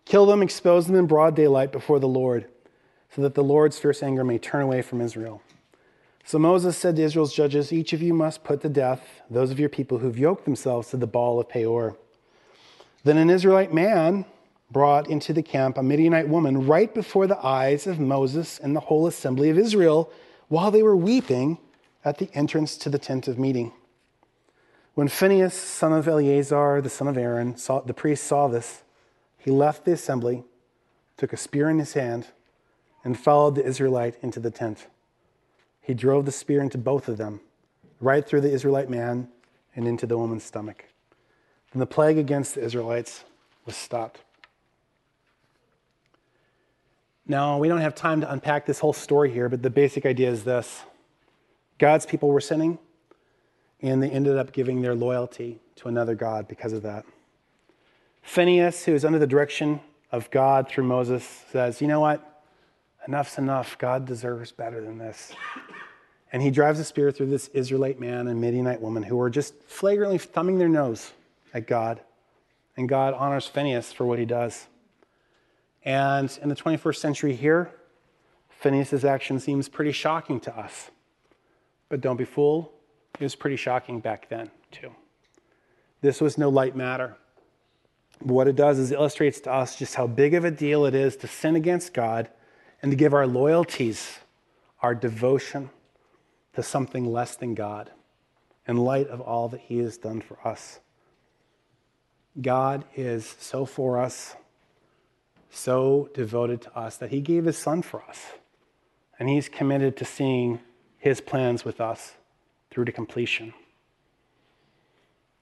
Kill 0.05 0.27
them, 0.27 0.43
expose 0.43 0.87
them 0.87 0.97
in 0.97 1.07
broad 1.07 1.35
daylight 1.35 1.73
before 1.73 1.99
the 1.99 2.09
Lord, 2.09 2.47
so 3.15 3.23
that 3.23 3.35
the 3.35 3.45
Lord's 3.45 3.79
fierce 3.79 4.03
anger 4.03 4.25
may 4.25 4.39
turn 4.39 4.63
away 4.63 4.83
from 4.83 5.01
Israel. 5.01 5.43
So 6.25 6.39
Moses 6.39 6.77
said 6.77 6.97
to 6.97 7.03
Israel's 7.03 7.35
judges, 7.35 7.73
Each 7.73 7.93
of 7.93 8.03
you 8.03 8.15
must 8.15 8.45
put 8.45 8.61
to 8.63 8.69
death 8.69 9.23
those 9.31 9.51
of 9.51 9.61
your 9.61 9.69
people 9.69 9.99
who've 9.99 10.19
yoked 10.19 10.45
themselves 10.45 10.91
to 10.91 10.97
the 10.97 11.07
Baal 11.07 11.41
of 11.41 11.49
Peor. 11.49 11.97
Then 13.05 13.19
an 13.19 13.31
Israelite 13.31 13.75
man 13.75 14.25
brought 14.71 15.09
into 15.09 15.33
the 15.33 15.43
camp 15.43 15.77
a 15.77 15.83
Midianite 15.83 16.29
woman 16.29 16.67
right 16.67 16.93
before 16.93 17.27
the 17.27 17.45
eyes 17.45 17.87
of 17.87 18.01
Moses 18.01 18.59
and 18.59 18.75
the 18.75 18.81
whole 18.81 19.07
assembly 19.07 19.51
of 19.51 19.59
Israel 19.59 20.11
while 20.49 20.71
they 20.71 20.83
were 20.83 20.97
weeping 20.97 21.59
at 22.05 22.19
the 22.19 22.29
entrance 22.35 22.77
to 22.77 22.89
the 22.89 22.99
tent 22.99 23.27
of 23.29 23.39
meeting. 23.39 23.73
When 24.95 25.09
Phinehas, 25.09 25.55
son 25.55 25.93
of 25.93 26.07
Eleazar, 26.07 26.81
the 26.81 26.91
son 26.91 27.09
of 27.09 27.17
Aaron, 27.17 27.57
saw, 27.57 27.81
the 27.81 27.95
priest 27.95 28.25
saw 28.25 28.47
this, 28.47 28.83
he 29.39 29.51
left 29.51 29.85
the 29.85 29.93
assembly, 29.93 30.45
took 31.17 31.33
a 31.33 31.37
spear 31.37 31.69
in 31.69 31.79
his 31.79 31.95
hand, 31.95 32.29
and 33.03 33.19
followed 33.19 33.55
the 33.55 33.65
Israelite 33.65 34.17
into 34.23 34.41
the 34.41 34.51
tent. 34.51 34.87
He 35.81 35.95
drove 35.95 36.25
the 36.25 36.33
spear 36.33 36.63
into 36.63 36.79
both 36.79 37.09
of 37.09 37.19
them, 37.19 37.41
right 38.01 38.27
through 38.27 38.43
the 38.43 38.53
Israelite 38.53 38.89
man 38.89 39.29
and 39.75 39.89
into 39.89 40.07
the 40.07 40.17
woman's 40.17 40.45
stomach. 40.45 40.87
Then 41.73 41.81
the 41.81 41.87
plague 41.87 42.17
against 42.17 42.55
the 42.55 42.63
Israelites 42.63 43.25
was 43.67 43.77
stopped. 43.77 44.21
Now, 47.27 47.59
we 47.59 47.69
don't 47.69 47.81
have 47.81 47.95
time 47.95 48.21
to 48.21 48.31
unpack 48.31 48.67
this 48.67 48.79
whole 48.79 48.93
story 48.93 49.33
here, 49.33 49.49
but 49.49 49.63
the 49.63 49.71
basic 49.71 50.07
idea 50.07 50.31
is 50.31 50.45
this 50.45 50.85
God's 51.79 52.07
people 52.07 52.29
were 52.29 52.41
sinning, 52.41 52.79
and 53.81 54.03
they 54.03 54.11
ended 54.11 54.39
up 54.39 54.53
giving 54.53 54.83
their 54.83 54.95
loyalty 54.95 55.61
to 55.77 55.89
another 55.89 56.15
God 56.15 56.49
because 56.49 56.73
of 56.73 56.83
that. 56.83 57.05
Phineas, 58.23 58.85
who 58.85 58.95
is 58.95 59.05
under 59.05 59.19
the 59.19 59.27
direction 59.27 59.81
of 60.11 60.31
God 60.31 60.69
through 60.69 60.85
Moses, 60.85 61.25
says, 61.51 61.81
You 61.81 61.89
know 61.89 62.01
what? 62.01 62.43
Enough's 63.07 63.37
enough. 63.37 63.77
God 63.77 64.07
deserves 64.07 64.51
better 64.51 64.81
than 64.81 64.99
this. 64.99 65.33
And 66.33 66.43
he 66.43 66.51
drives 66.51 66.81
a 66.81 66.85
spear 66.85 67.13
through 67.13 67.27
this 67.27 67.49
Israelite 67.49 68.01
man 68.01 68.27
and 68.29 68.41
Midianite 68.41 68.81
woman 68.81 69.03
who 69.03 69.21
are 69.21 69.31
just 69.31 69.55
flagrantly 69.65 70.19
thumbing 70.19 70.59
their 70.59 70.69
nose 70.69 71.13
at 71.53 71.67
God. 71.67 72.01
And 72.77 72.89
God 72.89 73.15
honors 73.15 73.47
Phineas 73.47 73.93
for 73.93 74.05
what 74.05 74.19
he 74.19 74.25
does. 74.25 74.67
And 75.85 76.37
in 76.43 76.49
the 76.49 76.57
21st 76.57 76.97
century 76.97 77.37
here, 77.37 77.71
Phinehas' 78.49 79.05
action 79.05 79.39
seems 79.39 79.69
pretty 79.69 79.93
shocking 79.93 80.41
to 80.41 80.59
us. 80.59 80.91
But 81.89 82.01
don't 82.01 82.17
be 82.17 82.25
fooled, 82.25 82.69
it 83.19 83.23
was 83.23 83.35
pretty 83.35 83.57
shocking 83.57 84.01
back 84.01 84.29
then, 84.29 84.51
too. 84.71 84.91
This 86.01 86.21
was 86.21 86.37
no 86.37 86.49
light 86.49 86.77
matter. 86.77 87.17
what 88.21 88.47
it 88.47 88.57
does 88.57 88.79
is 88.79 88.91
it 88.91 88.95
illustrates 88.95 89.41
to 89.41 89.53
us 89.53 89.77
just 89.77 89.95
how 89.97 90.07
big 90.07 90.35
of 90.35 90.45
a 90.45 90.51
deal 90.51 90.87
it 90.87 90.95
is 90.95 91.17
to 91.17 91.27
sin 91.27 91.57
against 91.57 91.93
God 91.93 92.29
and 92.81 92.91
to 92.91 92.97
give 92.97 93.13
our 93.13 93.27
loyalties, 93.27 94.19
our 94.83 94.95
devotion, 94.95 95.71
to 96.55 96.63
something 96.63 97.11
less 97.11 97.37
than 97.37 97.55
God 97.55 97.91
in 98.67 98.77
light 98.77 99.09
of 99.09 99.21
all 99.21 99.49
that 99.49 99.61
He 99.61 99.79
has 99.79 99.97
done 99.97 100.21
for 100.21 100.39
us. 100.47 100.81
God 102.41 102.85
is 102.95 103.37
so 103.39 103.65
for 103.65 103.99
us, 103.99 104.37
so 105.51 106.09
devoted 106.15 106.63
to 106.63 106.77
us 106.77 106.97
that 106.97 107.11
He 107.11 107.21
gave 107.21 107.45
His 107.45 107.59
Son 107.59 107.83
for 107.83 108.03
us. 108.09 108.25
And 109.19 109.29
He's 109.29 109.49
committed 109.49 109.97
to 109.99 110.05
seeing 110.05 110.61
His 111.05 111.21
plans 111.21 111.67
with 111.67 111.83
us 111.83 112.15
through 112.71 112.87
to 112.87 112.93
completion. 112.93 113.53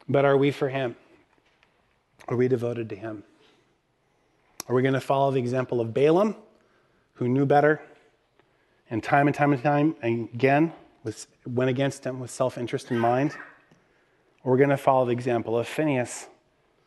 But 0.09 0.25
are 0.25 0.37
we 0.37 0.51
for 0.51 0.69
Him? 0.69 0.97
Are 2.27 2.37
we 2.37 2.49
devoted 2.49 2.89
to 2.89 2.97
Him? 2.97 3.23
Are 4.69 4.75
we 4.75 4.83
going 4.83 4.95
to 4.95 5.01
follow 5.01 5.31
the 5.31 5.39
example 5.39 5.81
of 5.81 5.95
Balaam, 5.95 6.35
who 7.13 7.29
knew 7.29 7.47
better, 7.47 7.81
and 8.91 9.05
time 9.05 9.29
and 9.29 9.37
time 9.37 9.53
and 9.53 9.63
time 9.63 9.95
again 10.03 10.73
was, 11.05 11.29
went 11.47 11.71
against 11.71 12.05
him 12.05 12.19
with 12.19 12.33
self 12.33 12.59
interest 12.59 12.91
in 12.91 12.99
mind. 12.99 13.31
We're 14.43 14.55
we 14.55 14.59
going 14.59 14.71
to 14.71 14.77
follow 14.77 15.07
the 15.07 15.13
example 15.13 15.57
of 15.57 15.69
Phineas, 15.69 16.27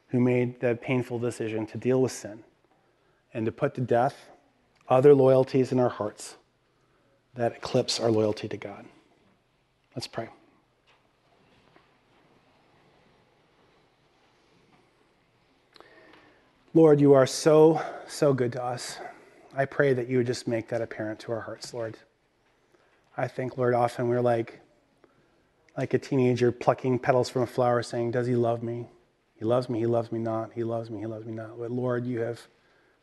who 0.09 0.19
made 0.19 0.59
the 0.59 0.75
painful 0.75 1.17
decision 1.19 1.65
to 1.67 1.77
deal 1.77 2.01
with 2.01 2.11
sin 2.11 2.43
and 3.33 3.45
to 3.45 3.53
put 3.53 3.73
to 3.75 3.81
death 3.81 4.27
other 4.89 5.15
loyalties 5.15 5.71
in 5.71 5.79
our 5.79 5.87
hearts 5.87 6.35
that 7.35 7.53
eclipse 7.53 7.99
our 7.99 8.09
loyalty 8.09 8.47
to 8.47 8.57
God. 8.57 8.85
Let's 9.95 10.07
pray. 10.07 10.29
Lord, 16.73 16.99
you 16.99 17.13
are 17.13 17.25
so, 17.25 17.81
so 18.07 18.33
good 18.33 18.51
to 18.53 18.63
us. 18.63 18.97
I 19.55 19.63
pray 19.63 19.93
that 19.93 20.09
you 20.09 20.17
would 20.17 20.27
just 20.27 20.47
make 20.47 20.67
that 20.69 20.81
apparent 20.81 21.19
to 21.21 21.31
our 21.31 21.39
hearts, 21.39 21.73
Lord. 21.73 21.97
I 23.15 23.29
think, 23.29 23.57
Lord, 23.57 23.73
often 23.73 24.09
we're 24.09 24.19
like, 24.19 24.59
like 25.77 25.93
a 25.93 25.97
teenager 25.97 26.51
plucking 26.51 26.99
petals 26.99 27.29
from 27.29 27.43
a 27.43 27.47
flower 27.47 27.81
saying, 27.81 28.11
Does 28.11 28.27
he 28.27 28.35
love 28.35 28.61
me? 28.61 28.87
He 29.37 29.45
loves 29.45 29.69
me, 29.69 29.79
he 29.79 29.85
loves 29.85 30.11
me 30.11 30.19
not. 30.19 30.51
He 30.53 30.63
loves 30.63 30.89
me, 30.89 30.99
he 30.99 31.05
loves 31.05 31.25
me 31.25 31.33
not. 31.33 31.57
But 31.57 31.71
Lord, 31.71 32.05
you 32.05 32.19
have 32.21 32.41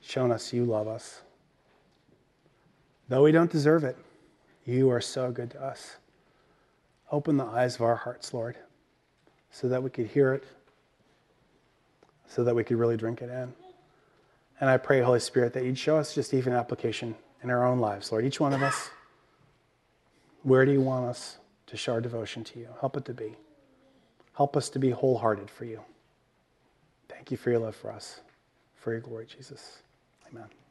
shown 0.00 0.30
us 0.30 0.52
you 0.52 0.64
love 0.64 0.88
us. 0.88 1.22
Though 3.08 3.22
we 3.22 3.32
don't 3.32 3.50
deserve 3.50 3.84
it, 3.84 3.96
you 4.64 4.90
are 4.90 5.00
so 5.00 5.30
good 5.30 5.50
to 5.52 5.62
us. 5.62 5.96
Open 7.10 7.36
the 7.36 7.44
eyes 7.44 7.76
of 7.76 7.82
our 7.82 7.96
hearts, 7.96 8.32
Lord, 8.32 8.56
so 9.50 9.68
that 9.68 9.82
we 9.82 9.90
could 9.90 10.06
hear 10.06 10.32
it, 10.32 10.44
so 12.26 12.44
that 12.44 12.54
we 12.54 12.64
could 12.64 12.78
really 12.78 12.96
drink 12.96 13.20
it 13.20 13.28
in. 13.28 13.52
And 14.60 14.70
I 14.70 14.76
pray, 14.78 15.00
Holy 15.00 15.20
Spirit, 15.20 15.52
that 15.54 15.64
you'd 15.64 15.78
show 15.78 15.96
us 15.96 16.14
just 16.14 16.32
even 16.32 16.52
application 16.52 17.14
in 17.42 17.50
our 17.50 17.66
own 17.66 17.80
lives, 17.80 18.12
Lord, 18.12 18.24
each 18.24 18.40
one 18.40 18.52
of 18.52 18.62
us. 18.62 18.90
Where 20.42 20.64
do 20.64 20.72
you 20.72 20.80
want 20.80 21.06
us 21.06 21.38
to 21.66 21.76
show 21.76 21.92
our 21.92 22.00
devotion 22.00 22.44
to 22.44 22.58
you? 22.58 22.68
Help 22.80 22.96
it 22.96 23.04
to 23.06 23.14
be. 23.14 23.34
Help 24.36 24.56
us 24.56 24.68
to 24.70 24.78
be 24.78 24.90
wholehearted 24.90 25.50
for 25.50 25.64
you. 25.64 25.80
Thank 27.08 27.30
you 27.30 27.36
for 27.36 27.50
your 27.50 27.60
love 27.60 27.76
for 27.76 27.92
us. 27.92 28.20
For 28.76 28.92
your 28.92 29.00
glory, 29.00 29.26
Jesus. 29.26 29.82
Amen. 30.30 30.61